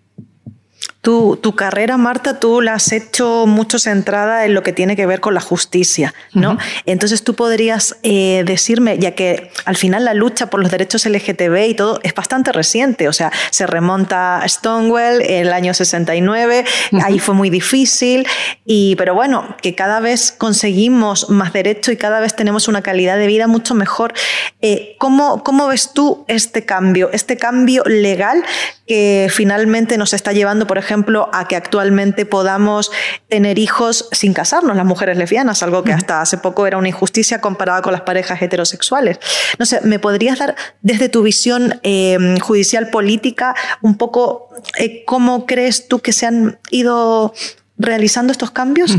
Tu, 1.02 1.36
tu, 1.36 1.54
carrera, 1.54 1.96
Marta, 1.96 2.38
tú 2.38 2.60
la 2.60 2.74
has 2.74 2.92
hecho 2.92 3.46
mucho 3.46 3.78
centrada 3.78 4.44
en 4.44 4.52
lo 4.52 4.62
que 4.62 4.74
tiene 4.74 4.96
que 4.96 5.06
ver 5.06 5.20
con 5.20 5.32
la 5.32 5.40
justicia, 5.40 6.12
¿no? 6.34 6.58
Entonces 6.84 7.24
tú 7.24 7.34
podrías 7.34 7.96
eh, 8.02 8.42
decirme, 8.44 8.98
ya 8.98 9.14
que 9.14 9.50
al 9.64 9.76
final 9.76 10.04
la 10.04 10.12
lucha 10.12 10.50
por 10.50 10.60
los 10.60 10.70
derechos 10.70 11.06
LGTB 11.06 11.68
y 11.70 11.74
todo 11.74 12.00
es 12.02 12.14
bastante 12.14 12.52
reciente, 12.52 13.08
o 13.08 13.14
sea, 13.14 13.32
se 13.50 13.66
remonta 13.66 14.42
a 14.42 14.48
Stonewall 14.48 15.22
el 15.22 15.54
año 15.54 15.72
69, 15.72 16.66
ahí 17.02 17.18
fue 17.18 17.34
muy 17.34 17.48
difícil, 17.48 18.26
y, 18.66 18.94
pero 18.96 19.14
bueno, 19.14 19.56
que 19.62 19.74
cada 19.74 20.00
vez 20.00 20.32
conseguimos 20.36 21.30
más 21.30 21.54
derechos 21.54 21.94
y 21.94 21.96
cada 21.96 22.20
vez 22.20 22.36
tenemos 22.36 22.68
una 22.68 22.82
calidad 22.82 23.16
de 23.16 23.26
vida 23.26 23.46
mucho 23.46 23.74
mejor. 23.74 24.12
Eh, 24.60 24.96
¿cómo, 24.98 25.42
¿Cómo 25.44 25.66
ves 25.66 25.94
tú 25.94 26.26
este 26.28 26.66
cambio, 26.66 27.08
este 27.14 27.38
cambio 27.38 27.84
legal 27.86 28.44
que 28.86 29.28
finalmente 29.30 29.96
nos 29.96 30.12
está 30.12 30.32
llevando, 30.32 30.66
por 30.66 30.76
ejemplo, 30.76 30.89
a 31.32 31.48
que 31.48 31.56
actualmente 31.56 32.26
podamos 32.26 32.90
tener 33.28 33.58
hijos 33.58 34.08
sin 34.12 34.32
casarnos, 34.32 34.76
las 34.76 34.86
mujeres 34.86 35.16
lesbianas, 35.16 35.62
algo 35.62 35.84
que 35.84 35.92
hasta 35.92 36.20
hace 36.20 36.38
poco 36.38 36.66
era 36.66 36.78
una 36.78 36.88
injusticia 36.88 37.40
comparada 37.40 37.82
con 37.82 37.92
las 37.92 38.02
parejas 38.02 38.40
heterosexuales. 38.42 39.18
No 39.58 39.66
sé, 39.66 39.80
¿me 39.82 39.98
podrías 39.98 40.38
dar 40.38 40.56
desde 40.82 41.08
tu 41.08 41.22
visión 41.22 41.80
em, 41.82 42.38
judicial 42.38 42.90
política 42.90 43.54
un 43.82 43.96
poco 43.96 44.48
eh, 44.78 45.04
cómo 45.04 45.46
crees 45.46 45.88
tú 45.88 46.00
que 46.00 46.12
se 46.12 46.26
han 46.26 46.58
ido 46.70 47.32
realizando 47.80 48.30
estos 48.30 48.50
cambios? 48.50 48.96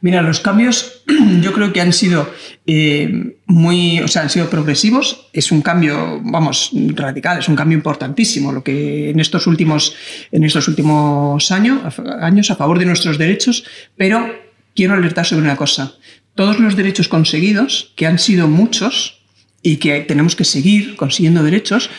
Mira, 0.00 0.22
los 0.22 0.40
cambios 0.40 1.02
yo 1.40 1.52
creo 1.52 1.72
que 1.72 1.80
han 1.80 1.92
sido 1.92 2.30
eh, 2.66 3.36
muy, 3.46 4.00
o 4.00 4.08
sea, 4.08 4.22
han 4.22 4.30
sido 4.30 4.50
progresivos. 4.50 5.28
Es 5.32 5.52
un 5.52 5.62
cambio, 5.62 6.20
vamos, 6.22 6.70
radical, 6.94 7.38
es 7.38 7.48
un 7.48 7.56
cambio 7.56 7.78
importantísimo 7.78 8.52
lo 8.52 8.62
que 8.62 9.10
en 9.10 9.20
estos 9.20 9.46
últimos, 9.46 9.94
en 10.32 10.44
estos 10.44 10.68
últimos 10.68 11.50
años, 11.52 11.80
años 12.20 12.50
a 12.50 12.56
favor 12.56 12.78
de 12.78 12.86
nuestros 12.86 13.18
derechos, 13.18 13.64
pero 13.96 14.28
quiero 14.74 14.94
alertar 14.94 15.24
sobre 15.24 15.44
una 15.44 15.56
cosa. 15.56 15.94
Todos 16.34 16.58
los 16.58 16.76
derechos 16.76 17.08
conseguidos, 17.08 17.92
que 17.96 18.06
han 18.06 18.18
sido 18.18 18.48
muchos 18.48 19.22
y 19.62 19.76
que 19.76 20.00
tenemos 20.00 20.36
que 20.36 20.44
seguir 20.44 20.96
consiguiendo 20.96 21.42
derechos, 21.42 21.90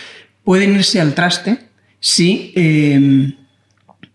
pueden 0.43 0.75
irse 0.75 1.01
al 1.01 1.13
traste 1.13 1.59
si 1.99 2.53
eh, 2.55 3.33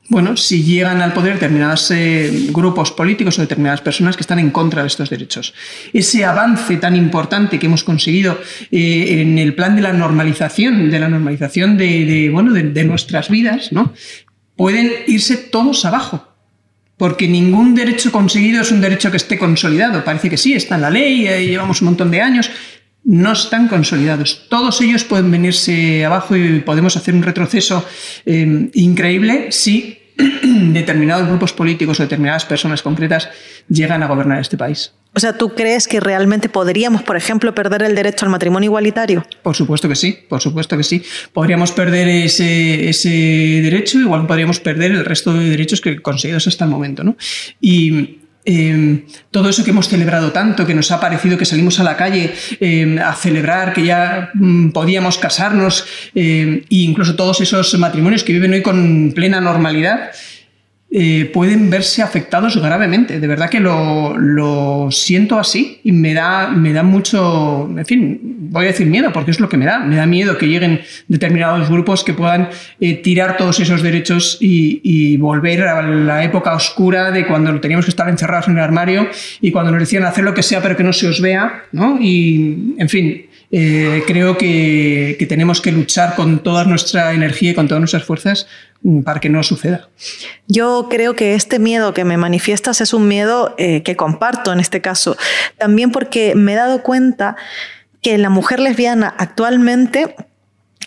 bueno, 0.08 0.36
si 0.36 0.62
llegan 0.62 1.00
al 1.00 1.14
poder 1.14 1.34
determinados 1.34 1.90
eh, 1.90 2.48
grupos 2.50 2.92
políticos 2.92 3.38
o 3.38 3.42
determinadas 3.42 3.80
personas 3.80 4.16
que 4.16 4.20
están 4.20 4.38
en 4.38 4.50
contra 4.50 4.82
de 4.82 4.88
estos 4.88 5.08
derechos. 5.08 5.54
Ese 5.92 6.24
avance 6.24 6.76
tan 6.76 6.94
importante 6.94 7.58
que 7.58 7.66
hemos 7.66 7.84
conseguido 7.84 8.38
eh, 8.70 9.22
en 9.22 9.38
el 9.38 9.54
plan 9.54 9.76
de 9.76 9.82
la 9.82 9.94
normalización, 9.94 10.90
de 10.90 10.98
la 10.98 11.08
normalización 11.08 11.78
de, 11.78 12.28
bueno, 12.30 12.52
de, 12.52 12.84
nuestras 12.84 13.30
vidas, 13.30 13.72
¿no? 13.72 13.94
pueden 14.56 14.90
irse 15.06 15.36
todos 15.36 15.84
abajo. 15.84 16.28
Porque 16.96 17.26
ningún 17.26 17.74
derecho 17.74 18.12
conseguido 18.12 18.62
es 18.62 18.70
un 18.70 18.80
derecho 18.80 19.10
que 19.10 19.16
esté 19.16 19.36
consolidado. 19.36 20.04
Parece 20.04 20.30
que 20.30 20.36
sí, 20.36 20.52
está 20.52 20.76
en 20.76 20.82
la 20.82 20.90
ley, 20.90 21.26
eh, 21.26 21.44
llevamos 21.44 21.82
un 21.82 21.86
montón 21.86 22.10
de 22.10 22.20
años, 22.20 22.50
no 23.04 23.32
están 23.32 23.68
consolidados. 23.68 24.46
Todos 24.48 24.80
ellos 24.80 25.04
pueden 25.04 25.30
venirse 25.30 26.04
abajo 26.04 26.36
y 26.36 26.60
podemos 26.60 26.96
hacer 26.96 27.14
un 27.14 27.22
retroceso 27.22 27.84
increíble 28.26 29.52
si 29.52 29.98
determinados 30.42 31.28
grupos 31.28 31.52
políticos 31.52 31.98
o 32.00 32.02
determinadas 32.02 32.44
personas 32.44 32.82
concretas 32.82 33.28
llegan 33.68 34.02
a 34.02 34.06
gobernar 34.06 34.40
este 34.40 34.56
país. 34.56 34.92
O 35.16 35.20
sea, 35.20 35.38
¿tú 35.38 35.54
crees 35.54 35.86
que 35.86 36.00
realmente 36.00 36.48
podríamos, 36.48 37.02
por 37.02 37.16
ejemplo, 37.16 37.54
perder 37.54 37.82
el 37.82 37.94
derecho 37.94 38.26
al 38.26 38.32
matrimonio 38.32 38.68
igualitario? 38.68 39.24
Por 39.42 39.54
supuesto 39.54 39.88
que 39.88 39.94
sí, 39.94 40.18
por 40.28 40.40
supuesto 40.40 40.76
que 40.76 40.82
sí. 40.82 41.02
Podríamos 41.32 41.70
perder 41.70 42.08
ese, 42.08 42.88
ese 42.88 43.08
derecho, 43.62 44.00
igual 44.00 44.26
podríamos 44.26 44.58
perder 44.58 44.90
el 44.90 45.04
resto 45.04 45.32
de 45.32 45.50
derechos 45.50 45.80
que 45.80 46.02
conseguidos 46.02 46.48
hasta 46.48 46.64
el 46.64 46.70
momento. 46.70 47.04
¿no? 47.04 47.16
Y 47.60 48.23
Em, 48.46 49.06
todo 49.30 49.48
eso 49.48 49.64
que 49.64 49.70
hemos 49.70 49.88
celebrado 49.88 50.30
tanto, 50.30 50.66
que 50.66 50.74
nos 50.74 50.90
ha 50.90 51.00
parecido 51.00 51.38
que 51.38 51.46
salimos 51.46 51.80
a 51.80 51.84
la 51.84 51.96
calle 51.96 52.34
em, 52.60 52.98
a 52.98 53.14
celebrar, 53.14 53.72
que 53.72 53.84
ya 53.84 54.30
mm, 54.34 54.68
podíamos 54.70 55.16
casarnos, 55.16 55.86
em, 56.14 56.60
e 56.68 56.84
incluso 56.84 57.16
todos 57.16 57.40
esos 57.40 57.72
matrimonios 57.78 58.22
que 58.22 58.34
viven 58.34 58.52
hoy 58.52 58.62
con 58.62 59.12
plena 59.14 59.40
normalidad, 59.40 60.12
eh, 60.96 61.28
pueden 61.34 61.70
verse 61.70 62.02
afectados 62.02 62.56
gravemente. 62.56 63.18
De 63.18 63.26
verdad 63.26 63.50
que 63.50 63.58
lo, 63.58 64.88
siento 64.92 65.40
así 65.40 65.80
y 65.82 65.90
me 65.90 66.14
da, 66.14 66.50
me 66.50 66.72
da 66.72 66.84
mucho, 66.84 67.68
en 67.76 67.84
fin, 67.84 68.20
voy 68.22 68.66
a 68.66 68.68
decir 68.68 68.86
miedo 68.86 69.12
porque 69.12 69.32
es 69.32 69.40
lo 69.40 69.48
que 69.48 69.56
me 69.56 69.64
da. 69.64 69.80
Me 69.80 69.96
da 69.96 70.06
miedo 70.06 70.38
que 70.38 70.46
lleguen 70.46 70.82
determinados 71.08 71.68
grupos 71.68 72.04
que 72.04 72.12
puedan 72.12 72.48
eh, 72.78 72.94
tirar 73.02 73.36
todos 73.36 73.58
esos 73.58 73.82
derechos 73.82 74.38
y, 74.40 75.16
volver 75.16 75.62
a 75.64 75.82
la 75.82 76.22
época 76.22 76.54
oscura 76.54 77.10
de 77.10 77.26
cuando 77.26 77.58
teníamos 77.58 77.86
que 77.86 77.90
estar 77.90 78.08
encerrados 78.08 78.46
en 78.46 78.54
el 78.54 78.62
armario 78.62 79.08
y 79.40 79.50
cuando 79.50 79.72
nos 79.72 79.80
decían 79.80 80.04
hacer 80.04 80.22
lo 80.22 80.34
que 80.34 80.42
sea 80.42 80.60
pero 80.60 80.76
que 80.76 80.84
no 80.84 80.92
se 80.92 81.08
os 81.08 81.20
vea, 81.20 81.64
¿no? 81.72 81.98
Y, 82.00 82.74
en 82.78 82.88
fin, 82.88 83.26
eh, 83.50 84.02
creo 84.06 84.36
que, 84.36 85.16
que, 85.18 85.26
tenemos 85.26 85.60
que 85.60 85.72
luchar 85.72 86.14
con 86.14 86.42
toda 86.42 86.64
nuestra 86.64 87.12
energía 87.14 87.52
y 87.52 87.54
con 87.54 87.66
todas 87.66 87.80
nuestras 87.80 88.04
fuerzas 88.04 88.46
para 89.04 89.20
que 89.20 89.28
no 89.28 89.42
suceda. 89.42 89.88
Yo 90.46 90.88
creo 90.90 91.16
que 91.16 91.34
este 91.34 91.58
miedo 91.58 91.94
que 91.94 92.04
me 92.04 92.16
manifiestas 92.16 92.80
es 92.80 92.92
un 92.92 93.08
miedo 93.08 93.54
eh, 93.56 93.82
que 93.82 93.96
comparto 93.96 94.52
en 94.52 94.60
este 94.60 94.80
caso, 94.80 95.16
también 95.58 95.90
porque 95.90 96.34
me 96.34 96.52
he 96.52 96.56
dado 96.56 96.82
cuenta 96.82 97.36
que 98.02 98.18
la 98.18 98.28
mujer 98.28 98.60
lesbiana 98.60 99.14
actualmente 99.18 100.14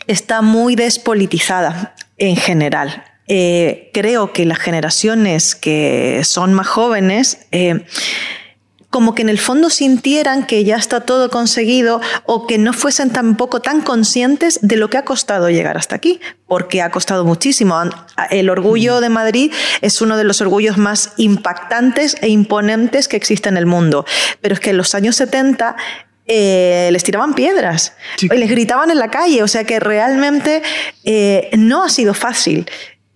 está 0.05 0.41
muy 0.41 0.75
despolitizada 0.75 1.95
en 2.17 2.35
general. 2.35 3.03
Eh, 3.27 3.89
creo 3.93 4.31
que 4.31 4.45
las 4.45 4.59
generaciones 4.59 5.55
que 5.55 6.21
son 6.23 6.53
más 6.53 6.67
jóvenes 6.67 7.47
como 8.97 9.13
que 9.13 9.21
en 9.21 9.29
el 9.29 9.37
fondo 9.37 9.69
sintieran 9.69 10.47
que 10.47 10.63
ya 10.63 10.75
está 10.75 11.01
todo 11.01 11.29
conseguido 11.29 12.01
o 12.25 12.47
que 12.47 12.57
no 12.57 12.73
fuesen 12.73 13.11
tampoco 13.11 13.59
tan 13.61 13.81
conscientes 13.81 14.57
de 14.63 14.75
lo 14.75 14.89
que 14.89 14.97
ha 14.97 15.05
costado 15.05 15.51
llegar 15.51 15.77
hasta 15.77 15.95
aquí, 15.95 16.19
porque 16.47 16.81
ha 16.81 16.89
costado 16.89 17.23
muchísimo. 17.23 17.79
El 18.31 18.49
orgullo 18.49 18.99
de 18.99 19.09
Madrid 19.09 19.53
es 19.81 20.01
uno 20.01 20.17
de 20.17 20.23
los 20.23 20.41
orgullos 20.41 20.79
más 20.79 21.11
impactantes 21.17 22.17
e 22.21 22.29
imponentes 22.29 23.07
que 23.07 23.17
existe 23.17 23.49
en 23.49 23.57
el 23.57 23.67
mundo, 23.67 24.03
pero 24.41 24.55
es 24.55 24.59
que 24.59 24.71
en 24.71 24.77
los 24.77 24.95
años 24.95 25.15
70 25.17 25.75
eh, 26.25 26.89
les 26.91 27.03
tiraban 27.03 27.35
piedras, 27.35 27.93
Sí. 28.15 28.27
les 28.29 28.49
gritaban 28.49 28.89
en 28.89 28.97
la 28.97 29.11
calle, 29.11 29.43
o 29.43 29.47
sea 29.47 29.63
que 29.63 29.79
realmente 29.79 30.63
eh, 31.03 31.51
no 31.55 31.83
ha 31.83 31.89
sido 31.89 32.15
fácil. 32.15 32.67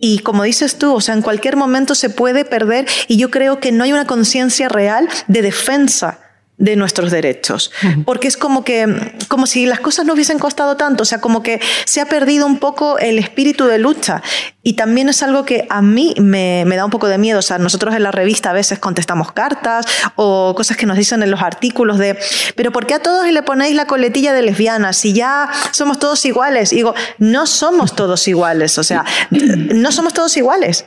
Y 0.01 0.19
como 0.19 0.43
dices 0.43 0.77
tú, 0.77 0.95
o 0.95 0.99
sea, 0.99 1.13
en 1.13 1.21
cualquier 1.21 1.55
momento 1.55 1.95
se 1.95 2.09
puede 2.09 2.43
perder 2.43 2.87
y 3.07 3.17
yo 3.17 3.29
creo 3.31 3.59
que 3.59 3.71
no 3.71 3.83
hay 3.83 3.93
una 3.93 4.05
conciencia 4.05 4.67
real 4.67 5.07
de 5.27 5.43
defensa 5.43 6.19
de 6.61 6.75
nuestros 6.75 7.09
derechos, 7.09 7.71
porque 8.05 8.27
es 8.27 8.37
como 8.37 8.63
que 8.63 9.17
como 9.27 9.47
si 9.47 9.65
las 9.65 9.79
cosas 9.79 10.05
no 10.05 10.13
hubiesen 10.13 10.37
costado 10.37 10.77
tanto, 10.77 11.01
o 11.01 11.05
sea, 11.05 11.19
como 11.19 11.41
que 11.41 11.59
se 11.85 12.01
ha 12.01 12.05
perdido 12.05 12.45
un 12.45 12.59
poco 12.59 12.99
el 12.99 13.17
espíritu 13.17 13.65
de 13.65 13.79
lucha. 13.79 14.21
Y 14.61 14.73
también 14.73 15.09
es 15.09 15.23
algo 15.23 15.43
que 15.43 15.65
a 15.71 15.81
mí 15.81 16.13
me, 16.19 16.63
me 16.67 16.75
da 16.75 16.85
un 16.85 16.91
poco 16.91 17.07
de 17.07 17.17
miedo, 17.17 17.39
o 17.39 17.41
sea, 17.41 17.57
nosotros 17.57 17.95
en 17.95 18.03
la 18.03 18.11
revista 18.11 18.51
a 18.51 18.53
veces 18.53 18.77
contestamos 18.77 19.31
cartas 19.31 19.87
o 20.15 20.53
cosas 20.55 20.77
que 20.77 20.85
nos 20.85 20.97
dicen 20.97 21.23
en 21.23 21.31
los 21.31 21.41
artículos 21.41 21.97
de, 21.97 22.15
pero 22.55 22.71
¿por 22.71 22.85
qué 22.85 22.93
a 22.93 22.99
todos 22.99 23.27
le 23.27 23.41
ponéis 23.41 23.75
la 23.75 23.87
coletilla 23.87 24.31
de 24.31 24.43
lesbianas 24.43 24.97
si 24.97 25.13
ya 25.13 25.49
somos 25.71 25.97
todos 25.97 26.23
iguales? 26.25 26.73
Y 26.73 26.75
digo, 26.75 26.93
no 27.17 27.47
somos 27.47 27.95
todos 27.95 28.27
iguales, 28.27 28.77
o 28.77 28.83
sea, 28.83 29.03
no 29.31 29.91
somos 29.91 30.13
todos 30.13 30.37
iguales. 30.37 30.85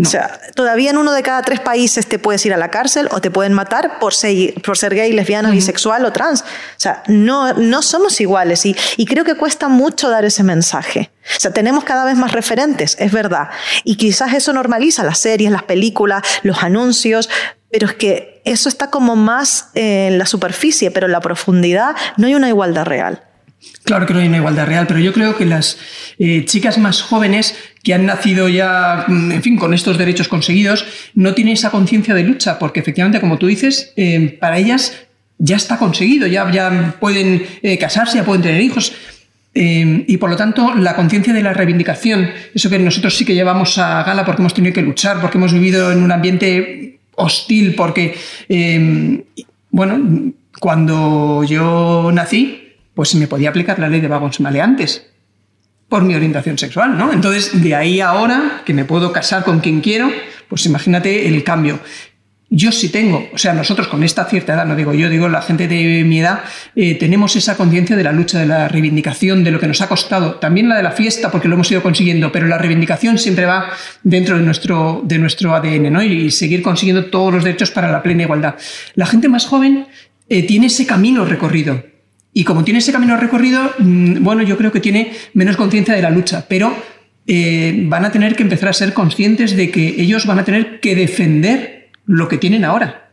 No. 0.00 0.08
O 0.08 0.10
sea, 0.10 0.40
todavía 0.54 0.88
en 0.88 0.96
uno 0.96 1.12
de 1.12 1.22
cada 1.22 1.42
tres 1.42 1.60
países 1.60 2.06
te 2.06 2.18
puedes 2.18 2.46
ir 2.46 2.54
a 2.54 2.56
la 2.56 2.70
cárcel 2.70 3.06
o 3.10 3.20
te 3.20 3.30
pueden 3.30 3.52
matar 3.52 3.98
por 3.98 4.14
ser, 4.14 4.54
por 4.62 4.78
ser 4.78 4.94
gay, 4.94 5.12
lesbiana, 5.12 5.50
bisexual 5.50 6.06
o 6.06 6.10
trans. 6.10 6.40
O 6.40 6.44
sea, 6.78 7.02
no, 7.06 7.52
no 7.52 7.82
somos 7.82 8.18
iguales 8.18 8.64
y, 8.64 8.74
y 8.96 9.04
creo 9.04 9.26
que 9.26 9.34
cuesta 9.34 9.68
mucho 9.68 10.08
dar 10.08 10.24
ese 10.24 10.42
mensaje. 10.42 11.10
O 11.36 11.40
sea, 11.40 11.52
tenemos 11.52 11.84
cada 11.84 12.06
vez 12.06 12.16
más 12.16 12.32
referentes, 12.32 12.96
es 12.98 13.12
verdad. 13.12 13.50
Y 13.84 13.96
quizás 13.96 14.32
eso 14.32 14.54
normaliza 14.54 15.04
las 15.04 15.18
series, 15.18 15.50
las 15.50 15.64
películas, 15.64 16.22
los 16.44 16.62
anuncios, 16.62 17.28
pero 17.70 17.86
es 17.86 17.94
que 17.94 18.40
eso 18.46 18.70
está 18.70 18.88
como 18.88 19.16
más 19.16 19.68
en 19.74 20.16
la 20.16 20.24
superficie, 20.24 20.90
pero 20.90 21.08
en 21.08 21.12
la 21.12 21.20
profundidad 21.20 21.94
no 22.16 22.26
hay 22.26 22.34
una 22.34 22.48
igualdad 22.48 22.86
real. 22.86 23.22
Claro 23.84 24.06
que 24.06 24.14
no 24.14 24.20
hay 24.20 24.28
una 24.28 24.38
igualdad 24.38 24.66
real, 24.66 24.86
pero 24.86 25.00
yo 25.00 25.12
creo 25.12 25.36
que 25.36 25.44
las 25.44 25.78
eh, 26.18 26.44
chicas 26.46 26.78
más 26.78 27.02
jóvenes 27.02 27.56
que 27.82 27.92
han 27.92 28.06
nacido 28.06 28.48
ya, 28.48 29.04
mm, 29.06 29.32
en 29.32 29.42
fin, 29.42 29.56
con 29.56 29.74
estos 29.74 29.98
derechos 29.98 30.28
conseguidos, 30.28 30.86
no 31.14 31.34
tienen 31.34 31.54
esa 31.54 31.70
conciencia 31.70 32.14
de 32.14 32.22
lucha, 32.22 32.58
porque 32.58 32.80
efectivamente, 32.80 33.20
como 33.20 33.38
tú 33.38 33.48
dices, 33.48 33.92
eh, 33.96 34.36
para 34.40 34.58
ellas 34.58 34.96
ya 35.38 35.56
está 35.56 35.78
conseguido, 35.78 36.26
ya, 36.26 36.96
pueden 37.00 37.46
eh, 37.62 37.78
casarse, 37.78 38.18
ya 38.18 38.24
pueden 38.24 38.42
tener 38.42 38.60
hijos. 38.60 38.92
Y 39.52 40.16
por 40.18 40.30
lo 40.30 40.36
tanto, 40.36 40.76
la 40.76 40.94
conciencia 40.94 41.32
de 41.32 41.42
la 41.42 41.52
reivindicación, 41.52 42.30
eso 42.54 42.70
que 42.70 42.78
nosotros 42.78 43.16
sí 43.16 43.24
que 43.24 43.34
llevamos 43.34 43.78
a 43.78 44.04
gala 44.04 44.24
porque 44.24 44.42
hemos 44.42 44.54
tenido 44.54 44.72
que 44.72 44.80
luchar, 44.80 45.20
porque 45.20 45.38
hemos 45.38 45.52
vivido 45.52 45.90
en 45.90 46.04
un 46.04 46.12
ambiente 46.12 47.00
hostil, 47.16 47.74
porque, 47.74 48.16
bueno, 49.72 50.32
cuando 50.60 51.42
yo 51.42 52.10
nací, 52.12 52.59
pues 53.00 53.14
me 53.14 53.26
podía 53.26 53.48
aplicar 53.48 53.78
la 53.78 53.88
ley 53.88 54.02
de 54.02 54.08
vagos 54.08 54.40
maleantes 54.40 55.06
por 55.88 56.02
mi 56.02 56.14
orientación 56.14 56.58
sexual, 56.58 56.98
¿no? 56.98 57.14
Entonces, 57.14 57.62
de 57.62 57.74
ahí 57.74 57.98
ahora, 58.02 58.60
que 58.66 58.74
me 58.74 58.84
puedo 58.84 59.10
casar 59.10 59.42
con 59.42 59.60
quien 59.60 59.80
quiero, 59.80 60.12
pues 60.50 60.66
imagínate 60.66 61.26
el 61.26 61.42
cambio. 61.42 61.80
Yo 62.50 62.70
sí 62.72 62.90
tengo, 62.90 63.26
o 63.32 63.38
sea, 63.38 63.54
nosotros 63.54 63.88
con 63.88 64.04
esta 64.04 64.26
cierta 64.26 64.52
edad, 64.52 64.66
no 64.66 64.76
digo 64.76 64.92
yo, 64.92 65.08
digo 65.08 65.30
la 65.30 65.40
gente 65.40 65.66
de 65.66 66.04
mi 66.04 66.20
edad, 66.20 66.40
eh, 66.76 66.94
tenemos 66.96 67.36
esa 67.36 67.56
conciencia 67.56 67.96
de 67.96 68.04
la 68.04 68.12
lucha, 68.12 68.38
de 68.38 68.44
la 68.44 68.68
reivindicación, 68.68 69.44
de 69.44 69.50
lo 69.50 69.58
que 69.58 69.66
nos 69.66 69.80
ha 69.80 69.88
costado, 69.88 70.34
también 70.34 70.68
la 70.68 70.76
de 70.76 70.82
la 70.82 70.92
fiesta, 70.92 71.30
porque 71.30 71.48
lo 71.48 71.54
hemos 71.54 71.70
ido 71.72 71.82
consiguiendo, 71.82 72.30
pero 72.30 72.48
la 72.48 72.58
reivindicación 72.58 73.16
siempre 73.16 73.46
va 73.46 73.70
dentro 74.02 74.36
de 74.36 74.42
nuestro, 74.42 75.00
de 75.04 75.16
nuestro 75.16 75.54
ADN, 75.54 75.90
¿no? 75.90 76.02
Y 76.02 76.30
seguir 76.32 76.60
consiguiendo 76.60 77.06
todos 77.06 77.32
los 77.32 77.44
derechos 77.44 77.70
para 77.70 77.90
la 77.90 78.02
plena 78.02 78.24
igualdad. 78.24 78.56
La 78.94 79.06
gente 79.06 79.30
más 79.30 79.46
joven 79.46 79.86
eh, 80.28 80.46
tiene 80.46 80.66
ese 80.66 80.84
camino 80.84 81.24
recorrido. 81.24 81.89
Y 82.32 82.44
como 82.44 82.64
tiene 82.64 82.78
ese 82.78 82.92
camino 82.92 83.16
recorrido, 83.16 83.72
mm, 83.78 84.22
bueno, 84.22 84.42
yo 84.42 84.56
creo 84.56 84.72
que 84.72 84.80
tiene 84.80 85.12
menos 85.34 85.56
conciencia 85.56 85.94
de 85.94 86.02
la 86.02 86.10
lucha, 86.10 86.46
pero 86.48 86.74
eh, 87.26 87.84
van 87.86 88.04
a 88.04 88.12
tener 88.12 88.36
que 88.36 88.42
empezar 88.42 88.68
a 88.68 88.72
ser 88.72 88.92
conscientes 88.92 89.56
de 89.56 89.70
que 89.70 90.00
ellos 90.00 90.26
van 90.26 90.38
a 90.38 90.44
tener 90.44 90.80
que 90.80 90.94
defender 90.94 91.90
lo 92.06 92.28
que 92.28 92.38
tienen 92.38 92.64
ahora. 92.64 93.08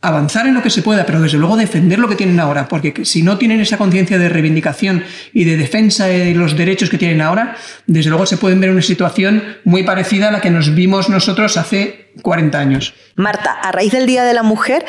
Avanzar 0.00 0.46
en 0.46 0.54
lo 0.54 0.62
que 0.62 0.70
se 0.70 0.82
pueda, 0.82 1.04
pero 1.04 1.20
desde 1.20 1.38
luego 1.38 1.56
defender 1.56 1.98
lo 1.98 2.08
que 2.08 2.14
tienen 2.14 2.38
ahora, 2.38 2.68
porque 2.68 3.04
si 3.04 3.22
no 3.22 3.36
tienen 3.36 3.60
esa 3.60 3.78
conciencia 3.78 4.16
de 4.16 4.28
reivindicación 4.28 5.02
y 5.32 5.42
de 5.42 5.56
defensa 5.56 6.06
de 6.06 6.34
los 6.34 6.56
derechos 6.56 6.88
que 6.88 6.98
tienen 6.98 7.20
ahora, 7.20 7.56
desde 7.86 8.10
luego 8.10 8.24
se 8.24 8.36
pueden 8.36 8.60
ver 8.60 8.70
una 8.70 8.82
situación 8.82 9.42
muy 9.64 9.82
parecida 9.82 10.28
a 10.28 10.32
la 10.32 10.40
que 10.40 10.50
nos 10.50 10.74
vimos 10.74 11.08
nosotros 11.08 11.56
hace 11.56 12.07
40 12.22 12.58
años. 12.58 12.94
Marta, 13.16 13.52
a 13.52 13.72
raíz 13.72 13.92
del 13.92 14.06
Día 14.06 14.24
de 14.24 14.34
la 14.34 14.42
Mujer, 14.42 14.84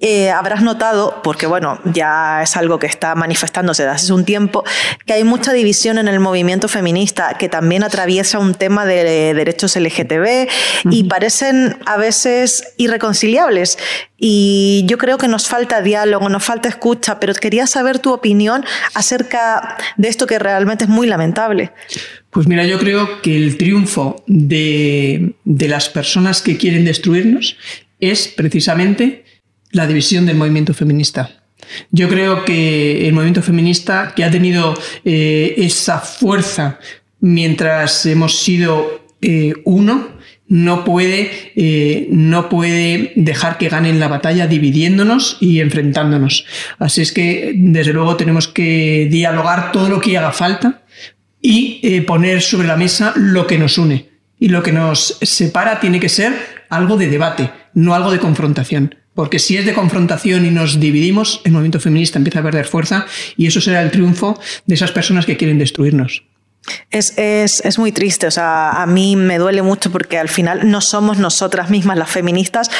eh, 0.00 0.30
habrás 0.30 0.62
notado, 0.62 1.22
porque 1.22 1.46
bueno, 1.46 1.80
ya 1.84 2.42
es 2.42 2.56
algo 2.56 2.78
que 2.78 2.86
está 2.86 3.14
manifestándose 3.14 3.82
desde 3.82 3.94
hace 3.94 4.12
un 4.12 4.24
tiempo, 4.24 4.64
que 5.06 5.14
hay 5.14 5.24
mucha 5.24 5.52
división 5.52 5.98
en 5.98 6.08
el 6.08 6.20
movimiento 6.20 6.68
feminista, 6.68 7.34
que 7.38 7.48
también 7.48 7.82
atraviesa 7.82 8.38
un 8.38 8.54
tema 8.54 8.84
de 8.84 9.34
derechos 9.34 9.76
LGTB 9.76 10.48
y 10.90 11.04
parecen 11.04 11.78
a 11.86 11.96
veces 11.96 12.74
irreconciliables. 12.76 13.78
Y 14.16 14.84
yo 14.86 14.96
creo 14.96 15.18
que 15.18 15.28
nos 15.28 15.48
falta 15.48 15.82
diálogo, 15.82 16.28
nos 16.28 16.44
falta 16.44 16.68
escucha, 16.68 17.20
pero 17.20 17.34
quería 17.34 17.66
saber 17.66 17.98
tu 17.98 18.12
opinión 18.12 18.64
acerca 18.94 19.76
de 19.96 20.08
esto 20.08 20.26
que 20.26 20.38
realmente 20.38 20.84
es 20.84 20.90
muy 20.90 21.06
lamentable. 21.06 21.72
Pues 22.34 22.48
mira, 22.48 22.66
yo 22.66 22.80
creo 22.80 23.22
que 23.22 23.36
el 23.36 23.56
triunfo 23.56 24.24
de, 24.26 25.34
de 25.44 25.68
las 25.68 25.88
personas 25.88 26.42
que 26.42 26.56
quieren 26.56 26.84
destruirnos 26.84 27.56
es 28.00 28.26
precisamente 28.26 29.24
la 29.70 29.86
división 29.86 30.26
del 30.26 30.36
movimiento 30.36 30.74
feminista. 30.74 31.44
Yo 31.92 32.08
creo 32.08 32.44
que 32.44 33.06
el 33.06 33.14
movimiento 33.14 33.40
feminista 33.40 34.14
que 34.16 34.24
ha 34.24 34.32
tenido 34.32 34.74
eh, 35.04 35.54
esa 35.58 36.00
fuerza 36.00 36.80
mientras 37.20 38.04
hemos 38.04 38.40
sido 38.40 39.06
eh, 39.22 39.54
uno, 39.64 40.08
no 40.48 40.84
puede, 40.84 41.52
eh, 41.54 42.08
no 42.10 42.48
puede 42.48 43.12
dejar 43.14 43.58
que 43.58 43.68
ganen 43.68 44.00
la 44.00 44.08
batalla 44.08 44.48
dividiéndonos 44.48 45.38
y 45.40 45.60
enfrentándonos. 45.60 46.46
Así 46.80 47.00
es 47.00 47.12
que, 47.12 47.52
desde 47.54 47.92
luego, 47.92 48.16
tenemos 48.16 48.48
que 48.48 49.06
dialogar 49.08 49.70
todo 49.70 49.88
lo 49.88 50.00
que 50.00 50.18
haga 50.18 50.32
falta 50.32 50.83
y 51.44 51.78
eh, 51.82 52.00
poner 52.00 52.40
sobre 52.40 52.66
la 52.66 52.76
mesa 52.76 53.12
lo 53.16 53.46
que 53.46 53.58
nos 53.58 53.76
une. 53.76 54.08
Y 54.40 54.48
lo 54.48 54.62
que 54.62 54.72
nos 54.72 55.18
separa 55.20 55.78
tiene 55.78 56.00
que 56.00 56.08
ser 56.08 56.32
algo 56.70 56.96
de 56.96 57.08
debate, 57.08 57.50
no 57.74 57.94
algo 57.94 58.10
de 58.10 58.18
confrontación. 58.18 58.94
Porque 59.14 59.38
si 59.38 59.58
es 59.58 59.66
de 59.66 59.74
confrontación 59.74 60.46
y 60.46 60.50
nos 60.50 60.80
dividimos, 60.80 61.42
el 61.44 61.52
movimiento 61.52 61.80
feminista 61.80 62.18
empieza 62.18 62.40
a 62.40 62.44
perder 62.44 62.66
fuerza 62.66 63.04
y 63.36 63.46
eso 63.46 63.60
será 63.60 63.82
el 63.82 63.90
triunfo 63.90 64.40
de 64.64 64.74
esas 64.74 64.90
personas 64.90 65.26
que 65.26 65.36
quieren 65.36 65.58
destruirnos. 65.58 66.24
Es, 66.90 67.12
es, 67.18 67.60
es, 67.62 67.78
muy 67.78 67.92
triste, 67.92 68.26
o 68.26 68.30
sea, 68.30 68.70
a 68.70 68.86
mí 68.86 69.14
me 69.16 69.36
duele 69.36 69.60
mucho 69.60 69.92
porque 69.92 70.16
al 70.16 70.30
final 70.30 70.70
no 70.70 70.80
somos 70.80 71.18
nosotras 71.18 71.68
mismas 71.68 71.98
las 71.98 72.08
feministas 72.08 72.70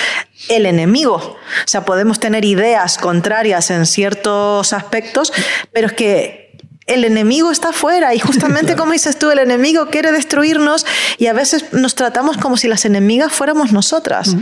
el 0.48 0.64
enemigo. 0.64 1.16
O 1.16 1.66
sea, 1.66 1.84
podemos 1.84 2.18
tener 2.18 2.46
ideas 2.46 2.96
contrarias 2.96 3.70
en 3.70 3.84
ciertos 3.84 4.72
aspectos, 4.72 5.34
pero 5.70 5.88
es 5.88 5.92
que 5.92 6.43
el 6.86 7.04
enemigo 7.04 7.50
está 7.50 7.70
afuera 7.70 8.14
y 8.14 8.18
justamente 8.18 8.66
claro. 8.72 8.80
como 8.80 8.92
dices 8.92 9.18
tú, 9.18 9.30
el 9.30 9.38
enemigo 9.38 9.86
quiere 9.86 10.12
destruirnos 10.12 10.86
y 11.18 11.26
a 11.26 11.32
veces 11.32 11.72
nos 11.72 11.94
tratamos 11.94 12.36
como 12.36 12.56
si 12.56 12.68
las 12.68 12.84
enemigas 12.84 13.32
fuéramos 13.32 13.72
nosotras. 13.72 14.36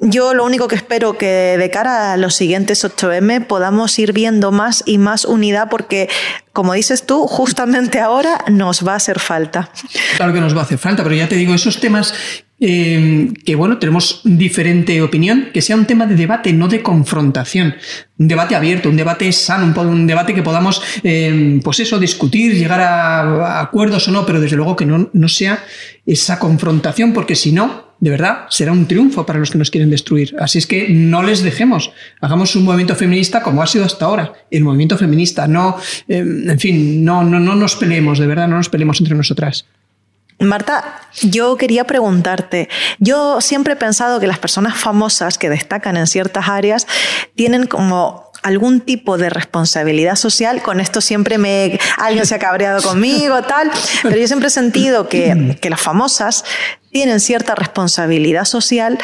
Yo 0.00 0.34
lo 0.34 0.44
único 0.44 0.68
que 0.68 0.74
espero 0.74 1.16
que 1.16 1.56
de 1.56 1.70
cara 1.70 2.12
a 2.12 2.16
los 2.16 2.34
siguientes 2.34 2.84
8M 2.84 3.46
podamos 3.46 3.98
ir 3.98 4.12
viendo 4.12 4.50
más 4.50 4.82
y 4.86 4.98
más 4.98 5.24
unidad 5.24 5.68
porque, 5.70 6.08
como 6.52 6.74
dices 6.74 7.06
tú, 7.06 7.26
justamente 7.26 8.00
ahora 8.00 8.44
nos 8.48 8.86
va 8.86 8.92
a 8.92 8.96
hacer 8.96 9.20
falta. 9.20 9.70
Claro 10.16 10.32
que 10.32 10.40
nos 10.40 10.54
va 10.54 10.60
a 10.60 10.64
hacer 10.64 10.78
falta, 10.78 11.02
pero 11.04 11.14
ya 11.14 11.28
te 11.28 11.36
digo, 11.36 11.54
esos 11.54 11.80
temas 11.80 12.12
eh, 12.60 13.32
que, 13.44 13.54
bueno, 13.56 13.78
tenemos 13.78 14.20
diferente 14.24 15.02
opinión, 15.02 15.48
que 15.52 15.60
sea 15.60 15.76
un 15.76 15.86
tema 15.86 16.06
de 16.06 16.14
debate, 16.14 16.52
no 16.52 16.68
de 16.68 16.82
confrontación. 16.82 17.74
Un 18.16 18.28
debate 18.28 18.54
abierto, 18.54 18.88
un 18.88 18.96
debate 18.96 19.30
sano, 19.32 19.72
un, 19.82 20.06
debate 20.06 20.34
que 20.34 20.42
podamos, 20.42 20.80
eh, 21.02 21.60
pues 21.62 21.80
eso, 21.80 21.98
discutir, 21.98 22.54
llegar 22.54 22.80
a, 22.80 23.60
acuerdos 23.60 24.08
o 24.08 24.12
no, 24.12 24.24
pero 24.24 24.40
desde 24.40 24.56
luego 24.56 24.76
que 24.76 24.86
no, 24.86 25.10
no 25.12 25.28
sea 25.28 25.64
esa 26.06 26.38
confrontación, 26.38 27.12
porque 27.12 27.34
si 27.34 27.52
no, 27.52 27.94
de 27.98 28.10
verdad, 28.10 28.46
será 28.50 28.72
un 28.72 28.86
triunfo 28.86 29.26
para 29.26 29.38
los 29.38 29.50
que 29.50 29.58
nos 29.58 29.70
quieren 29.70 29.90
destruir. 29.90 30.36
Así 30.38 30.58
es 30.58 30.66
que 30.66 30.88
no 30.88 31.22
les 31.22 31.42
dejemos. 31.42 31.90
Hagamos 32.20 32.54
un 32.54 32.64
movimiento 32.64 32.94
feminista 32.94 33.42
como 33.42 33.62
ha 33.62 33.66
sido 33.66 33.84
hasta 33.84 34.04
ahora. 34.04 34.32
El 34.50 34.62
movimiento 34.62 34.98
feminista. 34.98 35.48
No, 35.48 35.76
eh, 36.08 36.18
en 36.18 36.58
fin, 36.60 37.04
no, 37.04 37.24
no, 37.24 37.40
no 37.40 37.54
nos 37.56 37.76
peleemos, 37.76 38.18
de 38.18 38.26
verdad, 38.26 38.46
no 38.46 38.56
nos 38.56 38.68
peleemos 38.68 39.00
entre 39.00 39.14
nosotras. 39.14 39.66
Marta, 40.40 41.00
yo 41.22 41.56
quería 41.56 41.84
preguntarte, 41.84 42.68
yo 42.98 43.40
siempre 43.40 43.74
he 43.74 43.76
pensado 43.76 44.20
que 44.20 44.26
las 44.26 44.38
personas 44.38 44.76
famosas 44.76 45.38
que 45.38 45.48
destacan 45.48 45.96
en 45.96 46.06
ciertas 46.06 46.48
áreas 46.48 46.86
tienen 47.34 47.66
como 47.66 48.32
algún 48.42 48.80
tipo 48.80 49.16
de 49.16 49.30
responsabilidad 49.30 50.16
social. 50.16 50.62
Con 50.62 50.78
esto 50.80 51.00
siempre 51.00 51.38
me 51.38 51.78
alguien 51.96 52.26
se 52.26 52.34
ha 52.34 52.38
cabreado 52.38 52.82
conmigo, 52.82 53.42
tal, 53.42 53.70
pero 54.02 54.16
yo 54.16 54.26
siempre 54.26 54.48
he 54.48 54.50
sentido 54.50 55.08
que, 55.08 55.56
que 55.60 55.70
las 55.70 55.80
famosas 55.80 56.44
tienen 56.92 57.20
cierta 57.20 57.54
responsabilidad 57.54 58.44
social 58.44 58.98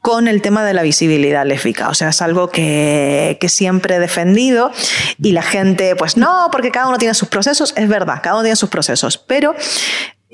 con 0.00 0.28
el 0.28 0.42
tema 0.42 0.64
de 0.64 0.74
la 0.74 0.82
visibilidad 0.82 1.46
lésbica. 1.46 1.88
O 1.88 1.94
sea, 1.94 2.10
es 2.10 2.22
algo 2.22 2.50
que, 2.50 3.38
que, 3.40 3.48
siempre 3.48 3.96
he 3.96 3.98
defendido 3.98 4.70
y 5.18 5.32
la 5.32 5.42
gente, 5.42 5.96
pues 5.96 6.16
no, 6.18 6.48
porque 6.52 6.70
cada 6.70 6.88
uno 6.88 6.98
tiene 6.98 7.14
sus 7.14 7.28
procesos. 7.28 7.72
Es 7.76 7.88
verdad, 7.88 8.20
cada 8.22 8.36
uno 8.36 8.42
tiene 8.42 8.56
sus 8.56 8.68
procesos, 8.68 9.18
pero 9.18 9.54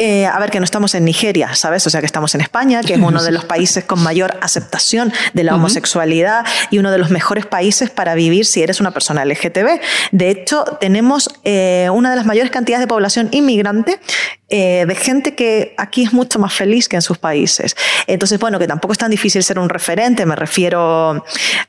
eh, 0.02 0.24
a 0.24 0.38
ver, 0.38 0.50
que 0.50 0.58
no 0.60 0.64
estamos 0.64 0.94
en 0.94 1.04
Nigeria, 1.04 1.54
¿sabes? 1.54 1.86
O 1.86 1.90
sea, 1.90 2.00
que 2.00 2.06
estamos 2.06 2.34
en 2.34 2.40
España, 2.40 2.80
que 2.80 2.94
es 2.94 2.98
uno 2.98 3.22
de 3.22 3.30
los 3.32 3.44
países 3.44 3.84
con 3.84 4.02
mayor 4.02 4.38
aceptación 4.40 5.12
de 5.34 5.44
la 5.44 5.54
homosexualidad 5.54 6.46
y 6.70 6.78
uno 6.78 6.90
de 6.90 6.96
los 6.96 7.10
mejores 7.10 7.44
países 7.44 7.90
para 7.90 8.14
vivir 8.14 8.46
si 8.46 8.62
eres 8.62 8.80
una 8.80 8.92
persona 8.92 9.26
LGTB. 9.26 9.78
De 10.12 10.30
hecho, 10.30 10.64
tenemos 10.80 11.28
eh, 11.44 11.90
una 11.92 12.08
de 12.08 12.16
las 12.16 12.24
mayores 12.24 12.50
cantidades 12.50 12.84
de 12.84 12.88
población 12.88 13.28
inmigrante, 13.30 14.00
eh, 14.48 14.86
de 14.88 14.94
gente 14.94 15.34
que 15.34 15.74
aquí 15.76 16.04
es 16.04 16.14
mucho 16.14 16.38
más 16.38 16.54
feliz 16.54 16.88
que 16.88 16.96
en 16.96 17.02
sus 17.02 17.18
países. 17.18 17.76
Entonces, 18.06 18.40
bueno, 18.40 18.58
que 18.58 18.66
tampoco 18.66 18.92
es 18.92 18.98
tan 18.98 19.10
difícil 19.10 19.44
ser 19.44 19.58
un 19.58 19.68
referente, 19.68 20.24
me 20.24 20.34
refiero 20.34 21.22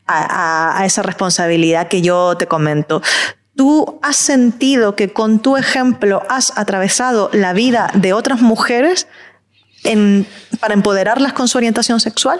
a 0.08 0.84
esa 0.86 1.02
responsabilidad 1.04 1.90
que 1.90 2.02
yo 2.02 2.38
te 2.38 2.48
comento. 2.48 3.02
¿Tú 3.56 4.00
has 4.02 4.16
sentido 4.16 4.96
que 4.96 5.10
con 5.10 5.42
tu 5.42 5.58
ejemplo 5.58 6.24
has 6.30 6.58
atravesado 6.58 7.30
la 7.34 7.54
vida 7.54 7.92
de 7.94 8.14
otras 8.14 8.42
mujeres 8.42 9.08
para 10.60 10.74
empoderarlas 10.74 11.34
con 11.34 11.48
su 11.48 11.58
orientación 11.58 12.00
sexual? 12.00 12.40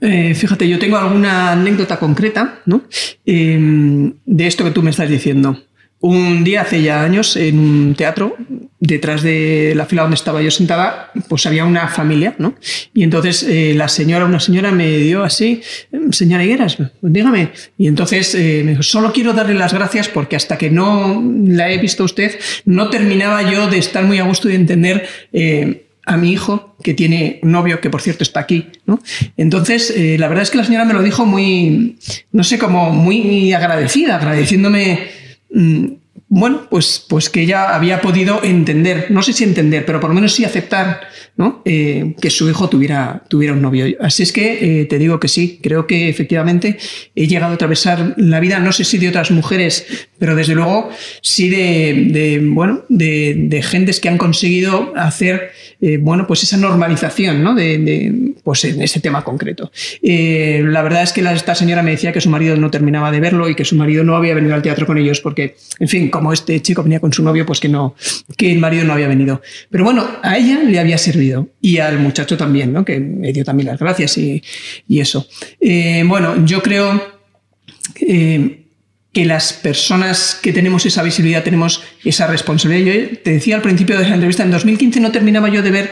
Eh, 0.00 0.34
fíjate, 0.34 0.68
yo 0.68 0.78
tengo 0.78 0.96
alguna 0.96 1.52
anécdota 1.52 1.98
concreta 1.98 2.60
¿no? 2.64 2.82
Em, 3.26 4.14
de 4.24 4.46
esto 4.46 4.64
que 4.64 4.70
tú 4.70 4.82
me 4.82 4.90
estás 4.90 5.08
diciendo. 5.08 5.62
Un 6.02 6.44
día, 6.44 6.62
hace 6.62 6.80
ya 6.82 7.02
años, 7.02 7.36
en 7.36 7.58
un 7.58 7.94
teatro, 7.94 8.34
detrás 8.78 9.22
de 9.22 9.74
la 9.76 9.84
fila 9.84 10.02
donde 10.02 10.14
estaba 10.14 10.40
yo 10.40 10.50
sentada, 10.50 11.12
pues 11.28 11.44
había 11.44 11.66
una 11.66 11.88
familia, 11.88 12.34
¿no? 12.38 12.54
Y 12.94 13.02
entonces 13.02 13.42
eh, 13.42 13.74
la 13.76 13.88
señora, 13.88 14.24
una 14.24 14.40
señora 14.40 14.72
me 14.72 14.96
dio 14.96 15.22
así, 15.22 15.60
señora 16.12 16.42
Higueras, 16.42 16.78
dígame. 17.02 17.50
Y 17.76 17.86
entonces 17.86 18.34
eh, 18.34 18.62
me 18.64 18.70
dijo, 18.70 18.82
solo 18.82 19.12
quiero 19.12 19.34
darle 19.34 19.54
las 19.54 19.74
gracias 19.74 20.08
porque 20.08 20.36
hasta 20.36 20.56
que 20.56 20.70
no 20.70 21.22
la 21.44 21.70
he 21.70 21.76
visto 21.76 22.04
usted, 22.04 22.38
no 22.64 22.88
terminaba 22.88 23.42
yo 23.42 23.66
de 23.68 23.76
estar 23.76 24.02
muy 24.04 24.18
a 24.18 24.24
gusto 24.24 24.48
y 24.48 24.52
de 24.52 24.56
entender 24.56 25.06
eh, 25.34 25.84
a 26.06 26.16
mi 26.16 26.32
hijo, 26.32 26.76
que 26.82 26.94
tiene 26.94 27.40
un 27.42 27.52
novio, 27.52 27.82
que 27.82 27.90
por 27.90 28.00
cierto 28.00 28.22
está 28.22 28.40
aquí, 28.40 28.68
¿no? 28.86 29.00
Entonces, 29.36 29.94
la 30.18 30.28
verdad 30.28 30.42
es 30.42 30.50
que 30.50 30.56
la 30.56 30.64
señora 30.64 30.86
me 30.86 30.94
lo 30.94 31.02
dijo 31.02 31.26
muy, 31.26 31.98
no 32.32 32.42
sé, 32.42 32.58
como 32.58 32.90
muy 32.90 33.52
agradecida, 33.52 34.16
agradeciéndome 34.16 35.19
Mm, 35.54 35.99
bueno, 36.32 36.68
pues, 36.70 37.04
pues 37.08 37.28
que 37.28 37.42
ella 37.42 37.74
había 37.74 38.00
podido 38.00 38.44
entender, 38.44 39.08
no 39.10 39.20
sé 39.20 39.32
si 39.32 39.42
entender, 39.42 39.84
pero 39.84 39.98
por 39.98 40.10
lo 40.10 40.14
menos 40.14 40.32
sí 40.32 40.44
aceptar 40.44 41.00
¿no? 41.40 41.62
Eh, 41.64 42.14
que 42.20 42.28
su 42.28 42.50
hijo 42.50 42.68
tuviera, 42.68 43.22
tuviera 43.28 43.54
un 43.54 43.62
novio. 43.62 43.86
Así 44.00 44.22
es 44.22 44.30
que 44.30 44.82
eh, 44.82 44.84
te 44.84 44.98
digo 44.98 45.18
que 45.18 45.26
sí, 45.26 45.58
creo 45.62 45.86
que 45.86 46.10
efectivamente 46.10 46.76
he 47.14 47.26
llegado 47.26 47.52
a 47.52 47.54
atravesar 47.54 48.14
la 48.18 48.40
vida, 48.40 48.60
no 48.60 48.72
sé 48.72 48.84
si 48.84 48.98
de 48.98 49.08
otras 49.08 49.30
mujeres, 49.30 49.86
pero 50.18 50.36
desde 50.36 50.54
luego 50.54 50.90
sí 51.22 51.48
de, 51.48 52.40
bueno, 52.44 52.84
de, 52.90 53.34
de 53.48 53.62
gentes 53.62 54.00
que 54.00 54.10
han 54.10 54.18
conseguido 54.18 54.92
hacer 54.96 55.52
eh, 55.80 55.96
bueno, 55.96 56.26
pues 56.26 56.42
esa 56.42 56.58
normalización 56.58 57.42
¿no? 57.42 57.54
de, 57.54 58.34
pues 58.44 58.66
en 58.66 58.82
ese 58.82 59.00
tema 59.00 59.24
concreto. 59.24 59.72
La 60.02 60.82
verdad 60.82 61.02
es 61.02 61.14
que 61.14 61.22
esta 61.22 61.54
señora 61.54 61.82
me 61.82 61.92
decía 61.92 62.12
que 62.12 62.20
su 62.20 62.28
marido 62.28 62.54
no 62.56 62.70
terminaba 62.70 63.10
de 63.10 63.20
verlo 63.20 63.48
y 63.48 63.54
que 63.54 63.64
su 63.64 63.76
marido 63.76 64.04
no 64.04 64.14
había 64.14 64.34
venido 64.34 64.54
al 64.54 64.60
teatro 64.60 64.86
con 64.86 64.98
ellos 64.98 65.22
porque, 65.22 65.56
en 65.78 65.88
fin, 65.88 66.10
como 66.20 66.34
este 66.34 66.60
chico 66.60 66.82
venía 66.82 67.00
con 67.00 67.12
su 67.14 67.22
novio, 67.22 67.46
pues 67.46 67.60
que 67.60 67.68
no, 67.70 67.94
que 68.36 68.52
el 68.52 68.58
marido 68.58 68.84
no 68.84 68.92
había 68.92 69.08
venido. 69.08 69.40
Pero 69.70 69.84
bueno, 69.84 70.06
a 70.22 70.36
ella 70.36 70.60
le 70.62 70.78
había 70.78 70.98
servido 70.98 71.48
y 71.62 71.78
al 71.78 71.98
muchacho 71.98 72.36
también, 72.36 72.74
¿no? 72.74 72.84
que 72.84 73.00
me 73.00 73.32
dio 73.32 73.42
también 73.42 73.68
las 73.68 73.80
gracias 73.80 74.18
y, 74.18 74.42
eso. 74.88 75.26
Eh, 75.58 76.04
bueno, 76.06 76.44
yo 76.44 76.62
creo 76.62 77.00
que 77.94 79.24
las 79.24 79.54
personas 79.54 80.38
que 80.42 80.52
tenemos 80.52 80.84
esa 80.84 81.02
visibilidad 81.02 81.42
tenemos 81.42 81.82
esa 82.04 82.26
responsabilidad. 82.26 82.92
Yo 82.92 83.18
te 83.18 83.30
decía 83.32 83.56
al 83.56 83.62
principio 83.62 83.98
de 83.98 84.06
la 84.06 84.14
entrevista, 84.14 84.42
en 84.42 84.50
2015 84.50 85.00
no 85.00 85.10
terminaba 85.10 85.48
yo 85.48 85.62
de 85.62 85.70
ver 85.70 85.90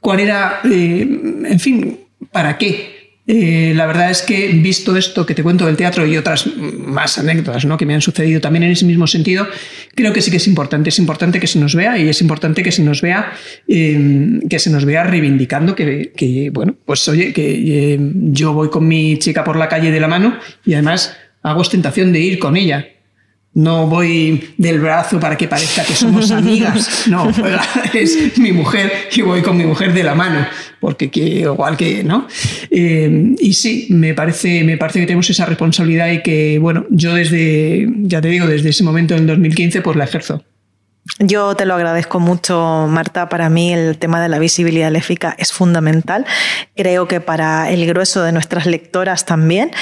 cuál 0.00 0.20
era, 0.20 0.60
eh, 0.64 1.00
en 1.46 1.60
fin, 1.60 1.98
para 2.30 2.56
qué. 2.58 2.97
Eh, 3.30 3.74
la 3.76 3.84
verdad 3.84 4.10
es 4.10 4.22
que 4.22 4.48
visto 4.48 4.96
esto 4.96 5.26
que 5.26 5.34
te 5.34 5.42
cuento 5.42 5.66
del 5.66 5.76
teatro 5.76 6.06
y 6.06 6.16
otras 6.16 6.48
más 6.56 7.18
anécdotas 7.18 7.66
¿no? 7.66 7.76
que 7.76 7.84
me 7.84 7.94
han 7.94 8.00
sucedido 8.00 8.40
también 8.40 8.62
en 8.62 8.70
ese 8.70 8.86
mismo 8.86 9.06
sentido, 9.06 9.46
creo 9.94 10.14
que 10.14 10.22
sí 10.22 10.30
que 10.30 10.38
es 10.38 10.48
importante. 10.48 10.88
Es 10.88 10.98
importante 10.98 11.38
que 11.38 11.46
se 11.46 11.58
nos 11.58 11.74
vea 11.74 11.98
y 11.98 12.08
es 12.08 12.22
importante 12.22 12.62
que 12.62 12.72
se 12.72 12.82
nos 12.82 13.02
vea, 13.02 13.32
eh, 13.68 14.40
que 14.48 14.58
se 14.58 14.70
nos 14.70 14.86
vea 14.86 15.04
reivindicando 15.04 15.74
que, 15.74 16.50
bueno, 16.54 16.74
pues 16.86 17.06
oye, 17.08 17.34
que 17.34 18.00
yo 18.32 18.54
voy 18.54 18.70
con 18.70 18.88
mi 18.88 19.18
chica 19.18 19.44
por 19.44 19.56
la 19.56 19.68
calle 19.68 19.90
de 19.90 20.00
la 20.00 20.08
mano 20.08 20.38
y 20.64 20.72
además 20.72 21.14
hago 21.42 21.60
ostentación 21.60 22.12
de 22.14 22.20
ir 22.20 22.38
con 22.38 22.56
ella. 22.56 22.88
No 23.58 23.88
voy 23.88 24.54
del 24.56 24.78
brazo 24.78 25.18
para 25.18 25.36
que 25.36 25.48
parezca 25.48 25.82
que 25.82 25.92
somos 25.92 26.30
amigas. 26.30 27.08
No, 27.08 27.28
es 27.92 28.38
mi 28.38 28.52
mujer 28.52 29.08
y 29.12 29.22
voy 29.22 29.42
con 29.42 29.56
mi 29.56 29.64
mujer 29.64 29.92
de 29.92 30.04
la 30.04 30.14
mano, 30.14 30.46
porque 30.78 31.10
igual 31.12 31.76
que, 31.76 32.04
¿no? 32.04 32.28
Eh, 32.70 33.34
y 33.36 33.52
sí, 33.54 33.88
me 33.90 34.14
parece, 34.14 34.62
me 34.62 34.76
parece 34.76 35.00
que 35.00 35.06
tenemos 35.06 35.28
esa 35.28 35.44
responsabilidad 35.44 36.08
y 36.12 36.22
que, 36.22 36.60
bueno, 36.60 36.86
yo 36.90 37.14
desde, 37.14 37.88
ya 38.02 38.20
te 38.20 38.28
digo, 38.28 38.46
desde 38.46 38.68
ese 38.68 38.84
momento 38.84 39.16
en 39.16 39.26
2015, 39.26 39.82
pues 39.82 39.96
la 39.96 40.04
ejerzo. 40.04 40.44
Yo 41.18 41.56
te 41.56 41.66
lo 41.66 41.74
agradezco 41.74 42.20
mucho, 42.20 42.86
Marta. 42.88 43.28
Para 43.28 43.50
mí 43.50 43.72
el 43.72 43.98
tema 43.98 44.22
de 44.22 44.28
la 44.28 44.38
visibilidad 44.38 44.92
lésbica 44.92 45.34
es 45.36 45.52
fundamental. 45.52 46.26
Creo 46.76 47.08
que 47.08 47.20
para 47.20 47.72
el 47.72 47.86
grueso 47.86 48.22
de 48.22 48.30
nuestras 48.30 48.66
lectoras 48.66 49.24
también. 49.24 49.72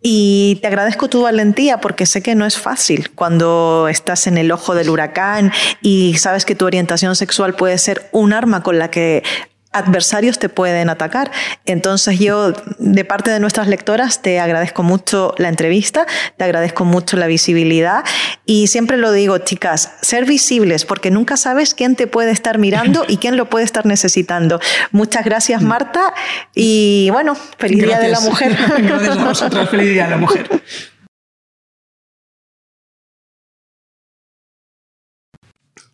Y 0.00 0.58
te 0.62 0.68
agradezco 0.68 1.08
tu 1.08 1.22
valentía 1.22 1.80
porque 1.80 2.06
sé 2.06 2.22
que 2.22 2.36
no 2.36 2.46
es 2.46 2.56
fácil 2.56 3.10
cuando 3.14 3.88
estás 3.88 4.28
en 4.28 4.38
el 4.38 4.52
ojo 4.52 4.74
del 4.74 4.90
huracán 4.90 5.52
y 5.82 6.16
sabes 6.18 6.44
que 6.44 6.54
tu 6.54 6.66
orientación 6.66 7.16
sexual 7.16 7.54
puede 7.54 7.78
ser 7.78 8.08
un 8.12 8.32
arma 8.32 8.62
con 8.62 8.78
la 8.78 8.90
que 8.90 9.24
adversarios 9.72 10.38
te 10.38 10.48
pueden 10.48 10.88
atacar. 10.88 11.30
Entonces 11.66 12.18
yo, 12.18 12.52
de 12.78 13.04
parte 13.04 13.30
de 13.30 13.40
nuestras 13.40 13.68
lectoras, 13.68 14.22
te 14.22 14.40
agradezco 14.40 14.82
mucho 14.82 15.34
la 15.38 15.48
entrevista, 15.48 16.06
te 16.36 16.44
agradezco 16.44 16.84
mucho 16.84 17.16
la 17.16 17.26
visibilidad 17.26 18.04
y 18.46 18.68
siempre 18.68 18.96
lo 18.96 19.12
digo, 19.12 19.38
chicas, 19.38 19.92
ser 20.00 20.24
visibles 20.24 20.84
porque 20.84 21.10
nunca 21.10 21.36
sabes 21.36 21.74
quién 21.74 21.96
te 21.96 22.06
puede 22.06 22.30
estar 22.30 22.58
mirando 22.58 23.04
y 23.06 23.18
quién 23.18 23.36
lo 23.36 23.50
puede 23.50 23.64
estar 23.64 23.86
necesitando. 23.86 24.60
Muchas 24.90 25.24
gracias, 25.24 25.62
Marta, 25.62 26.14
y 26.54 27.10
bueno, 27.12 27.36
feliz 27.58 27.84
Día 27.84 27.98
de 27.98 28.08
la 28.08 28.20
Mujer. 28.20 28.56
Gracias 28.78 29.16
a 29.16 29.24
vosotros, 29.24 29.70
feliz 29.70 29.90
Día 29.90 30.04
de 30.04 30.10
la 30.10 30.16
Mujer. 30.16 30.48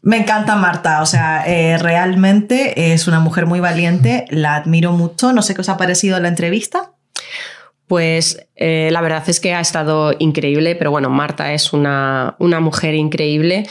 Me 0.04 0.18
encanta 0.18 0.54
Marta, 0.54 1.00
o 1.00 1.06
sea, 1.06 1.44
eh, 1.46 1.78
realmente 1.78 2.92
es 2.92 3.08
una 3.08 3.20
mujer 3.20 3.46
muy 3.46 3.58
valiente, 3.60 4.26
la 4.28 4.54
admiro 4.54 4.92
mucho. 4.92 5.32
No 5.32 5.40
sé 5.40 5.54
qué 5.54 5.62
os 5.62 5.70
ha 5.70 5.78
parecido 5.78 6.20
la 6.20 6.28
entrevista. 6.28 6.92
Pues 7.86 8.46
eh, 8.54 8.90
la 8.92 9.00
verdad 9.00 9.22
es 9.26 9.40
que 9.40 9.54
ha 9.54 9.60
estado 9.60 10.14
increíble, 10.18 10.76
pero 10.76 10.90
bueno, 10.90 11.08
Marta 11.08 11.54
es 11.54 11.72
una, 11.72 12.36
una 12.38 12.60
mujer 12.60 12.94
increíble. 12.94 13.66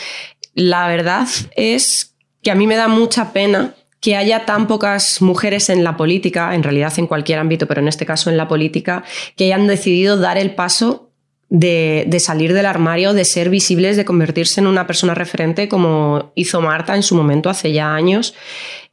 La 0.56 0.88
verdad 0.88 1.28
es 1.56 2.16
que 2.42 2.50
a 2.50 2.56
mí 2.56 2.66
me 2.66 2.78
da 2.78 2.88
mucha 2.88 3.32
pena 3.32 3.76
que 4.00 4.16
haya 4.16 4.44
tan 4.44 4.66
pocas 4.66 5.22
mujeres 5.22 5.70
en 5.70 5.84
la 5.84 5.98
política, 5.98 6.56
en 6.56 6.64
realidad 6.64 6.94
en 6.98 7.06
cualquier 7.06 7.38
ámbito, 7.38 7.68
pero 7.68 7.80
en 7.80 7.88
este 7.88 8.08
caso 8.08 8.32
en 8.32 8.38
la 8.38 8.48
política, 8.48 9.04
que 9.38 9.46
hayan 9.46 9.68
decidido 9.68 10.18
dar 10.18 10.40
el 10.40 10.56
paso 10.56 11.13
de, 11.54 12.18
salir 12.20 12.52
del 12.52 12.66
armario, 12.66 13.14
de 13.14 13.26
ser 13.26 13.52
visibles, 13.52 13.96
de 13.96 14.06
convertirse 14.06 14.60
en 14.60 14.66
una 14.66 14.88
persona 14.88 15.14
referente 15.14 15.70
como 15.70 16.32
hizo 16.34 16.62
Marta 16.62 16.96
en 16.96 17.04
su 17.04 17.16
momento 17.16 17.48
hace 17.48 17.72
ya 17.72 17.94
años 17.94 18.34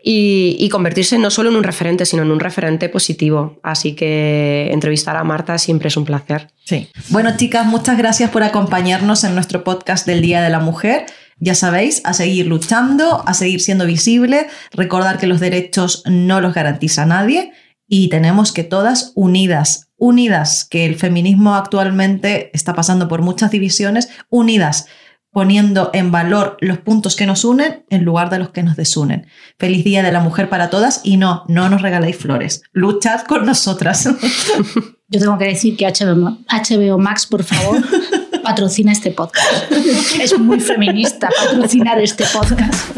y, 0.02 0.68
convertirse 0.70 1.18
no 1.18 1.30
solo 1.30 1.50
en 1.50 1.56
un 1.56 1.64
referente, 1.64 2.04
sino 2.04 2.22
en 2.22 2.30
un 2.30 2.38
referente 2.38 2.90
positivo. 2.90 3.58
Así 3.62 3.94
que 3.94 4.68
entrevistar 4.72 5.16
a 5.16 5.24
Marta 5.24 5.56
siempre 5.58 5.88
es 5.88 5.96
un 5.96 6.04
placer. 6.04 6.48
Sí. 6.64 6.88
Bueno, 7.08 7.34
chicas, 7.36 7.66
muchas 7.66 7.96
gracias 7.96 8.30
por 8.30 8.42
acompañarnos 8.42 9.24
en 9.24 9.34
nuestro 9.34 9.64
podcast 9.64 10.06
del 10.06 10.20
Día 10.20 10.42
de 10.42 10.50
la 10.50 10.60
Mujer. 10.60 11.06
Ya 11.38 11.54
sabéis, 11.54 12.02
a 12.04 12.12
seguir 12.12 12.46
luchando, 12.46 13.22
a 13.26 13.32
seguir 13.32 13.60
siendo 13.60 13.86
visible, 13.86 14.48
recordar 14.72 15.18
que 15.18 15.26
los 15.26 15.40
derechos 15.40 16.02
no 16.06 16.42
los 16.42 16.52
garantiza 16.52 17.06
nadie 17.06 17.52
y 17.90 18.08
tenemos 18.08 18.52
que 18.52 18.64
todas 18.64 19.12
unidas 19.14 19.90
unidas, 20.00 20.64
que 20.64 20.86
el 20.86 20.96
feminismo 20.96 21.54
actualmente 21.54 22.50
está 22.54 22.74
pasando 22.74 23.06
por 23.06 23.20
muchas 23.20 23.50
divisiones, 23.50 24.08
unidas, 24.30 24.86
poniendo 25.30 25.90
en 25.92 26.10
valor 26.10 26.56
los 26.60 26.78
puntos 26.78 27.14
que 27.14 27.26
nos 27.26 27.44
unen 27.44 27.84
en 27.90 28.04
lugar 28.04 28.30
de 28.30 28.38
los 28.38 28.48
que 28.48 28.64
nos 28.64 28.76
desunen. 28.76 29.26
Feliz 29.58 29.84
Día 29.84 30.02
de 30.02 30.10
la 30.10 30.20
Mujer 30.20 30.48
para 30.48 30.70
todas 30.70 31.02
y 31.04 31.18
no, 31.18 31.44
no 31.48 31.68
nos 31.68 31.82
regaléis 31.82 32.16
flores, 32.16 32.62
luchad 32.72 33.20
con 33.22 33.46
nosotras. 33.46 34.08
Yo 35.08 35.20
tengo 35.20 35.38
que 35.38 35.44
decir 35.44 35.76
que 35.76 35.86
HBO, 35.86 36.38
HBO 36.48 36.98
Max, 36.98 37.26
por 37.26 37.44
favor, 37.44 37.82
patrocina 38.42 38.92
este 38.92 39.10
podcast. 39.10 39.70
Es 40.18 40.36
muy 40.38 40.60
feminista 40.60 41.28
patrocinar 41.44 42.00
este 42.00 42.24
podcast. 42.32 42.96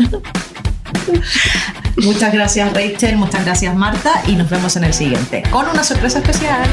muchas 1.96 2.32
gracias 2.32 2.72
Rachel, 2.72 3.16
muchas 3.16 3.44
gracias 3.44 3.74
Marta 3.74 4.22
y 4.26 4.36
nos 4.36 4.48
vemos 4.50 4.76
en 4.76 4.84
el 4.84 4.94
siguiente 4.94 5.42
con 5.50 5.68
una 5.68 5.84
sorpresa 5.84 6.18
especial. 6.18 6.68